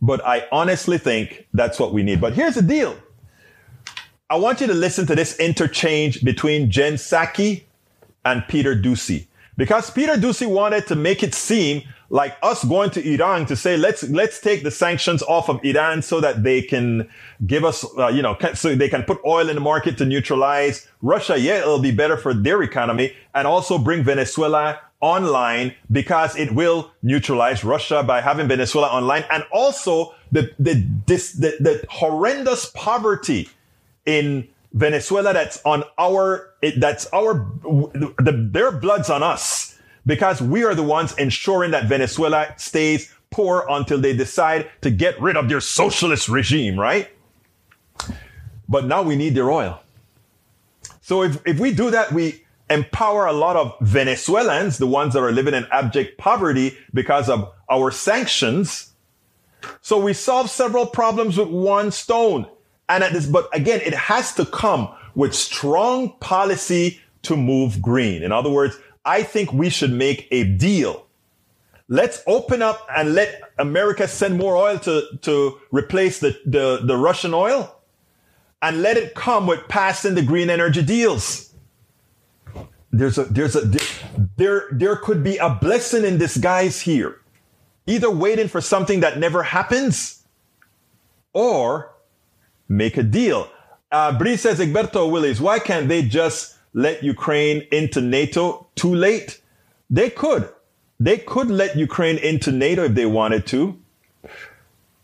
but 0.02 0.24
I 0.26 0.46
honestly 0.50 0.98
think 0.98 1.46
that's 1.52 1.78
what 1.78 1.92
we 1.92 2.02
need. 2.02 2.20
But 2.20 2.34
here's 2.34 2.54
the 2.54 2.62
deal. 2.62 2.96
I 4.28 4.36
want 4.36 4.60
you 4.60 4.66
to 4.68 4.74
listen 4.74 5.06
to 5.06 5.14
this 5.14 5.38
interchange 5.38 6.22
between 6.22 6.70
Jen 6.70 6.94
Psaki 6.94 7.64
and 8.24 8.44
Peter 8.48 8.76
Doocy. 8.76 9.26
Because 9.60 9.90
Peter 9.90 10.14
Doocy 10.14 10.46
wanted 10.46 10.86
to 10.86 10.96
make 10.96 11.22
it 11.22 11.34
seem 11.34 11.82
like 12.08 12.34
us 12.42 12.64
going 12.64 12.88
to 12.92 13.06
Iran 13.06 13.44
to 13.44 13.54
say, 13.54 13.76
let's, 13.76 14.02
let's 14.04 14.40
take 14.40 14.62
the 14.62 14.70
sanctions 14.70 15.22
off 15.24 15.50
of 15.50 15.62
Iran 15.62 16.00
so 16.00 16.18
that 16.18 16.42
they 16.42 16.62
can 16.62 17.10
give 17.46 17.62
us, 17.66 17.84
uh, 17.98 18.08
you 18.08 18.22
know, 18.22 18.38
so 18.54 18.74
they 18.74 18.88
can 18.88 19.02
put 19.02 19.18
oil 19.22 19.50
in 19.50 19.56
the 19.56 19.60
market 19.60 19.98
to 19.98 20.06
neutralize 20.06 20.88
Russia. 21.02 21.38
Yeah, 21.38 21.58
it'll 21.58 21.78
be 21.78 21.90
better 21.90 22.16
for 22.16 22.32
their 22.32 22.62
economy 22.62 23.14
and 23.34 23.46
also 23.46 23.76
bring 23.76 24.02
Venezuela 24.02 24.80
online 25.02 25.74
because 25.92 26.34
it 26.36 26.52
will 26.52 26.90
neutralize 27.02 27.62
Russia 27.62 28.02
by 28.02 28.22
having 28.22 28.48
Venezuela 28.48 28.88
online 28.88 29.26
and 29.30 29.44
also 29.52 30.14
the, 30.32 30.50
the, 30.58 30.82
this, 31.06 31.32
the, 31.32 31.58
the 31.60 31.84
horrendous 31.90 32.64
poverty 32.74 33.50
in 34.06 34.48
Venezuela 34.72 35.32
that's 35.32 35.60
on 35.64 35.84
our, 35.98 36.54
that's 36.76 37.06
our, 37.12 37.34
the, 37.62 38.48
their 38.52 38.70
blood's 38.70 39.10
on 39.10 39.22
us 39.22 39.78
because 40.06 40.40
we 40.40 40.64
are 40.64 40.74
the 40.74 40.82
ones 40.82 41.14
ensuring 41.18 41.72
that 41.72 41.86
Venezuela 41.86 42.54
stays 42.56 43.12
poor 43.30 43.66
until 43.68 44.00
they 44.00 44.16
decide 44.16 44.70
to 44.80 44.90
get 44.90 45.20
rid 45.20 45.36
of 45.36 45.48
their 45.48 45.60
socialist 45.60 46.28
regime, 46.28 46.78
right? 46.78 47.08
But 48.68 48.86
now 48.86 49.02
we 49.02 49.16
need 49.16 49.34
their 49.34 49.50
oil. 49.50 49.80
So 51.00 51.22
if, 51.22 51.44
if 51.46 51.58
we 51.58 51.72
do 51.72 51.90
that, 51.90 52.12
we 52.12 52.44
empower 52.68 53.26
a 53.26 53.32
lot 53.32 53.56
of 53.56 53.76
Venezuelans, 53.80 54.78
the 54.78 54.86
ones 54.86 55.14
that 55.14 55.20
are 55.20 55.32
living 55.32 55.54
in 55.54 55.66
abject 55.72 56.18
poverty 56.18 56.78
because 56.94 57.28
of 57.28 57.52
our 57.68 57.90
sanctions. 57.90 58.92
So 59.82 59.98
we 59.98 60.12
solve 60.12 60.50
several 60.50 60.86
problems 60.86 61.36
with 61.36 61.48
one 61.48 61.90
stone. 61.90 62.46
And 62.90 63.04
at 63.04 63.12
this, 63.14 63.24
but 63.24 63.48
again, 63.54 63.80
it 63.86 63.94
has 63.94 64.34
to 64.34 64.44
come 64.44 64.92
with 65.14 65.32
strong 65.34 66.12
policy 66.20 67.00
to 67.22 67.36
move 67.36 67.80
green. 67.80 68.22
In 68.22 68.32
other 68.32 68.50
words, 68.50 68.76
I 69.04 69.22
think 69.22 69.52
we 69.52 69.70
should 69.70 69.92
make 69.92 70.26
a 70.32 70.44
deal. 70.44 71.06
Let's 71.88 72.22
open 72.26 72.62
up 72.62 72.86
and 72.94 73.14
let 73.14 73.42
America 73.58 74.08
send 74.08 74.36
more 74.36 74.56
oil 74.56 74.78
to, 74.80 75.04
to 75.22 75.60
replace 75.70 76.18
the, 76.18 76.38
the, 76.44 76.80
the 76.84 76.96
Russian 76.96 77.32
oil 77.32 77.74
and 78.60 78.82
let 78.82 78.96
it 78.96 79.14
come 79.14 79.46
with 79.46 79.68
passing 79.68 80.14
the 80.16 80.22
green 80.22 80.50
energy 80.50 80.82
deals. 80.82 81.54
There's 82.92 83.18
a, 83.18 83.24
there's 83.24 83.56
a, 83.56 83.70
there, 84.36 84.68
there 84.72 84.96
could 84.96 85.22
be 85.22 85.36
a 85.36 85.50
blessing 85.50 86.04
in 86.04 86.18
disguise 86.18 86.80
here. 86.80 87.20
either 87.86 88.10
waiting 88.10 88.48
for 88.48 88.60
something 88.60 89.00
that 89.00 89.18
never 89.18 89.42
happens 89.42 90.24
or 91.32 91.92
make 92.70 92.96
a 92.96 93.02
deal. 93.02 93.50
Uh, 93.92 94.16
Bree 94.16 94.36
says, 94.36 94.60
Egberto 94.60 95.10
Willies, 95.10 95.40
why 95.40 95.58
can't 95.58 95.88
they 95.88 96.02
just 96.02 96.56
let 96.72 97.02
Ukraine 97.02 97.66
into 97.72 98.00
NATO 98.00 98.68
too 98.76 98.94
late? 98.94 99.42
They 99.90 100.08
could. 100.08 100.48
They 101.00 101.18
could 101.18 101.50
let 101.50 101.76
Ukraine 101.76 102.16
into 102.18 102.52
NATO 102.52 102.84
if 102.84 102.94
they 102.94 103.06
wanted 103.06 103.46
to. 103.48 103.78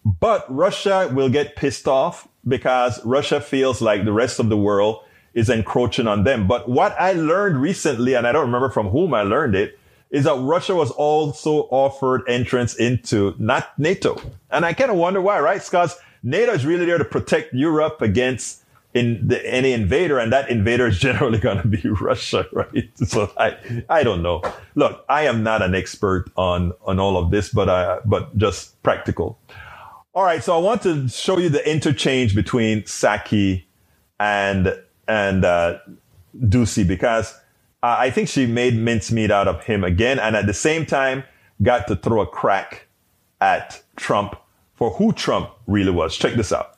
But 0.04 0.46
Russia 0.54 1.10
will 1.12 1.28
get 1.28 1.56
pissed 1.56 1.88
off 1.88 2.28
because 2.46 3.04
Russia 3.04 3.40
feels 3.40 3.82
like 3.82 4.04
the 4.04 4.12
rest 4.12 4.38
of 4.38 4.48
the 4.48 4.56
world 4.56 5.02
is 5.34 5.50
encroaching 5.50 6.06
on 6.06 6.22
them. 6.22 6.46
But 6.46 6.68
what 6.68 6.94
I 7.00 7.12
learned 7.12 7.60
recently, 7.60 8.14
and 8.14 8.26
I 8.26 8.32
don't 8.32 8.46
remember 8.46 8.70
from 8.70 8.88
whom 8.90 9.12
I 9.12 9.22
learned 9.22 9.56
it, 9.56 9.78
is 10.10 10.24
that 10.24 10.38
Russia 10.38 10.76
was 10.76 10.92
also 10.92 11.62
offered 11.70 12.22
entrance 12.28 12.76
into 12.76 13.34
not 13.38 13.76
NATO. 13.76 14.20
And 14.50 14.64
I 14.64 14.72
kind 14.72 14.92
of 14.92 14.96
wonder 14.96 15.20
why, 15.20 15.40
right? 15.40 15.62
Because 15.62 15.98
NATO 16.27 16.53
is 16.53 16.66
really 16.66 16.85
there 16.87 16.99
to 16.99 17.05
protect 17.05 17.55
Europe 17.55 18.03
against 18.03 18.64
in 18.95 19.29
the, 19.29 19.47
any 19.47 19.72
invader, 19.72 20.18
and 20.18 20.33
that 20.33 20.51
invader 20.51 20.89
is 20.89 20.99
generally 21.09 21.39
going 21.39 21.62
to 21.62 21.68
be 21.68 21.89
Russia, 21.89 22.47
right? 22.53 22.91
So 23.07 23.31
I, 23.37 23.57
I 23.89 24.03
don't 24.03 24.22
know. 24.22 24.43
Look, 24.74 25.05
I 25.09 25.22
am 25.27 25.43
not 25.43 25.62
an 25.62 25.74
expert 25.74 26.31
on 26.37 26.72
on 26.85 26.99
all 26.99 27.16
of 27.16 27.31
this, 27.31 27.51
but 27.51 27.68
I, 27.68 28.01
but 28.05 28.37
just 28.37 28.83
practical. 28.83 29.39
All 30.14 30.24
right, 30.24 30.43
so 30.43 30.57
I 30.57 30.59
want 30.59 30.83
to 30.83 31.09
show 31.09 31.39
you 31.39 31.49
the 31.49 31.70
interchange 31.70 32.35
between 32.35 32.83
Psaki 32.83 33.64
and 34.18 34.77
and 35.07 35.45
uh, 35.45 35.79
Doocy 36.37 36.89
because 36.89 37.35
uh, 37.85 37.97
I 37.99 38.11
think 38.11 38.29
she 38.29 38.47
made 38.47 38.77
mincemeat 38.77 39.31
out 39.31 39.47
of 39.47 39.62
him 39.62 39.85
again, 39.85 40.18
and 40.18 40.35
at 40.35 40.47
the 40.47 40.55
same 40.55 40.87
time 40.87 41.22
got 41.62 41.87
to 41.87 41.95
throw 41.95 42.20
a 42.20 42.27
crack 42.27 42.89
at 43.41 43.83
Trump 43.95 44.35
for 44.77 44.91
who 44.91 45.12
Trump 45.12 45.51
really 45.66 45.91
was. 45.91 46.16
Check 46.16 46.35
this 46.35 46.53
out. 46.53 46.76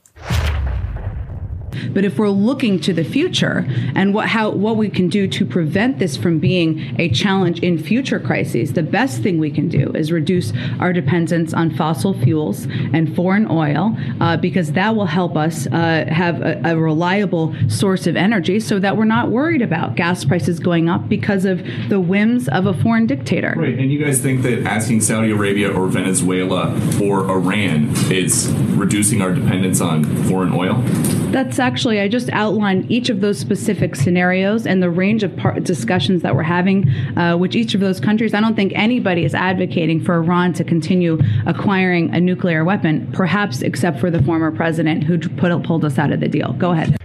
But 1.93 2.05
if 2.05 2.19
we're 2.19 2.29
looking 2.29 2.81
to 2.81 2.93
the 2.93 3.05
future 3.05 3.67
and 3.95 4.15
what 4.15 4.29
how 4.29 4.51
what 4.51 4.77
we 4.77 4.89
can 4.89 5.09
do 5.09 5.27
to 5.29 5.45
prevent 5.45 5.99
this 5.99 6.17
from 6.17 6.39
being 6.39 6.95
a 6.99 7.09
challenge 7.11 7.61
in 7.61 7.79
future 7.79 8.21
crises, 8.21 8.73
the 8.73 8.83
best 8.83 9.23
thing 9.23 9.39
we 9.39 9.51
can 9.51 9.69
do 9.69 9.91
is 9.95 10.13
reduce 10.13 10.53
our 10.81 10.93
dependence 10.93 11.55
on 11.55 11.75
fossil 11.75 12.15
fuels 12.21 12.67
and 12.93 13.15
foreign 13.15 13.47
oil, 13.51 13.97
uh, 14.21 14.37
because 14.37 14.73
that 14.73 14.95
will 14.95 15.07
help 15.07 15.37
us 15.37 15.67
uh, 15.69 16.05
have 16.09 16.41
a, 16.43 16.61
a, 16.65 16.77
reliable 16.79 17.55
source 17.69 18.07
of 18.07 18.17
energy, 18.17 18.61
so 18.61 18.79
that 18.79 18.97
we're 18.97 19.05
not 19.05 19.31
worried 19.31 19.63
about 19.63 19.97
gas 19.97 20.25
prices 20.25 20.61
going 20.61 20.89
up 20.89 21.09
because 21.09 21.45
of 21.45 21.63
the 21.89 22.01
whims 22.01 22.49
of 22.49 22.67
a 22.67 22.75
foreign 22.75 23.07
dictator. 23.07 23.55
Right, 23.57 23.79
and 23.79 23.93
you 23.93 24.03
guys 24.03 24.21
think 24.21 24.43
that 24.43 24.65
asking 24.65 25.01
Saudi 25.01 25.31
Arabia 25.31 25.71
or 25.73 25.89
Venezuela 25.89 26.73
or 27.03 27.31
Iran 27.31 27.91
is 28.11 28.49
reducing 28.77 29.23
our 29.23 29.33
dependence 29.33 29.81
on 29.81 30.05
foreign 30.25 30.53
oil? 30.53 30.83
That's 31.31 31.59
actually, 31.59 32.01
I 32.01 32.09
just 32.09 32.31
outlined 32.31 32.91
each 32.91 33.11
of 33.11 33.21
those 33.21 33.39
specific 33.39 33.97
scenarios 33.97 34.67
and 34.67 34.83
the 34.83 34.89
range 34.89 35.23
of 35.23 35.37
par- 35.37 35.61
discussions 35.61 36.23
that 36.23 36.35
we're 36.35 36.43
having, 36.43 36.89
uh, 37.19 37.37
which 37.37 37.55
each 37.55 37.75
of 37.75 37.83
those 37.83 38.01
countries, 38.01 38.33
I 38.33 38.41
don't 38.41 38.57
think 38.57 38.73
anybody 38.75 39.27
is 39.27 39.35
advocating 39.35 40.03
for 40.03 40.15
Iran 40.15 40.55
to 40.55 40.65
continue 40.65 41.19
acquiring 41.47 42.15
a 42.15 42.21
nuclear 42.21 42.65
weapon, 42.65 43.13
perhaps 43.13 43.61
except 43.61 44.01
for 44.01 44.11
the 44.11 44.23
former 44.23 44.51
president 44.51 45.05
who 45.05 45.19
put, 45.19 45.63
pulled 45.65 45.85
us 45.85 45.99
out 45.99 46.13
of 46.13 46.21
the 46.21 46.29
deal. 46.29 46.55
Go 46.55 46.71
ahead. 46.73 46.97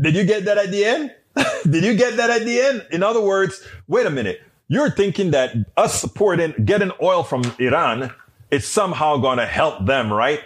Did 0.00 0.14
you 0.14 0.24
get 0.24 0.44
that 0.44 0.56
at 0.56 0.70
the 0.70 0.84
end? 0.84 1.12
Did 1.68 1.82
you 1.82 1.96
get 1.96 2.16
that 2.16 2.30
at 2.30 2.44
the 2.44 2.60
end? 2.60 2.86
In 2.92 3.02
other 3.02 3.20
words, 3.20 3.60
wait 3.88 4.06
a 4.06 4.10
minute. 4.10 4.40
You're 4.68 4.90
thinking 4.90 5.32
that 5.32 5.52
us 5.76 6.00
supporting 6.00 6.54
getting 6.64 6.92
oil 7.02 7.24
from 7.24 7.42
Iran 7.58 8.14
is 8.52 8.64
somehow 8.64 9.16
going 9.16 9.38
to 9.38 9.46
help 9.46 9.84
them, 9.84 10.12
right? 10.12 10.40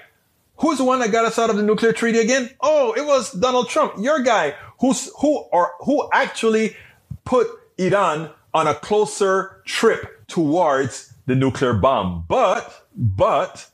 Who's 0.59 0.79
the 0.79 0.85
one 0.85 0.99
that 1.01 1.13
got 1.13 1.25
us 1.25 1.39
out 1.39 1.51
of 1.51 1.57
the 1.57 1.63
nuclear 1.63 1.93
treaty 1.93 2.19
again? 2.19 2.51
Oh, 2.61 2.93
it 2.93 3.07
was 3.07 3.31
Donald 3.33 3.69
Trump, 3.69 3.95
your 3.99 4.21
guy, 4.23 4.55
who's 4.81 5.11
who 5.21 5.37
or 5.53 5.73
who 5.81 6.09
actually 6.13 6.77
put 7.25 7.47
Iran 7.79 8.31
on 8.53 8.67
a 8.67 8.75
closer 8.75 9.63
trip 9.65 10.27
towards 10.27 11.13
the 11.27 11.37
nuclear 11.37 11.75
bomb. 11.75 12.25
But, 12.27 12.87
but, 12.97 13.69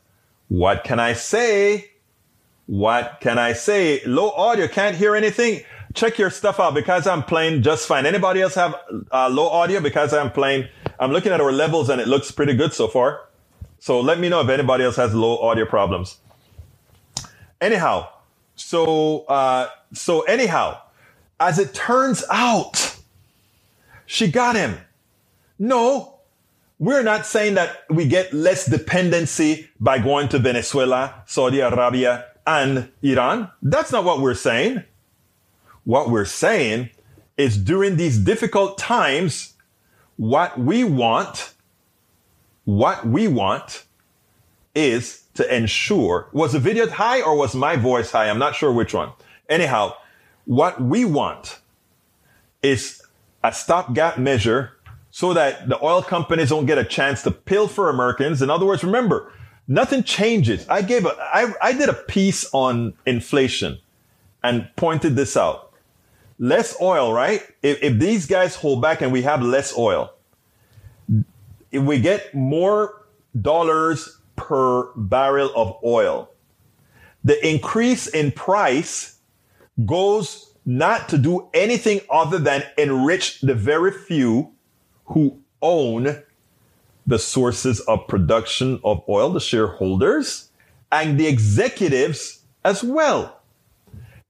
what 0.47 0.83
can 0.83 0.99
I 0.99 1.13
say? 1.13 1.89
What 2.67 3.17
can 3.19 3.39
I 3.39 3.53
say? 3.53 4.03
Low 4.05 4.29
audio, 4.31 4.67
can't 4.67 4.95
hear 4.95 5.15
anything. 5.15 5.63
Check 5.95 6.19
your 6.19 6.29
stuff 6.29 6.59
out 6.59 6.75
because 6.75 7.07
I'm 7.07 7.23
playing 7.23 7.63
just 7.63 7.87
fine. 7.87 8.05
Anybody 8.05 8.41
else 8.41 8.53
have 8.55 8.75
uh, 9.11 9.29
low 9.29 9.47
audio? 9.47 9.79
Because 9.79 10.13
I'm 10.13 10.31
playing, 10.31 10.67
I'm 10.99 11.11
looking 11.11 11.31
at 11.31 11.41
our 11.41 11.51
levels 11.51 11.89
and 11.89 11.99
it 11.99 12.07
looks 12.07 12.29
pretty 12.31 12.53
good 12.53 12.73
so 12.73 12.87
far. 12.87 13.21
So 13.79 14.01
let 14.01 14.19
me 14.19 14.29
know 14.29 14.41
if 14.41 14.49
anybody 14.49 14.83
else 14.83 14.97
has 14.97 15.15
low 15.15 15.37
audio 15.39 15.65
problems. 15.65 16.17
Anyhow, 17.61 18.09
so 18.55 19.21
uh, 19.25 19.69
so 19.93 20.21
anyhow, 20.21 20.81
as 21.39 21.59
it 21.59 21.73
turns 21.73 22.23
out, 22.31 22.97
she 24.05 24.31
got 24.31 24.55
him. 24.55 24.77
No, 25.59 26.19
we're 26.79 27.03
not 27.03 27.25
saying 27.25 27.55
that 27.55 27.83
we 27.89 28.07
get 28.07 28.33
less 28.33 28.65
dependency 28.67 29.69
by 29.79 29.99
going 29.99 30.29
to 30.29 30.39
Venezuela, 30.39 31.23
Saudi 31.27 31.59
Arabia, 31.61 32.25
and 32.47 32.89
Iran. 33.03 33.49
That's 33.61 33.91
not 33.91 34.05
what 34.05 34.21
we're 34.21 34.35
saying. 34.35 34.83
What 35.85 36.09
we're 36.09 36.25
saying 36.25 36.91
is 37.37 37.57
during 37.57 37.97
these 37.97 38.17
difficult 38.19 38.77
times, 38.77 39.53
what 40.17 40.59
we 40.59 40.83
want, 40.83 41.53
what 42.65 43.07
we 43.07 43.27
want 43.27 43.85
is 44.75 45.24
to 45.35 45.55
ensure 45.55 46.29
was 46.31 46.53
the 46.53 46.59
video 46.59 46.87
high 46.89 47.21
or 47.21 47.35
was 47.35 47.55
my 47.55 47.75
voice 47.75 48.11
high? 48.11 48.29
I'm 48.29 48.39
not 48.39 48.55
sure 48.55 48.71
which 48.71 48.93
one. 48.93 49.11
Anyhow, 49.49 49.95
what 50.45 50.81
we 50.81 51.05
want 51.05 51.59
is 52.63 53.01
a 53.43 53.53
stopgap 53.53 54.17
measure 54.17 54.71
so 55.11 55.33
that 55.33 55.69
the 55.69 55.81
oil 55.83 56.01
companies 56.01 56.49
don't 56.49 56.65
get 56.65 56.77
a 56.77 56.83
chance 56.83 57.21
to 57.23 57.31
pilfer 57.31 57.89
Americans. 57.89 58.41
In 58.41 58.49
other 58.49 58.65
words, 58.65 58.83
remember, 58.83 59.31
nothing 59.67 60.03
changes. 60.03 60.67
I 60.67 60.81
gave 60.81 61.05
a, 61.05 61.15
I, 61.19 61.53
I 61.61 61.73
did 61.73 61.89
a 61.89 61.93
piece 61.93 62.49
on 62.53 62.93
inflation 63.05 63.79
and 64.43 64.69
pointed 64.75 65.15
this 65.15 65.37
out. 65.37 65.71
Less 66.37 66.75
oil, 66.81 67.13
right? 67.13 67.41
If, 67.61 67.81
if 67.81 67.99
these 67.99 68.25
guys 68.25 68.55
hold 68.55 68.81
back 68.81 69.01
and 69.01 69.11
we 69.11 69.21
have 69.21 69.41
less 69.41 69.77
oil, 69.77 70.11
if 71.71 71.81
we 71.81 71.99
get 71.99 72.33
more 72.33 73.05
dollars 73.39 74.14
per 74.35 74.91
barrel 74.95 75.51
of 75.55 75.77
oil. 75.83 76.29
The 77.23 77.45
increase 77.47 78.07
in 78.07 78.31
price 78.31 79.17
goes 79.85 80.53
not 80.65 81.09
to 81.09 81.17
do 81.17 81.49
anything 81.53 82.01
other 82.09 82.39
than 82.39 82.63
enrich 82.77 83.41
the 83.41 83.55
very 83.55 83.91
few 83.91 84.51
who 85.05 85.39
own 85.61 86.23
the 87.07 87.19
sources 87.19 87.79
of 87.81 88.07
production 88.07 88.79
of 88.83 89.03
oil, 89.07 89.31
the 89.31 89.39
shareholders, 89.39 90.49
and 90.91 91.19
the 91.19 91.27
executives 91.27 92.41
as 92.63 92.83
well. 92.83 93.41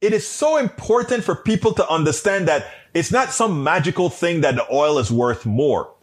It 0.01 0.13
is 0.13 0.27
so 0.27 0.57
important 0.57 1.23
for 1.23 1.35
people 1.35 1.73
to 1.73 1.89
understand 1.89 2.47
that 2.47 2.67
it's 2.93 3.11
not 3.11 3.31
some 3.31 3.63
magical 3.63 4.09
thing 4.09 4.41
that 4.41 4.55
the 4.55 4.65
oil 4.71 4.99
is 4.99 5.11
worth 5.11 5.45
more 5.45 5.94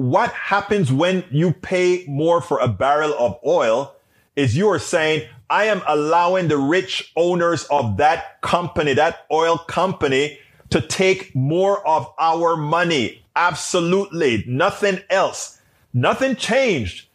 what 0.00 0.32
happens 0.32 0.90
when 0.90 1.22
you 1.30 1.52
pay 1.52 2.06
more 2.08 2.40
for 2.40 2.58
a 2.58 2.68
barrel 2.68 3.14
of 3.18 3.38
oil 3.44 3.94
is 4.34 4.56
you 4.56 4.66
are 4.70 4.78
saying, 4.78 5.28
I 5.50 5.64
am 5.64 5.82
allowing 5.86 6.48
the 6.48 6.56
rich 6.56 7.12
owners 7.16 7.64
of 7.64 7.98
that 7.98 8.40
company, 8.40 8.94
that 8.94 9.26
oil 9.30 9.58
company 9.58 10.38
to 10.70 10.80
take 10.80 11.34
more 11.34 11.86
of 11.86 12.10
our 12.18 12.56
money. 12.56 13.22
Absolutely. 13.36 14.42
Nothing 14.46 15.00
else. 15.10 15.60
Nothing 15.92 16.34
changed. 16.34 17.08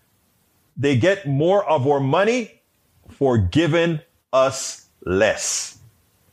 They 0.77 0.95
get 0.95 1.25
more 1.25 1.67
of 1.67 1.87
our 1.87 1.99
money 1.99 2.61
for 3.09 3.39
giving 3.39 3.99
us 4.31 4.89
less. 5.05 5.79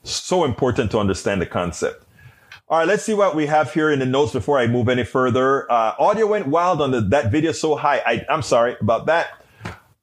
So 0.02 0.44
important 0.44 0.90
to 0.90 0.98
understand 0.98 1.40
the 1.40 1.46
concept. 1.46 2.01
All 2.72 2.78
right, 2.78 2.88
let's 2.88 3.04
see 3.04 3.12
what 3.12 3.36
we 3.36 3.44
have 3.44 3.70
here 3.70 3.90
in 3.90 3.98
the 3.98 4.06
notes 4.06 4.32
before 4.32 4.58
I 4.58 4.66
move 4.66 4.88
any 4.88 5.04
further. 5.04 5.70
Uh, 5.70 5.94
audio 5.98 6.26
went 6.26 6.46
wild 6.46 6.80
on 6.80 6.90
the, 6.90 7.02
that 7.02 7.30
video 7.30 7.52
so 7.52 7.76
high. 7.76 7.98
I, 7.98 8.24
am 8.30 8.40
sorry 8.40 8.78
about 8.80 9.04
that. 9.04 9.44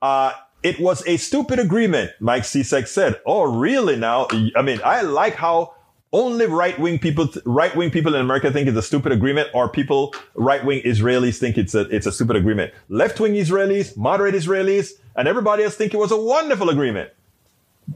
Uh, 0.03 0.33
it 0.61 0.79
was 0.79 1.03
a 1.07 1.17
stupid 1.17 1.57
agreement, 1.57 2.11
Mike 2.19 2.43
Cizek 2.43 2.87
said. 2.87 3.19
Oh, 3.25 3.57
really 3.57 3.95
now? 3.95 4.27
I 4.55 4.61
mean, 4.61 4.79
I 4.85 5.01
like 5.01 5.33
how 5.33 5.73
only 6.13 6.45
right-wing 6.45 6.99
people, 6.99 7.27
right-wing 7.43 7.89
people 7.89 8.13
in 8.13 8.21
America 8.21 8.51
think 8.51 8.67
it's 8.67 8.77
a 8.77 8.83
stupid 8.83 9.13
agreement 9.13 9.49
or 9.55 9.67
people, 9.67 10.13
right-wing 10.35 10.83
Israelis 10.83 11.39
think 11.39 11.57
it's 11.57 11.73
a, 11.73 11.89
it's 11.89 12.05
a 12.05 12.11
stupid 12.11 12.35
agreement. 12.35 12.71
Left-wing 12.87 13.33
Israelis, 13.33 13.97
moderate 13.97 14.35
Israelis, 14.35 14.91
and 15.15 15.27
everybody 15.27 15.63
else 15.63 15.73
think 15.73 15.95
it 15.95 15.97
was 15.97 16.11
a 16.11 16.21
wonderful 16.21 16.69
agreement. 16.69 17.09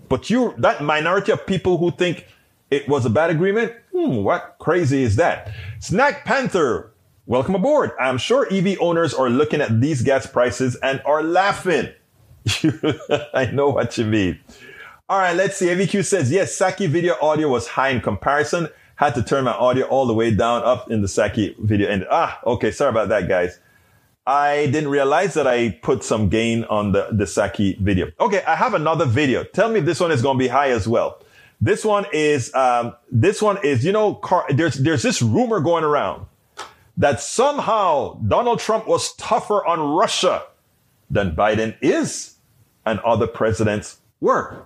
But 0.09 0.31
you, 0.31 0.55
that 0.57 0.81
minority 0.81 1.31
of 1.31 1.45
people 1.45 1.77
who 1.77 1.91
think 1.91 2.25
it 2.73 2.89
was 2.89 3.05
a 3.05 3.09
bad 3.09 3.29
agreement? 3.29 3.73
Hmm, 3.91 4.23
what 4.23 4.55
crazy 4.59 5.03
is 5.03 5.15
that? 5.17 5.51
Snack 5.79 6.25
Panther 6.25 6.93
Welcome 7.25 7.55
aboard. 7.55 7.91
I'm 8.01 8.17
sure 8.17 8.51
EV 8.51 8.77
owners 8.81 9.13
are 9.13 9.29
looking 9.29 9.61
at 9.61 9.79
these 9.79 10.01
gas 10.01 10.27
prices 10.27 10.75
and 10.83 11.01
are 11.05 11.23
laughing. 11.23 11.87
I 13.33 13.49
know 13.53 13.69
what 13.69 13.97
you 13.97 14.03
mean. 14.03 14.41
All 15.07 15.19
right, 15.19 15.33
let's 15.33 15.55
see. 15.55 15.67
AVQ 15.67 16.03
says, 16.03 16.29
yes, 16.29 16.53
Psaki 16.57 16.89
video 16.89 17.15
audio 17.21 17.47
was 17.47 17.65
high 17.65 17.89
in 17.89 18.01
comparison. 18.01 18.67
Had 18.97 19.15
to 19.15 19.23
turn 19.23 19.45
my 19.45 19.53
audio 19.53 19.85
all 19.85 20.05
the 20.05 20.13
way 20.13 20.31
down 20.35 20.63
up 20.63 20.91
in 20.91 21.01
the 21.01 21.07
Psaki 21.07 21.57
video. 21.59 21.89
And 21.89 22.05
ah, 22.11 22.41
okay, 22.45 22.71
sorry 22.71 22.89
about 22.89 23.07
that, 23.07 23.29
guys. 23.29 23.57
I 24.27 24.65
didn't 24.65 24.89
realize 24.89 25.33
that 25.35 25.47
I 25.47 25.69
put 25.81 26.03
some 26.03 26.27
gain 26.27 26.65
on 26.65 26.91
the, 26.91 27.07
the 27.13 27.23
Psaki 27.23 27.79
video. 27.79 28.11
Okay, 28.19 28.43
I 28.45 28.55
have 28.55 28.73
another 28.73 29.05
video. 29.05 29.45
Tell 29.45 29.69
me 29.69 29.79
if 29.79 29.85
this 29.85 30.01
one 30.01 30.11
is 30.11 30.21
going 30.21 30.37
to 30.37 30.43
be 30.43 30.49
high 30.49 30.71
as 30.71 30.89
well. 30.89 31.22
This 31.63 31.85
one 31.85 32.05
is, 32.11 32.53
um, 32.53 32.93
this 33.09 33.41
one 33.41 33.57
is, 33.63 33.85
you 33.85 33.93
know, 33.93 34.15
car, 34.15 34.45
there's, 34.49 34.73
there's 34.75 35.01
this 35.01 35.21
rumor 35.21 35.61
going 35.61 35.85
around 35.85 36.25
that 36.97 37.21
somehow 37.21 38.19
Donald 38.27 38.59
Trump 38.59 38.85
was 38.85 39.13
tougher 39.13 39.65
on 39.65 39.95
Russia 39.95 40.43
than 41.09 41.33
Biden 41.33 41.77
is 41.79 42.35
and 42.85 42.99
other 42.99 43.27
presidents 43.27 43.99
were. 44.19 44.65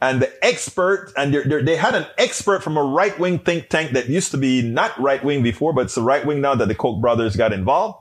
And 0.00 0.20
the 0.20 0.44
expert, 0.44 1.12
and 1.16 1.32
they're, 1.32 1.44
they're, 1.44 1.62
they 1.62 1.76
had 1.76 1.94
an 1.94 2.06
expert 2.18 2.64
from 2.64 2.76
a 2.76 2.82
right 2.82 3.16
wing 3.16 3.38
think 3.38 3.68
tank 3.68 3.92
that 3.92 4.08
used 4.08 4.32
to 4.32 4.38
be 4.38 4.62
not 4.62 4.98
right 5.00 5.22
wing 5.22 5.44
before, 5.44 5.72
but 5.72 5.82
it's 5.82 5.94
the 5.94 6.02
right 6.02 6.26
wing 6.26 6.40
now 6.40 6.56
that 6.56 6.66
the 6.66 6.74
Koch 6.74 7.00
brothers 7.00 7.36
got 7.36 7.52
involved. 7.52 8.00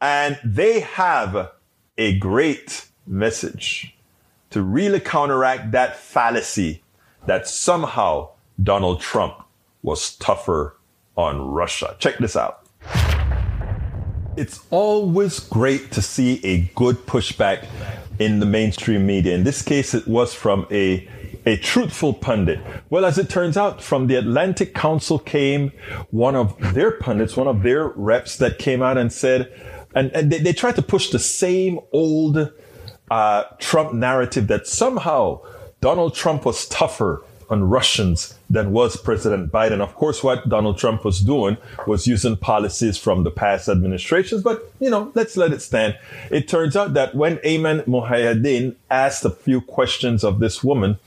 And 0.00 0.36
they 0.44 0.80
have 0.80 1.52
a 1.96 2.18
great 2.18 2.86
message 3.06 3.95
to 4.50 4.62
really 4.62 5.00
counteract 5.00 5.72
that 5.72 5.96
fallacy 5.96 6.82
that 7.26 7.46
somehow 7.48 8.30
Donald 8.62 9.00
Trump 9.00 9.42
was 9.82 10.16
tougher 10.16 10.76
on 11.16 11.40
Russia. 11.40 11.96
Check 11.98 12.18
this 12.18 12.36
out. 12.36 12.66
It's 14.36 14.60
always 14.70 15.40
great 15.40 15.90
to 15.92 16.02
see 16.02 16.44
a 16.44 16.70
good 16.74 16.96
pushback 17.06 17.66
in 18.18 18.40
the 18.40 18.46
mainstream 18.46 19.06
media. 19.06 19.34
In 19.34 19.44
this 19.44 19.62
case, 19.62 19.94
it 19.94 20.06
was 20.06 20.34
from 20.34 20.66
a 20.70 21.08
a 21.46 21.56
truthful 21.56 22.12
pundit. 22.12 22.58
Well, 22.90 23.04
as 23.04 23.18
it 23.18 23.30
turns 23.30 23.56
out, 23.56 23.80
from 23.80 24.08
the 24.08 24.16
Atlantic 24.16 24.74
Council 24.74 25.20
came 25.20 25.70
one 26.10 26.34
of 26.34 26.74
their 26.74 26.90
pundits, 26.90 27.36
one 27.36 27.46
of 27.46 27.62
their 27.62 27.86
reps 27.88 28.36
that 28.38 28.58
came 28.58 28.82
out 28.82 28.98
and 28.98 29.12
said, 29.12 29.52
and, 29.94 30.10
and 30.10 30.32
they, 30.32 30.38
they 30.38 30.52
tried 30.52 30.74
to 30.74 30.82
push 30.82 31.10
the 31.10 31.20
same 31.20 31.78
old 31.92 32.52
uh, 33.10 33.44
Trump 33.58 33.92
narrative 33.92 34.46
that 34.48 34.66
somehow 34.66 35.40
Donald 35.80 36.14
Trump 36.14 36.44
was 36.44 36.66
tougher 36.66 37.22
on 37.48 37.62
Russians 37.62 38.36
than 38.50 38.72
was 38.72 38.96
President 38.96 39.52
Biden. 39.52 39.80
Of 39.80 39.94
course, 39.94 40.22
what 40.22 40.48
Donald 40.48 40.78
Trump 40.78 41.04
was 41.04 41.20
doing 41.20 41.56
was 41.86 42.06
using 42.06 42.36
policies 42.36 42.98
from 42.98 43.22
the 43.22 43.30
past 43.30 43.68
administrations, 43.68 44.42
but 44.42 44.72
you 44.80 44.90
know, 44.90 45.12
let's 45.14 45.36
let 45.36 45.52
it 45.52 45.62
stand. 45.62 45.96
It 46.30 46.48
turns 46.48 46.76
out 46.76 46.94
that 46.94 47.14
when 47.14 47.36
Ayman 47.38 47.84
Mohyeldin 47.84 48.74
asked 48.90 49.24
a 49.24 49.30
few 49.30 49.60
questions 49.60 50.24
of 50.24 50.40
this 50.40 50.64
woman, 50.64 50.98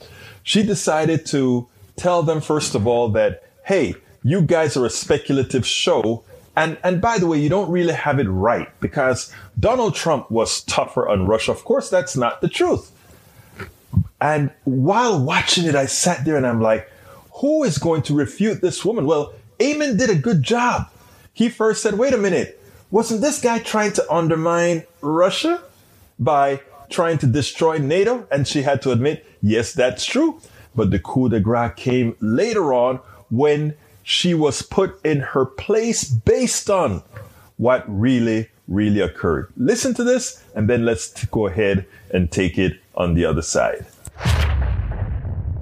she 0.42 0.62
decided 0.62 1.26
to 1.26 1.68
tell 1.96 2.22
them, 2.22 2.40
first 2.40 2.74
of 2.74 2.86
all, 2.86 3.10
that, 3.10 3.44
hey, 3.64 3.94
you 4.22 4.40
guys 4.42 4.76
are 4.76 4.86
a 4.86 4.90
speculative 4.90 5.66
show. 5.66 6.24
And, 6.56 6.78
and 6.82 7.00
by 7.00 7.18
the 7.18 7.26
way, 7.26 7.38
you 7.38 7.48
don't 7.48 7.70
really 7.70 7.94
have 7.94 8.18
it 8.18 8.28
right 8.28 8.68
because 8.80 9.32
Donald 9.58 9.94
Trump 9.94 10.30
was 10.30 10.62
tougher 10.62 11.08
on 11.08 11.26
Russia. 11.26 11.52
Of 11.52 11.64
course, 11.64 11.88
that's 11.88 12.16
not 12.16 12.40
the 12.40 12.48
truth. 12.48 12.90
And 14.20 14.50
while 14.64 15.22
watching 15.22 15.64
it, 15.64 15.74
I 15.74 15.86
sat 15.86 16.24
there 16.24 16.36
and 16.36 16.46
I'm 16.46 16.60
like, 16.60 16.90
who 17.34 17.64
is 17.64 17.78
going 17.78 18.02
to 18.02 18.14
refute 18.14 18.60
this 18.60 18.84
woman? 18.84 19.06
Well, 19.06 19.32
Ayman 19.58 19.96
did 19.96 20.10
a 20.10 20.14
good 20.14 20.42
job. 20.42 20.90
He 21.32 21.48
first 21.48 21.82
said, 21.82 21.94
wait 21.94 22.12
a 22.12 22.18
minute, 22.18 22.60
wasn't 22.90 23.20
this 23.20 23.40
guy 23.40 23.60
trying 23.60 23.92
to 23.92 24.12
undermine 24.12 24.84
Russia 25.00 25.62
by 26.18 26.60
trying 26.90 27.18
to 27.18 27.26
destroy 27.26 27.78
NATO? 27.78 28.26
And 28.30 28.46
she 28.46 28.62
had 28.62 28.82
to 28.82 28.90
admit, 28.90 29.24
yes, 29.40 29.72
that's 29.72 30.04
true. 30.04 30.40
But 30.74 30.90
the 30.90 30.98
coup 30.98 31.28
de 31.28 31.40
grace 31.40 31.72
came 31.76 32.16
later 32.20 32.74
on 32.74 32.96
when 33.30 33.74
she 34.02 34.34
was 34.34 34.62
put 34.62 35.00
in 35.04 35.20
her 35.20 35.44
place 35.44 36.04
based 36.04 36.70
on 36.70 37.02
what 37.56 37.84
really, 37.86 38.48
really 38.68 39.00
occurred. 39.00 39.52
Listen 39.56 39.94
to 39.94 40.04
this, 40.04 40.42
and 40.54 40.68
then 40.68 40.84
let's 40.84 41.24
go 41.26 41.46
ahead 41.46 41.86
and 42.12 42.30
take 42.30 42.58
it 42.58 42.80
on 42.94 43.14
the 43.14 43.24
other 43.24 43.42
side. 43.42 43.86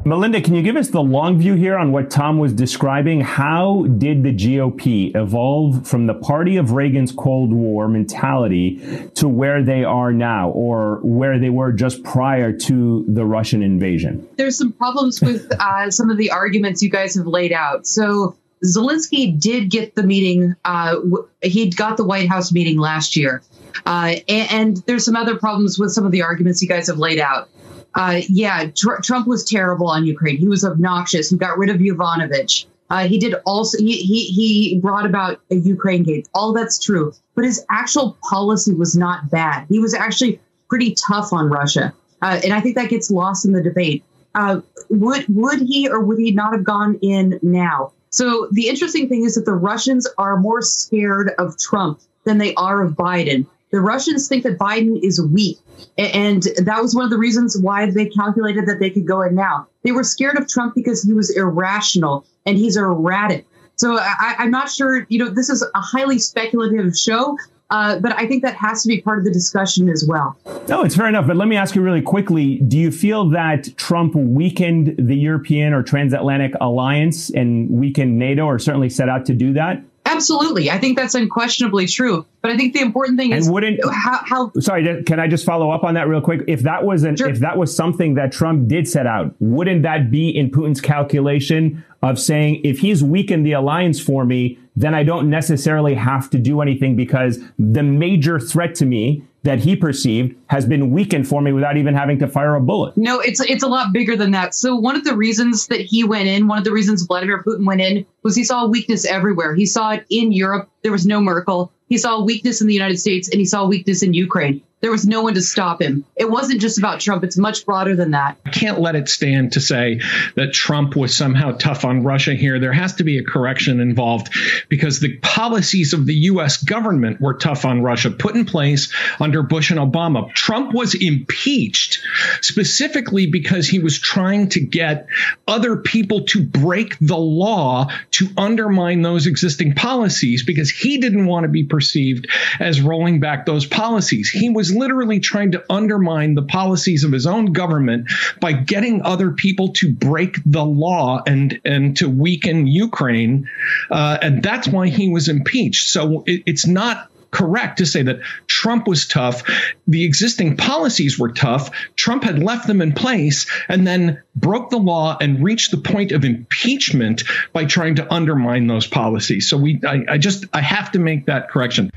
Melinda, 0.09 0.41
can 0.41 0.55
you 0.55 0.63
give 0.63 0.77
us 0.77 0.89
the 0.89 1.03
long 1.03 1.39
view 1.39 1.53
here 1.53 1.77
on 1.77 1.93
what 1.93 2.11
Tom 2.11 2.39
was 2.39 2.55
describing? 2.55 3.21
How 3.21 3.85
did 3.99 4.23
the 4.23 4.33
GOP 4.33 5.15
evolve 5.15 5.87
from 5.87 6.07
the 6.07 6.15
party 6.15 6.57
of 6.57 6.73
Reagan's 6.73 7.13
Cold 7.13 7.53
War 7.53 7.89
mentality 7.89 9.11
to 9.17 9.29
where 9.29 9.63
they 9.63 9.85
are 9.85 10.11
now, 10.11 10.49
or 10.49 11.01
where 11.03 11.39
they 11.39 11.51
were 11.51 11.73
just 11.73 12.03
prior 12.05 12.55
to 12.55 13.05
the 13.07 13.27
Russian 13.27 13.63
invasion? 13.63 14.27
There's 14.37 14.57
some 14.57 14.73
problems 14.73 15.21
with 15.21 15.53
uh, 15.61 15.91
some 15.91 16.09
of 16.09 16.17
the 16.17 16.31
arguments 16.31 16.83
you 16.83 16.89
guys 16.89 17.15
have 17.15 17.27
laid 17.27 17.53
out. 17.53 17.87
So, 17.87 18.35
Zelensky 18.65 19.39
did 19.39 19.71
get 19.71 19.95
the 19.95 20.03
meeting, 20.03 20.57
uh, 20.65 20.97
he 21.43 21.69
got 21.69 21.99
the 21.99 22.05
White 22.05 22.31
House 22.31 22.51
meeting 22.51 22.79
last 22.79 23.15
year. 23.15 23.43
Uh, 23.85 24.17
and, 24.27 24.51
and 24.51 24.77
there's 24.87 25.05
some 25.05 25.17
other 25.17 25.37
problems 25.37 25.79
with 25.79 25.93
some 25.93 26.07
of 26.07 26.13
the 26.13 26.23
arguments 26.23 26.63
you 26.63 26.69
guys 26.69 26.87
have 26.87 26.99
laid 26.99 27.21
out 27.21 27.51
uh, 27.95 28.21
yeah, 28.29 28.71
tr- 28.77 29.01
Trump 29.03 29.27
was 29.27 29.45
terrible 29.45 29.89
on 29.89 30.05
Ukraine. 30.05 30.37
He 30.37 30.49
was 30.49 30.65
obnoxious. 30.65 31.31
He 31.31 31.37
got 31.37 31.59
rid 31.59 31.71
of 31.71 31.79
Yovanovitch. 31.79 32.67
Uh, 32.91 33.07
he 33.07 33.19
did 33.19 33.35
also 33.45 33.79
he, 33.79 33.99
he 33.99 34.25
he 34.25 34.81
brought 34.81 35.05
about 35.05 35.41
a 35.51 35.57
Ukraine 35.57 36.05
gate. 36.05 36.29
All 36.35 36.53
that's 36.53 36.79
true, 36.79 37.13
but 37.35 37.45
his 37.45 37.65
actual 37.71 38.17
policy 38.29 38.73
was 38.73 38.97
not 38.97 39.31
bad. 39.31 39.67
He 39.69 39.79
was 39.79 39.95
actually 39.95 40.41
pretty 40.69 40.95
tough 40.95 41.33
on 41.33 41.51
Russia, 41.51 41.93
uh, 42.23 42.41
and 42.43 42.53
I 42.53 42.61
think 42.61 42.77
that 42.77 42.89
gets 42.89 43.11
lost 43.11 43.45
in 43.45 43.53
the 43.53 43.63
debate. 43.63 44.05
Uh, 44.35 44.61
would 44.89 45.27
would 45.29 45.61
he 45.61 45.89
or 45.89 46.01
would 46.01 46.19
he 46.19 46.31
not 46.31 46.53
have 46.53 46.65
gone 46.65 46.99
in 47.03 47.39
now? 47.43 47.93
So 48.11 48.49
the 48.53 48.69
interesting 48.69 49.09
thing 49.09 49.25
is 49.25 49.35
that 49.35 49.45
the 49.45 49.53
Russians 49.53 50.09
are 50.17 50.39
more 50.39 50.63
scared 50.63 51.33
of 51.39 51.59
Trump 51.59 52.01
than 52.25 52.39
they 52.39 52.55
are 52.55 52.83
of 52.83 52.95
Biden. 52.95 53.47
The 53.71 53.81
Russians 53.81 54.29
think 54.29 54.45
that 54.45 54.59
Biden 54.59 54.99
is 55.03 55.21
weak. 55.21 55.59
And 55.97 56.43
that 56.43 56.81
was 56.81 56.95
one 56.95 57.05
of 57.05 57.11
the 57.11 57.19
reasons 57.19 57.57
why 57.59 57.91
they 57.91 58.07
calculated 58.07 58.67
that 58.67 58.81
they 58.81 58.91
could 58.91 59.07
go 59.07 59.23
in 59.23 59.35
now. 59.35 59.67
They 59.83 59.93
were 59.93 60.05
scared 60.05 60.39
of 60.39 60.49
Trump 60.49 60.75
because 60.75 61.03
he 61.03 61.13
was 61.13 61.35
irrational 61.37 62.25
and 62.47 62.57
he's 62.57 62.77
erratic. 62.77 63.47
So 63.77 63.97
I, 63.97 64.37
am 64.39 64.51
not 64.51 64.71
sure, 64.71 65.07
you 65.09 65.19
know, 65.19 65.29
this 65.29 65.49
is 65.49 65.63
a 65.63 65.81
highly 65.81 66.19
speculative 66.19 66.97
show, 66.97 67.37
uh, 67.71 68.01
but 68.01 68.13
I 68.13 68.27
think 68.27 68.43
that 68.43 68.55
has 68.57 68.83
to 68.83 68.89
be 68.89 69.01
part 69.01 69.19
of 69.19 69.25
the 69.25 69.31
discussion 69.31 69.89
as 69.89 70.05
well. 70.09 70.37
No, 70.69 70.83
it's 70.83 70.97
fair 70.97 71.07
enough. 71.07 71.27
But 71.27 71.37
let 71.37 71.49
me 71.49 71.57
ask 71.57 71.75
you 71.75 71.83
really 71.83 72.03
quickly 72.03 72.57
do 72.57 72.79
you 72.79 72.91
feel 72.91 73.29
that 73.31 73.77
Trump 73.77 74.15
weakened 74.15 74.97
the 74.99 75.15
European 75.15 75.73
or 75.73 75.83
transatlantic 75.83 76.55
alliance 76.61 77.31
and 77.31 77.71
weakened 77.71 78.19
NATO, 78.19 78.47
or 78.47 78.59
certainly 78.59 78.89
set 78.89 79.09
out 79.09 79.27
to 79.27 79.35
do 79.35 79.53
that? 79.53 79.83
Absolutely. 80.19 80.71
I 80.71 80.79
think 80.79 80.99
that's 80.99 81.15
unquestionably 81.15 81.87
true. 81.87 82.27
But 82.43 82.51
I 82.51 82.57
think 82.57 82.75
the 82.75 82.81
important 82.81 83.19
thing 83.19 83.33
and 83.33 83.41
is 83.41 83.49
wouldn't, 83.49 83.81
how, 83.85 84.21
how, 84.25 84.53
Sorry, 84.59 85.03
can 85.05 85.21
I 85.21 85.29
just 85.29 85.45
follow 85.45 85.71
up 85.71 85.85
on 85.85 85.95
that 85.95 86.09
real 86.09 86.21
quick? 86.21 86.43
If 86.49 86.63
that 86.63 86.85
was 86.85 87.05
an, 87.05 87.17
sure. 87.17 87.29
if 87.29 87.39
that 87.39 87.57
was 87.57 87.75
something 87.75 88.15
that 88.15 88.33
Trump 88.33 88.69
did 88.69 88.89
set 88.89 89.07
out, 89.07 89.35
wouldn't 89.39 89.83
that 89.83 90.11
be 90.11 90.29
in 90.29 90.51
Putin's 90.51 90.81
calculation 90.81 91.85
of 92.03 92.19
saying 92.19 92.61
if 92.65 92.81
he's 92.81 93.03
weakened 93.03 93.47
the 93.47 93.53
alliance 93.53 94.01
for 94.01 94.25
me, 94.25 94.59
then 94.77 94.95
I 94.95 95.03
don't 95.03 95.31
necessarily 95.31 95.95
have 95.95 96.31
to 96.31 96.39
do 96.39 96.61
anything 96.61 96.97
because 96.97 97.39
the 97.59 97.83
major 97.83 98.39
threat 98.39 98.75
to 98.77 98.87
me 98.87 99.25
that 99.49 99.59
he 99.59 99.75
perceived 99.75 100.37
has 100.49 100.67
been 100.67 100.91
weakened 100.91 101.27
for 101.27 101.41
me 101.41 101.53
without 101.53 101.79
even 101.79 101.95
having 101.95 102.19
to 102.19 102.29
fire 102.29 102.55
a 102.55 102.61
bullet. 102.61 102.95
No, 102.99 103.19
it's 103.19 103.41
it's 103.41 103.63
a 103.63 103.67
lot 103.67 103.95
bigger 103.95 104.15
than 104.15 104.31
that. 104.33 104.55
So 104.55 104.77
one 104.77 104.95
of 104.95 105.05
the 105.05 105.17
reasons 105.17 105.69
that 105.69 105.81
he 105.81 106.05
went 106.05 106.29
in, 106.29 106.49
one 106.49 106.59
of 106.59 106.65
the 106.65 106.71
reasons 106.71 107.03
Vladimir 107.07 107.43
Putin 107.43 107.65
went 107.65 107.81
in 107.81 108.05
was 108.23 108.37
he 108.37 108.45
saw 108.45 108.67
weakness 108.67 109.07
everywhere. 109.07 109.55
He 109.55 109.65
saw 109.65 109.93
it 109.93 110.05
in 110.11 110.33
Europe. 110.33 110.69
There 110.83 110.93
was 110.93 111.07
no 111.07 111.23
Merkel. 111.23 111.73
He 111.89 111.97
saw 111.97 112.23
weakness 112.23 112.61
in 112.61 112.67
the 112.67 112.75
United 112.75 112.99
States 112.99 113.31
and 113.31 113.39
he 113.39 113.47
saw 113.47 113.67
weakness 113.67 114.03
in 114.03 114.13
Ukraine. 114.13 114.63
There 114.81 114.93
was 114.93 115.07
no 115.07 115.23
one 115.23 115.35
to 115.35 115.43
stop 115.43 115.83
him. 115.83 116.05
It 116.15 116.31
wasn't 116.31 116.61
just 116.61 116.79
about 116.79 117.01
Trump. 117.01 117.25
It's 117.25 117.37
much 117.37 117.67
broader 117.67 117.97
than 117.97 118.13
that. 118.13 118.39
I 118.47 118.51
can't 118.51 118.81
let 118.81 118.95
it 118.95 119.09
stand 119.09 119.53
to 119.53 119.61
say 119.61 120.01
that 120.37 120.53
Trump 120.53 120.95
was 120.95 121.17
somehow 121.17 121.53
tough 121.53 121.85
on 121.85 122.05
Russia 122.05 122.35
here. 122.35 122.61
There 122.61 122.73
has 122.73 122.95
to 122.97 123.05
be 123.05 123.19
a 123.19 123.25
correction 123.25 123.81
involved 123.81 124.33
because 124.69 125.01
the 125.01 125.17
policies 125.19 125.95
of 125.95 126.07
the 126.07 126.15
U.S. 126.15 126.63
government 126.63 127.21
were 127.21 127.35
tough 127.35 127.65
on 127.65 127.83
Russia, 127.83 128.13
put 128.13 128.37
in 128.37 128.45
place 128.45 128.93
under 129.19 129.43
Bush 129.43 129.73
and 129.73 129.81
Obama. 129.81 130.33
Trump 130.33 130.73
was 130.73 130.95
impeached 130.95 132.01
specifically 132.41 133.27
because 133.27 133.69
he 133.69 133.81
was 133.81 133.99
trying 133.99 134.49
to 134.51 134.61
get 134.61 135.09
other 135.49 135.79
people 135.79 136.25
to 136.27 136.45
break 136.45 136.97
the 137.01 137.19
law 137.19 137.89
to 138.13 138.29
undermine 138.37 139.03
those 139.03 139.27
existing 139.27 139.75
policies 139.75 140.45
because 140.45 140.71
he 140.71 140.99
didn't 140.99 141.27
want 141.27 141.45
to 141.45 141.49
be 141.49 141.65
perceived 141.65 142.29
as 142.61 142.81
rolling 142.81 143.19
back 143.19 143.45
those 143.45 143.67
policies. 143.67 144.31
He 144.31 144.51
was 144.51 144.68
was 144.69 144.77
literally 144.77 145.21
trying 145.21 145.53
to 145.53 145.65
undermine 145.71 146.35
the 146.35 146.43
policies 146.43 147.05
of 147.05 147.13
his 147.13 147.27
own 147.27 147.53
government 147.53 148.11
by 148.41 148.53
getting 148.53 149.03
other 149.03 149.33
people 149.33 149.73
to 149.75 149.93
break 149.93 150.37
the 150.45 150.65
law 150.65 151.23
and 151.27 151.61
and 151.65 151.97
to 151.97 152.09
weaken 152.09 152.67
Ukraine, 152.67 153.49
uh, 153.91 154.19
and 154.21 154.43
that's 154.43 154.69
why 154.69 154.89
he 154.89 155.09
was 155.09 155.29
impeached. 155.29 155.89
So 155.89 156.23
it, 156.27 156.43
it's 156.47 156.67
not 156.67 157.11
correct 157.31 157.79
to 157.79 157.85
say 157.85 158.03
that 158.03 158.21
Trump 158.47 158.89
was 158.89 159.07
tough. 159.07 159.43
The 159.87 160.05
existing 160.05 160.57
policies 160.57 161.19
were 161.19 161.31
tough. 161.31 161.71
Trump 161.95 162.25
had 162.25 162.39
left 162.39 162.67
them 162.67 162.81
in 162.81 162.93
place 162.93 163.47
and 163.69 163.87
then 163.87 164.23
broke 164.35 164.71
the 164.71 164.79
law 164.79 165.17
and 165.21 165.45
reached 165.45 165.71
the 165.71 165.77
point 165.77 166.13
of 166.13 166.25
impeachment 166.25 167.25
by 167.53 167.67
trying 167.67 167.97
to 167.97 168.13
undermine 168.13 168.67
those 168.67 168.87
policies. 168.87 169.49
So 169.49 169.59
we, 169.59 169.79
I, 169.87 170.05
I 170.09 170.19
just, 170.19 170.47
I 170.55 170.63
have 170.63 170.93
to 170.93 170.99
make 170.99 171.27
that 171.27 171.51
correction. 171.51 171.91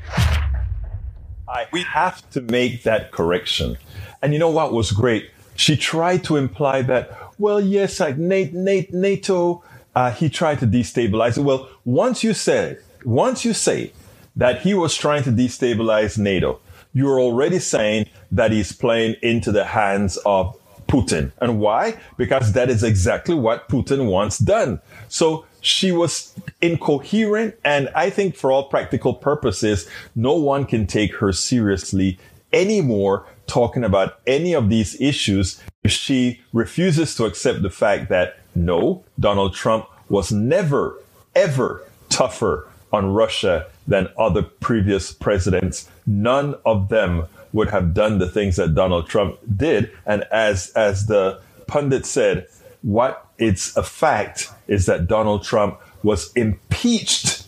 I, 1.52 1.66
we 1.70 1.82
have 1.82 2.28
to 2.30 2.40
make 2.40 2.82
that 2.84 3.12
correction. 3.12 3.76
And 4.22 4.32
you 4.32 4.38
know 4.38 4.50
what 4.50 4.72
was 4.72 4.90
great? 4.90 5.30
She 5.54 5.76
tried 5.76 6.24
to 6.24 6.36
imply 6.36 6.80
that, 6.82 7.16
well, 7.38 7.60
yes, 7.60 8.00
like 8.00 8.16
Nate, 8.16 8.54
Nate, 8.54 8.92
NATO, 8.92 9.62
uh, 9.94 10.10
he 10.12 10.30
tried 10.30 10.60
to 10.60 10.66
destabilize 10.66 11.36
it. 11.36 11.42
Well, 11.42 11.68
once 11.84 12.24
you 12.24 12.32
say, 12.32 12.78
once 13.04 13.44
you 13.44 13.52
say 13.52 13.92
that 14.34 14.62
he 14.62 14.72
was 14.72 14.96
trying 14.96 15.24
to 15.24 15.30
destabilize 15.30 16.16
NATO, 16.16 16.58
you're 16.94 17.20
already 17.20 17.58
saying 17.58 18.08
that 18.30 18.50
he's 18.50 18.72
playing 18.72 19.16
into 19.22 19.52
the 19.52 19.64
hands 19.64 20.16
of 20.24 20.58
Putin. 20.88 21.32
And 21.38 21.60
why? 21.60 21.98
Because 22.16 22.52
that 22.52 22.70
is 22.70 22.82
exactly 22.82 23.34
what 23.34 23.68
Putin 23.68 24.10
wants 24.10 24.38
done. 24.38 24.80
So 25.08 25.44
she 25.62 25.92
was 25.92 26.34
incoherent. 26.60 27.54
And 27.64 27.88
I 27.94 28.10
think 28.10 28.36
for 28.36 28.52
all 28.52 28.64
practical 28.64 29.14
purposes, 29.14 29.88
no 30.14 30.34
one 30.34 30.66
can 30.66 30.86
take 30.86 31.14
her 31.16 31.32
seriously 31.32 32.18
anymore 32.52 33.24
talking 33.46 33.82
about 33.82 34.20
any 34.26 34.52
of 34.52 34.68
these 34.68 35.00
issues 35.00 35.62
if 35.82 35.90
she 35.90 36.40
refuses 36.52 37.14
to 37.16 37.24
accept 37.24 37.62
the 37.62 37.70
fact 37.70 38.10
that 38.10 38.38
no, 38.54 39.02
Donald 39.18 39.54
Trump 39.54 39.86
was 40.10 40.30
never, 40.30 41.00
ever 41.34 41.82
tougher 42.10 42.68
on 42.92 43.14
Russia 43.14 43.66
than 43.86 44.08
other 44.18 44.42
previous 44.42 45.12
presidents. 45.12 45.88
None 46.06 46.54
of 46.66 46.88
them 46.90 47.24
would 47.52 47.70
have 47.70 47.94
done 47.94 48.18
the 48.18 48.28
things 48.28 48.56
that 48.56 48.74
Donald 48.74 49.08
Trump 49.08 49.38
did. 49.56 49.90
And 50.04 50.24
as, 50.24 50.70
as 50.70 51.06
the 51.06 51.40
pundit 51.66 52.04
said, 52.04 52.46
what 52.82 53.26
it's 53.38 53.76
a 53.76 53.82
fact 53.82 54.50
is 54.66 54.86
that 54.86 55.06
Donald 55.06 55.44
Trump 55.44 55.78
was 56.02 56.32
impeached 56.34 57.46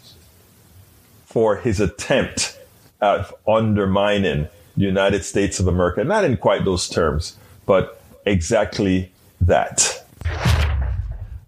for 1.26 1.56
his 1.56 1.80
attempt 1.80 2.58
at 3.00 3.30
undermining 3.46 4.48
the 4.76 4.84
United 4.84 5.24
States 5.24 5.60
of 5.60 5.66
America. 5.66 6.02
Not 6.04 6.24
in 6.24 6.36
quite 6.36 6.64
those 6.64 6.88
terms, 6.88 7.36
but 7.66 8.00
exactly 8.24 9.12
that. 9.40 10.04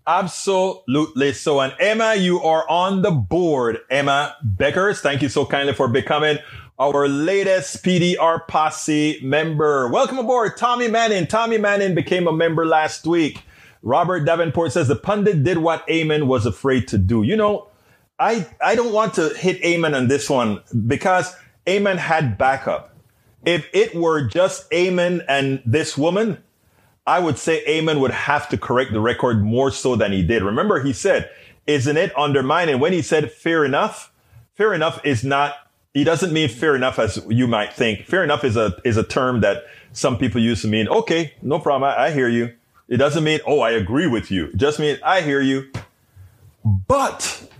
Absolutely 0.08 1.32
so. 1.32 1.60
And 1.60 1.74
Emma, 1.80 2.14
you 2.14 2.40
are 2.40 2.68
on 2.68 3.02
the 3.02 3.10
board. 3.10 3.78
Emma 3.90 4.36
Beckers, 4.44 5.00
thank 5.00 5.22
you 5.22 5.28
so 5.28 5.44
kindly 5.44 5.74
for 5.74 5.88
becoming 5.88 6.38
our 6.78 7.08
latest 7.08 7.82
PDR 7.82 8.46
Posse 8.46 9.18
member. 9.22 9.88
Welcome 9.88 10.18
aboard, 10.18 10.56
Tommy 10.56 10.88
Manning. 10.88 11.26
Tommy 11.26 11.58
Manning 11.58 11.94
became 11.94 12.28
a 12.28 12.32
member 12.32 12.66
last 12.66 13.06
week. 13.06 13.42
Robert 13.86 14.24
Davenport 14.24 14.72
says 14.72 14.88
the 14.88 14.96
pundit 14.96 15.44
did 15.44 15.58
what 15.58 15.86
Ayman 15.86 16.26
was 16.26 16.44
afraid 16.44 16.88
to 16.88 16.98
do. 16.98 17.22
You 17.22 17.36
know, 17.36 17.68
I, 18.18 18.44
I 18.60 18.74
don't 18.74 18.92
want 18.92 19.14
to 19.14 19.28
hit 19.28 19.62
Ayman 19.62 19.96
on 19.96 20.08
this 20.08 20.28
one 20.28 20.60
because 20.88 21.32
Ayman 21.68 21.96
had 21.96 22.36
backup. 22.36 22.96
If 23.44 23.68
it 23.72 23.94
were 23.94 24.26
just 24.26 24.68
Ayman 24.72 25.24
and 25.28 25.62
this 25.64 25.96
woman, 25.96 26.42
I 27.06 27.20
would 27.20 27.38
say 27.38 27.64
Ayman 27.64 28.00
would 28.00 28.10
have 28.10 28.48
to 28.48 28.58
correct 28.58 28.92
the 28.92 28.98
record 28.98 29.44
more 29.44 29.70
so 29.70 29.94
than 29.94 30.10
he 30.10 30.24
did. 30.24 30.42
Remember, 30.42 30.82
he 30.82 30.92
said, 30.92 31.30
isn't 31.68 31.96
it 31.96 32.12
undermining? 32.18 32.80
When 32.80 32.92
he 32.92 33.02
said 33.02 33.30
fair 33.30 33.64
enough, 33.64 34.12
fair 34.54 34.74
enough 34.74 35.00
is 35.04 35.22
not, 35.22 35.54
he 35.94 36.02
doesn't 36.02 36.32
mean 36.32 36.48
fair 36.48 36.74
enough 36.74 36.98
as 36.98 37.24
you 37.28 37.46
might 37.46 37.72
think. 37.72 38.04
Fair 38.04 38.24
enough 38.24 38.42
is 38.42 38.56
a, 38.56 38.76
is 38.84 38.96
a 38.96 39.04
term 39.04 39.42
that 39.42 39.62
some 39.92 40.18
people 40.18 40.40
use 40.40 40.62
to 40.62 40.66
mean, 40.66 40.88
okay, 40.88 41.34
no 41.40 41.60
problem. 41.60 41.88
I, 41.88 42.06
I 42.06 42.10
hear 42.10 42.28
you. 42.28 42.52
It 42.88 42.98
doesn't 42.98 43.24
mean, 43.24 43.40
oh, 43.46 43.60
I 43.60 43.70
agree 43.70 44.06
with 44.06 44.30
you. 44.30 44.46
It 44.46 44.56
just 44.56 44.78
means 44.78 44.98
I 45.04 45.20
hear 45.20 45.40
you. 45.40 45.70
But 46.64 47.50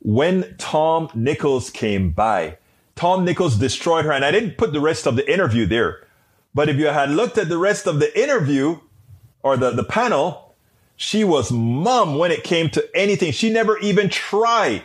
when 0.00 0.54
Tom 0.58 1.10
Nichols 1.14 1.70
came 1.70 2.10
by, 2.10 2.58
Tom 2.94 3.24
Nichols 3.24 3.56
destroyed 3.56 4.04
her. 4.04 4.12
And 4.12 4.24
I 4.24 4.30
didn't 4.30 4.56
put 4.56 4.72
the 4.72 4.80
rest 4.80 5.06
of 5.06 5.16
the 5.16 5.32
interview 5.32 5.66
there 5.66 6.06
but 6.56 6.70
if 6.70 6.78
you 6.78 6.86
had 6.86 7.10
looked 7.10 7.36
at 7.36 7.50
the 7.50 7.58
rest 7.58 7.86
of 7.86 7.98
the 7.98 8.18
interview 8.18 8.80
or 9.42 9.58
the, 9.58 9.72
the 9.72 9.84
panel, 9.84 10.54
she 10.96 11.22
was 11.22 11.52
mum 11.52 12.16
when 12.16 12.30
it 12.30 12.44
came 12.44 12.70
to 12.70 12.96
anything. 12.96 13.30
She 13.32 13.50
never 13.50 13.76
even 13.80 14.08
tried 14.08 14.82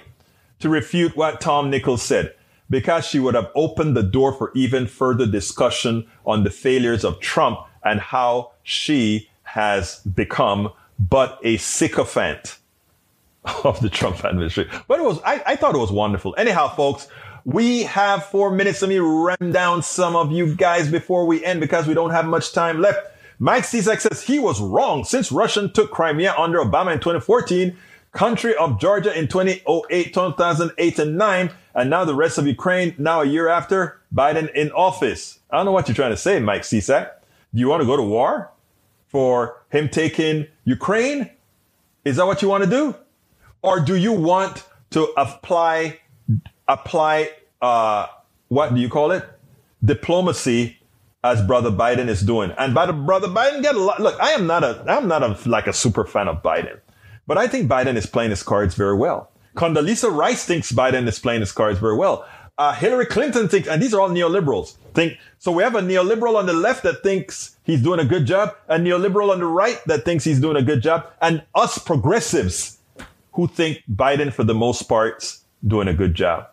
to 0.59 0.67
refute 0.67 1.15
what 1.15 1.39
Tom 1.39 1.69
Nichols 1.69 2.01
said 2.01 2.35
because 2.69 3.07
she 3.07 3.19
would 3.19 3.35
have 3.35 3.49
opened 3.55 3.95
the 3.95 4.03
door 4.03 4.33
for 4.33 4.51
even 4.53 4.85
further 4.85 5.25
discussion 5.25 6.09
on 6.25 6.43
the 6.43 6.49
failures 6.49 7.05
of 7.05 7.21
Trump 7.21 7.59
and 7.85 8.01
how 8.01 8.51
she 8.63 9.29
has 9.53 9.99
become 9.99 10.71
but 10.97 11.39
a 11.43 11.57
sycophant 11.57 12.57
of 13.65 13.81
the 13.81 13.89
Trump 13.89 14.23
administration. 14.23 14.71
But 14.87 14.99
it 14.99 15.03
was, 15.03 15.19
I, 15.25 15.43
I 15.45 15.55
thought 15.57 15.75
it 15.75 15.79
was 15.79 15.91
wonderful. 15.91 16.33
Anyhow, 16.37 16.69
folks, 16.69 17.09
we 17.43 17.83
have 17.83 18.25
four 18.25 18.51
minutes. 18.51 18.81
Let 18.81 18.89
me 18.89 18.99
run 18.99 19.51
down 19.51 19.83
some 19.83 20.15
of 20.15 20.31
you 20.31 20.55
guys 20.55 20.89
before 20.89 21.25
we 21.25 21.43
end 21.43 21.59
because 21.59 21.85
we 21.85 21.93
don't 21.93 22.11
have 22.11 22.25
much 22.25 22.53
time 22.53 22.79
left. 22.79 22.99
Mike 23.39 23.63
Cisak 23.63 23.99
says 23.99 24.21
he 24.21 24.39
was 24.39 24.61
wrong 24.61 25.03
since 25.03 25.31
Russia 25.33 25.67
took 25.67 25.91
Crimea 25.91 26.33
under 26.37 26.59
Obama 26.59 26.93
in 26.93 26.99
2014, 26.99 27.75
country 28.13 28.55
of 28.55 28.79
Georgia 28.79 29.17
in 29.17 29.27
2008, 29.27 30.13
2008 30.13 30.99
and 30.99 31.17
9, 31.17 31.51
and 31.75 31.89
now 31.89 32.05
the 32.05 32.15
rest 32.15 32.37
of 32.37 32.47
Ukraine 32.47 32.95
now 32.97 33.21
a 33.21 33.25
year 33.25 33.49
after 33.49 33.99
Biden 34.15 34.53
in 34.53 34.71
office. 34.71 35.39
I 35.49 35.57
don't 35.57 35.65
know 35.65 35.71
what 35.71 35.89
you're 35.89 35.95
trying 35.95 36.11
to 36.11 36.17
say, 36.17 36.39
Mike 36.39 36.61
Cisak. 36.61 37.09
Do 37.53 37.59
you 37.59 37.67
want 37.67 37.81
to 37.81 37.87
go 37.87 37.97
to 37.97 38.03
war 38.03 38.51
for 39.11 39.61
him 39.69 39.89
taking 39.89 40.47
Ukraine? 40.63 41.29
Is 42.05 42.15
that 42.15 42.25
what 42.25 42.41
you 42.41 42.49
want 42.49 42.63
to 42.63 42.69
do? 42.69 42.95
Or 43.61 43.79
do 43.79 43.95
you 43.95 44.13
want 44.13 44.65
to 44.91 45.03
apply 45.17 45.99
apply 46.67 47.31
uh, 47.61 48.07
what 48.47 48.73
do 48.73 48.81
you 48.81 48.89
call 48.89 49.11
it? 49.11 49.23
Diplomacy 49.83 50.77
as 51.23 51.41
brother 51.41 51.69
Biden 51.69 52.07
is 52.07 52.21
doing. 52.21 52.51
And 52.57 52.73
by 52.73 52.85
the 52.85 52.93
brother 52.93 53.27
Biden 53.27 53.61
get 53.61 53.75
a 53.75 53.79
lot. 53.79 53.99
Look, 53.99 54.19
I 54.19 54.31
am 54.31 54.47
not 54.47 54.63
a, 54.63 54.83
I'm 54.87 55.07
not 55.07 55.23
a, 55.23 55.37
like 55.47 55.67
a 55.67 55.73
super 55.73 56.05
fan 56.05 56.27
of 56.27 56.41
Biden, 56.41 56.79
but 57.27 57.37
I 57.37 57.47
think 57.47 57.69
Biden 57.69 57.95
is 57.95 58.05
playing 58.05 58.31
his 58.31 58.43
cards 58.43 58.75
very 58.75 58.95
well. 58.95 59.29
Condoleezza 59.55 60.09
Rice 60.09 60.45
thinks 60.45 60.71
Biden 60.71 61.07
is 61.07 61.19
playing 61.19 61.41
his 61.41 61.51
cards 61.51 61.79
very 61.79 61.95
well. 61.95 62.25
Uh, 62.61 62.73
Hillary 62.73 63.07
Clinton 63.07 63.47
thinks, 63.47 63.67
and 63.67 63.81
these 63.81 63.91
are 63.91 63.99
all 63.99 64.09
neoliberals. 64.09 64.75
Think 64.93 65.17
so. 65.39 65.51
We 65.51 65.63
have 65.63 65.73
a 65.73 65.81
neoliberal 65.81 66.35
on 66.35 66.45
the 66.45 66.53
left 66.53 66.83
that 66.83 67.01
thinks 67.01 67.57
he's 67.63 67.81
doing 67.81 67.99
a 67.99 68.05
good 68.05 68.27
job, 68.27 68.55
a 68.67 68.77
neoliberal 68.77 69.31
on 69.31 69.39
the 69.39 69.47
right 69.47 69.79
that 69.87 70.05
thinks 70.05 70.23
he's 70.23 70.39
doing 70.39 70.57
a 70.57 70.61
good 70.61 70.83
job, 70.83 71.07
and 71.23 71.41
us 71.55 71.79
progressives 71.79 72.77
who 73.33 73.47
think 73.47 73.81
Biden, 73.91 74.31
for 74.31 74.43
the 74.43 74.53
most 74.53 74.83
part, 74.83 75.37
doing 75.65 75.87
a 75.87 75.93
good 75.95 76.13
job. 76.13 76.49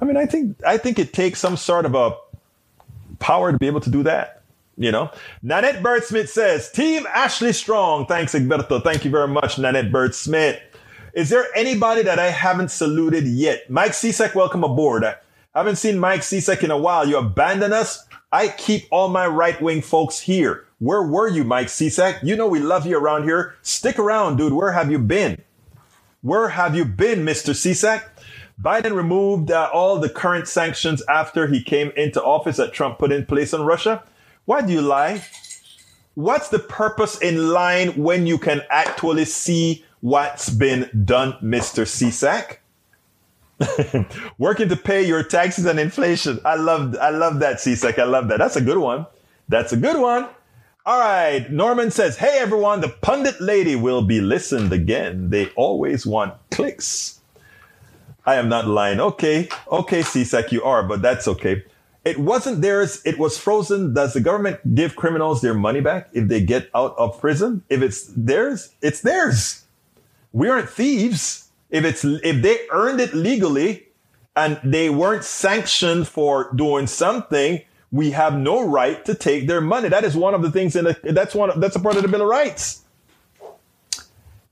I 0.00 0.06
mean, 0.06 0.16
I 0.16 0.26
think 0.26 0.56
I 0.66 0.76
think 0.76 0.98
it 0.98 1.12
takes 1.12 1.38
some 1.38 1.56
sort 1.56 1.86
of 1.86 1.94
a 1.94 2.16
power 3.20 3.52
to 3.52 3.58
be 3.58 3.68
able 3.68 3.82
to 3.82 3.90
do 3.90 4.02
that. 4.02 4.42
You 4.76 4.90
know, 4.90 5.08
Nanette 5.44 5.84
Bird 5.84 6.02
Smith 6.02 6.30
says, 6.30 6.68
Team 6.72 7.06
Ashley 7.14 7.52
Strong. 7.52 8.06
Thanks, 8.06 8.34
Egberto. 8.34 8.82
Thank 8.82 9.04
you 9.04 9.12
very 9.12 9.28
much, 9.28 9.56
Nanette 9.56 9.92
Bird 9.92 10.16
Smith. 10.16 10.60
Is 11.14 11.30
there 11.30 11.46
anybody 11.54 12.02
that 12.02 12.18
I 12.18 12.30
haven't 12.30 12.72
saluted 12.72 13.24
yet? 13.24 13.70
Mike 13.70 13.92
Cisak, 13.92 14.34
welcome 14.34 14.64
aboard. 14.64 15.04
Haven't 15.58 15.74
seen 15.74 15.98
Mike 15.98 16.20
Cisak 16.20 16.62
in 16.62 16.70
a 16.70 16.78
while. 16.78 17.08
You 17.08 17.16
abandon 17.16 17.72
us. 17.72 18.06
I 18.30 18.46
keep 18.46 18.86
all 18.92 19.08
my 19.08 19.26
right 19.26 19.60
wing 19.60 19.82
folks 19.82 20.20
here. 20.20 20.64
Where 20.78 21.02
were 21.02 21.26
you, 21.26 21.42
Mike 21.42 21.66
Cisak? 21.66 22.22
You 22.22 22.36
know 22.36 22.46
we 22.46 22.60
love 22.60 22.86
you 22.86 22.96
around 22.96 23.24
here. 23.24 23.56
Stick 23.62 23.98
around, 23.98 24.36
dude. 24.36 24.52
Where 24.52 24.70
have 24.70 24.88
you 24.88 25.00
been? 25.00 25.42
Where 26.22 26.50
have 26.50 26.76
you 26.76 26.84
been, 26.84 27.24
Mr. 27.24 27.56
Cisak? 27.56 28.04
Biden 28.62 28.94
removed 28.94 29.50
uh, 29.50 29.68
all 29.74 29.98
the 29.98 30.08
current 30.08 30.46
sanctions 30.46 31.02
after 31.08 31.48
he 31.48 31.60
came 31.60 31.90
into 31.96 32.22
office 32.22 32.58
that 32.58 32.72
Trump 32.72 33.00
put 33.00 33.10
in 33.10 33.26
place 33.26 33.52
on 33.52 33.66
Russia. 33.66 34.04
Why 34.44 34.60
do 34.60 34.72
you 34.72 34.80
lie? 34.80 35.24
What's 36.14 36.50
the 36.50 36.60
purpose 36.60 37.18
in 37.18 37.48
lying 37.48 38.00
when 38.00 38.28
you 38.28 38.38
can 38.38 38.62
actually 38.70 39.24
see 39.24 39.84
what's 40.02 40.50
been 40.50 40.88
done, 41.04 41.32
Mr. 41.42 41.82
Cisak? 41.82 42.58
Working 44.38 44.68
to 44.68 44.76
pay 44.76 45.06
your 45.06 45.22
taxes 45.22 45.64
and 45.66 45.80
inflation. 45.80 46.40
I 46.44 46.56
love, 46.56 46.96
I 47.00 47.10
love 47.10 47.40
that, 47.40 47.56
Cisak. 47.56 47.98
I 47.98 48.04
love 48.04 48.28
that. 48.28 48.38
That's 48.38 48.56
a 48.56 48.60
good 48.60 48.78
one. 48.78 49.06
That's 49.48 49.72
a 49.72 49.76
good 49.76 50.00
one. 50.00 50.28
All 50.86 50.98
right. 50.98 51.50
Norman 51.50 51.90
says, 51.90 52.16
Hey, 52.16 52.38
everyone, 52.40 52.80
the 52.80 52.88
pundit 52.88 53.40
lady 53.40 53.76
will 53.76 54.02
be 54.02 54.20
listened 54.20 54.72
again. 54.72 55.30
They 55.30 55.50
always 55.50 56.06
want 56.06 56.34
clicks. 56.50 57.20
I 58.24 58.36
am 58.36 58.48
not 58.48 58.66
lying. 58.66 59.00
Okay. 59.00 59.48
Okay, 59.70 60.00
Cisak, 60.00 60.52
you 60.52 60.62
are, 60.62 60.82
but 60.82 61.02
that's 61.02 61.26
okay. 61.26 61.64
It 62.04 62.18
wasn't 62.18 62.62
theirs. 62.62 63.02
It 63.04 63.18
was 63.18 63.36
frozen. 63.36 63.92
Does 63.92 64.14
the 64.14 64.20
government 64.20 64.74
give 64.74 64.96
criminals 64.96 65.40
their 65.40 65.54
money 65.54 65.80
back 65.80 66.08
if 66.12 66.28
they 66.28 66.40
get 66.40 66.70
out 66.74 66.94
of 66.96 67.20
prison? 67.20 67.64
If 67.68 67.82
it's 67.82 68.04
theirs, 68.16 68.74
it's 68.80 69.00
theirs. 69.00 69.64
We 70.32 70.48
aren't 70.48 70.70
thieves. 70.70 71.47
If 71.70 71.84
it's, 71.84 72.04
if 72.04 72.42
they 72.42 72.58
earned 72.70 73.00
it 73.00 73.14
legally 73.14 73.88
and 74.34 74.60
they 74.64 74.90
weren't 74.90 75.24
sanctioned 75.24 76.08
for 76.08 76.52
doing 76.54 76.86
something, 76.86 77.62
we 77.90 78.10
have 78.12 78.36
no 78.36 78.66
right 78.66 79.04
to 79.04 79.14
take 79.14 79.46
their 79.46 79.60
money. 79.60 79.88
That 79.88 80.04
is 80.04 80.16
one 80.16 80.34
of 80.34 80.42
the 80.42 80.50
things 80.50 80.76
in 80.76 80.84
the, 80.84 80.98
that's 81.02 81.34
one, 81.34 81.58
that's 81.60 81.76
a 81.76 81.80
part 81.80 81.96
of 81.96 82.02
the 82.02 82.08
Bill 82.08 82.22
of 82.22 82.28
Rights. 82.28 82.82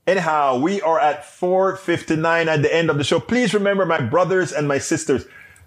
Anyhow, 0.07 0.57
we 0.57 0.81
are 0.81 0.99
at 0.99 1.25
4:59 1.25 2.47
at 2.47 2.61
the 2.61 2.73
end 2.73 2.89
of 2.89 2.97
the 2.97 3.03
show. 3.03 3.19
Please 3.19 3.53
remember 3.53 3.85
my 3.85 3.99
brothers 3.99 4.53
and 4.53 4.65
my 4.65 4.77
sisters. 4.77 5.25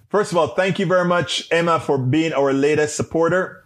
First 0.09 0.33
of 0.33 0.39
all, 0.39 0.49
thank 0.49 0.79
you 0.79 0.87
very 0.87 1.05
much, 1.05 1.47
Emma, 1.51 1.79
for 1.79 1.99
being 1.99 2.33
our 2.33 2.55
latest 2.55 2.97
supporter. 2.97 3.63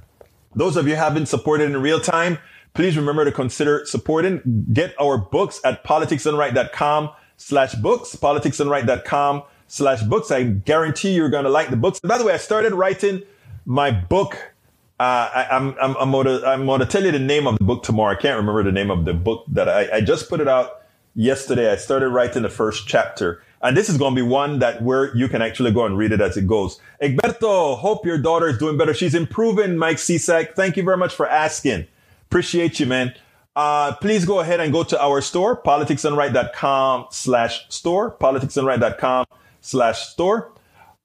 Those 0.56 0.76
of 0.76 0.88
you 0.88 0.96
haven't 0.96 1.26
supported 1.26 1.70
in 1.70 1.80
real 1.80 2.00
time, 2.00 2.38
please 2.74 2.96
remember 2.96 3.24
to 3.24 3.30
consider 3.30 3.86
supporting. 3.86 4.66
Get 4.72 5.00
our 5.00 5.16
books 5.16 5.60
at 5.64 5.84
politicsdoneright.com 5.84 7.10
slash 7.36 7.74
books, 7.74 8.16
politicsdoneright.com 8.16 9.42
slash 9.68 10.02
books. 10.02 10.30
I 10.30 10.44
guarantee 10.44 11.14
you're 11.14 11.30
going 11.30 11.44
to 11.44 11.50
like 11.50 11.70
the 11.70 11.76
books. 11.76 12.00
By 12.00 12.18
the 12.18 12.24
way, 12.24 12.34
I 12.34 12.38
started 12.38 12.74
writing 12.74 13.22
my 13.64 13.90
book 13.90 14.54
uh, 15.00 15.28
I, 15.34 15.56
am 15.56 15.74
I'm, 15.80 15.96
I'm, 15.96 16.12
gonna, 16.12 16.40
I'm 16.46 16.66
gonna 16.66 16.86
tell 16.86 17.04
you 17.04 17.10
the 17.10 17.18
name 17.18 17.48
of 17.48 17.58
the 17.58 17.64
book 17.64 17.82
tomorrow. 17.82 18.12
I 18.12 18.20
can't 18.20 18.36
remember 18.36 18.62
the 18.62 18.70
name 18.70 18.92
of 18.92 19.04
the 19.04 19.12
book 19.12 19.44
that 19.48 19.68
I, 19.68 19.96
I 19.96 20.00
just 20.00 20.28
put 20.28 20.40
it 20.40 20.46
out 20.46 20.82
yesterday. 21.16 21.72
I 21.72 21.76
started 21.76 22.10
writing 22.10 22.42
the 22.42 22.48
first 22.48 22.86
chapter. 22.86 23.42
And 23.60 23.76
this 23.76 23.88
is 23.88 23.96
going 23.96 24.14
to 24.14 24.22
be 24.22 24.26
one 24.26 24.60
that 24.60 24.82
where 24.82 25.16
you 25.16 25.26
can 25.26 25.42
actually 25.42 25.72
go 25.72 25.84
and 25.86 25.96
read 25.96 26.12
it 26.12 26.20
as 26.20 26.36
it 26.36 26.46
goes. 26.46 26.78
Egberto, 27.02 27.78
hope 27.78 28.04
your 28.06 28.18
daughter 28.18 28.46
is 28.46 28.58
doing 28.58 28.76
better. 28.76 28.94
She's 28.94 29.14
improving, 29.14 29.76
Mike 29.78 29.96
Cisak. 29.96 30.54
Thank 30.54 30.76
you 30.76 30.82
very 30.82 30.98
much 30.98 31.14
for 31.14 31.26
asking. 31.26 31.86
Appreciate 32.26 32.78
you, 32.78 32.86
man. 32.86 33.14
Uh, 33.56 33.94
please 33.96 34.24
go 34.24 34.40
ahead 34.40 34.60
and 34.60 34.72
go 34.72 34.82
to 34.82 35.00
our 35.00 35.20
store, 35.20 35.60
politicsdoneright.com 35.60 37.06
slash 37.10 37.66
store, 37.68 38.10
politicsdoneright.com 38.10 39.26
slash 39.60 40.08
store. 40.08 40.52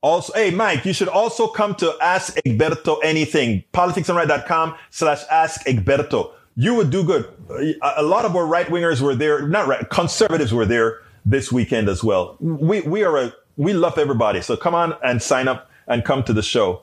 Also, 0.02 0.34
hey, 0.34 0.50
Mike, 0.50 0.86
you 0.86 0.94
should 0.94 1.10
also 1.10 1.48
come 1.48 1.76
to 1.76 1.94
Ask 2.02 2.36
Egberto 2.46 3.00
Anything, 3.04 3.64
politicsdoneright.com 3.74 4.76
slash 4.90 5.22
Ask 5.30 5.66
Egberto. 5.66 6.32
You 6.56 6.74
would 6.76 6.90
do 6.90 7.04
good. 7.04 7.30
A 7.82 8.04
lot 8.04 8.26
of 8.26 8.36
our 8.36 8.46
right 8.46 8.68
wingers 8.68 9.02
were 9.02 9.16
there, 9.16 9.48
not 9.48 9.68
right, 9.68 9.88
conservatives 9.90 10.54
were 10.54 10.66
there 10.66 11.02
this 11.26 11.52
weekend 11.52 11.90
as 11.90 12.04
well. 12.04 12.38
We, 12.40 12.82
we 12.82 13.04
are 13.04 13.18
a, 13.18 13.34
we 13.58 13.74
love 13.74 13.98
everybody. 13.98 14.42
So 14.42 14.58
come 14.58 14.74
on 14.74 14.96
and 15.04 15.22
sign 15.22 15.48
up 15.48 15.70
and 15.88 16.04
come 16.04 16.24
to 16.24 16.34
the 16.34 16.44
show. 16.44 16.82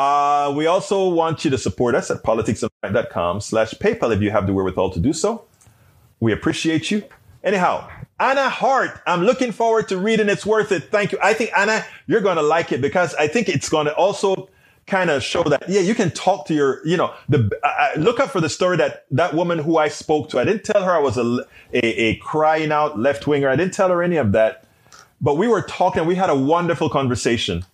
Uh, 0.00 0.50
we 0.56 0.66
also 0.66 1.10
want 1.10 1.44
you 1.44 1.50
to 1.50 1.58
support 1.58 1.94
us 1.94 2.10
at 2.10 2.22
politicsdoneright.com 2.22 3.38
slash 3.38 3.72
PayPal 3.72 4.10
if 4.16 4.22
you 4.22 4.30
have 4.30 4.46
the 4.46 4.52
wherewithal 4.54 4.88
to 4.88 4.98
do 4.98 5.12
so. 5.12 5.44
We 6.20 6.32
appreciate 6.32 6.90
you. 6.90 7.04
Anyhow, 7.44 7.86
Anna 8.18 8.48
Hart, 8.48 8.98
I'm 9.06 9.24
looking 9.24 9.52
forward 9.52 9.90
to 9.90 9.98
reading 9.98 10.30
It's 10.30 10.46
Worth 10.46 10.72
It. 10.72 10.84
Thank 10.84 11.12
you. 11.12 11.18
I 11.22 11.34
think, 11.34 11.50
Anna, 11.54 11.84
you're 12.06 12.22
going 12.22 12.38
to 12.38 12.42
like 12.42 12.72
it 12.72 12.80
because 12.80 13.14
I 13.16 13.28
think 13.28 13.50
it's 13.50 13.68
going 13.68 13.84
to 13.84 13.94
also 13.94 14.48
kind 14.86 15.10
of 15.10 15.22
show 15.22 15.42
that, 15.42 15.68
yeah, 15.68 15.82
you 15.82 15.94
can 15.94 16.10
talk 16.12 16.46
to 16.46 16.54
your, 16.54 16.80
you 16.86 16.96
know, 16.96 17.12
the, 17.28 17.50
uh, 17.62 17.90
look 17.98 18.20
up 18.20 18.30
for 18.30 18.40
the 18.40 18.48
story 18.48 18.78
that 18.78 19.04
that 19.10 19.34
woman 19.34 19.58
who 19.58 19.76
I 19.76 19.88
spoke 19.88 20.30
to, 20.30 20.38
I 20.38 20.44
didn't 20.44 20.64
tell 20.64 20.82
her 20.82 20.92
I 20.92 20.98
was 21.00 21.18
a, 21.18 21.44
a, 21.74 21.84
a 21.84 22.16
crying 22.16 22.72
out 22.72 22.98
left 22.98 23.26
winger. 23.26 23.50
I 23.50 23.56
didn't 23.56 23.74
tell 23.74 23.90
her 23.90 24.02
any 24.02 24.16
of 24.16 24.32
that, 24.32 24.64
but 25.20 25.36
we 25.36 25.46
were 25.46 25.60
talking. 25.60 26.06
We 26.06 26.14
had 26.14 26.30
a 26.30 26.34
wonderful 26.34 26.88
conversation 26.88 27.66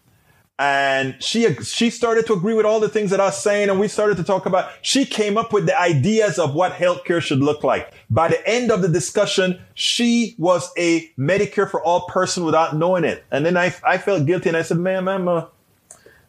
and 0.59 1.23
she 1.23 1.53
she 1.57 1.91
started 1.91 2.27
to 2.27 2.33
agree 2.33 2.55
with 2.55 2.65
all 2.65 2.81
the 2.81 2.89
things 2.89 3.11
that 3.11 3.21
I 3.21 3.27
was 3.27 3.43
saying, 3.43 3.69
and 3.69 3.79
we 3.79 3.89
started 3.89 4.17
to 4.17 4.25
talk 4.25 4.47
about. 4.47 4.71
She 4.81 5.05
came 5.05 5.37
up 5.37 5.53
with 5.53 5.67
the 5.67 5.79
ideas 5.79 6.39
of 6.39 6.55
what 6.55 6.73
healthcare 6.73 7.21
should 7.21 7.41
look 7.41 7.63
like. 7.63 7.93
By 8.09 8.29
the 8.29 8.49
end 8.49 8.71
of 8.71 8.81
the 8.81 8.89
discussion, 8.89 9.61
she 9.75 10.35
was 10.39 10.71
a 10.79 11.09
Medicare 11.19 11.71
for 11.71 11.83
all 11.83 12.07
person 12.07 12.45
without 12.45 12.75
knowing 12.75 13.05
it. 13.05 13.25
And 13.31 13.45
then 13.45 13.57
I 13.57 13.75
I 13.87 13.99
felt 13.99 14.27
guilty, 14.27 14.49
and 14.49 14.57
I 14.57 14.63
said, 14.63 14.79
"Ma'am, 14.79 15.09
I'm 15.09 15.29
a 15.29 15.51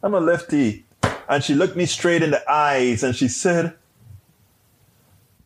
I'm 0.02 0.14
a 0.14 0.20
lefty," 0.20 0.84
and 1.28 1.42
she 1.42 1.54
looked 1.54 1.76
me 1.76 1.86
straight 1.86 2.22
in 2.22 2.30
the 2.30 2.50
eyes, 2.50 3.02
and 3.02 3.16
she 3.16 3.28
said, 3.28 3.74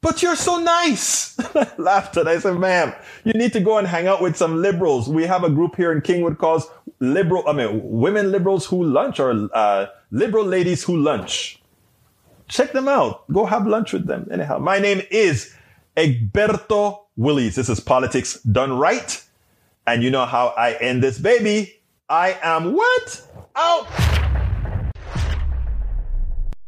but 0.02 0.20
you're 0.20 0.34
so 0.34 0.58
nice. 0.58 1.38
I 1.54 1.70
laughed 1.78 2.16
and 2.16 2.28
I 2.28 2.40
said, 2.40 2.58
ma'am, 2.58 2.92
you 3.24 3.32
need 3.34 3.52
to 3.52 3.60
go 3.60 3.78
and 3.78 3.86
hang 3.86 4.08
out 4.08 4.20
with 4.20 4.36
some 4.36 4.60
liberals. 4.60 5.08
We 5.08 5.24
have 5.26 5.44
a 5.44 5.48
group 5.48 5.76
here 5.76 5.92
in 5.92 6.00
Kingwood 6.00 6.38
called 6.38 6.64
liberal, 7.02 7.42
I 7.48 7.52
mean, 7.52 7.80
women 7.82 8.30
liberals 8.30 8.64
who 8.66 8.84
lunch 8.84 9.18
or 9.18 9.48
uh, 9.52 9.86
liberal 10.10 10.44
ladies 10.46 10.84
who 10.84 10.96
lunch. 10.96 11.60
Check 12.48 12.72
them 12.72 12.86
out. 12.88 13.30
Go 13.32 13.44
have 13.44 13.66
lunch 13.66 13.92
with 13.92 14.06
them. 14.06 14.28
Anyhow, 14.30 14.58
my 14.58 14.78
name 14.78 15.02
is 15.10 15.54
Egberto 15.96 17.00
Willies. 17.16 17.56
This 17.56 17.68
is 17.68 17.80
politics 17.80 18.40
done 18.42 18.78
right. 18.78 19.22
And 19.86 20.02
you 20.02 20.10
know 20.10 20.26
how 20.26 20.48
I 20.56 20.74
end 20.74 21.02
this 21.02 21.18
baby. 21.18 21.80
I 22.08 22.38
am 22.42 22.72
what? 22.72 23.26
Out 23.56 24.41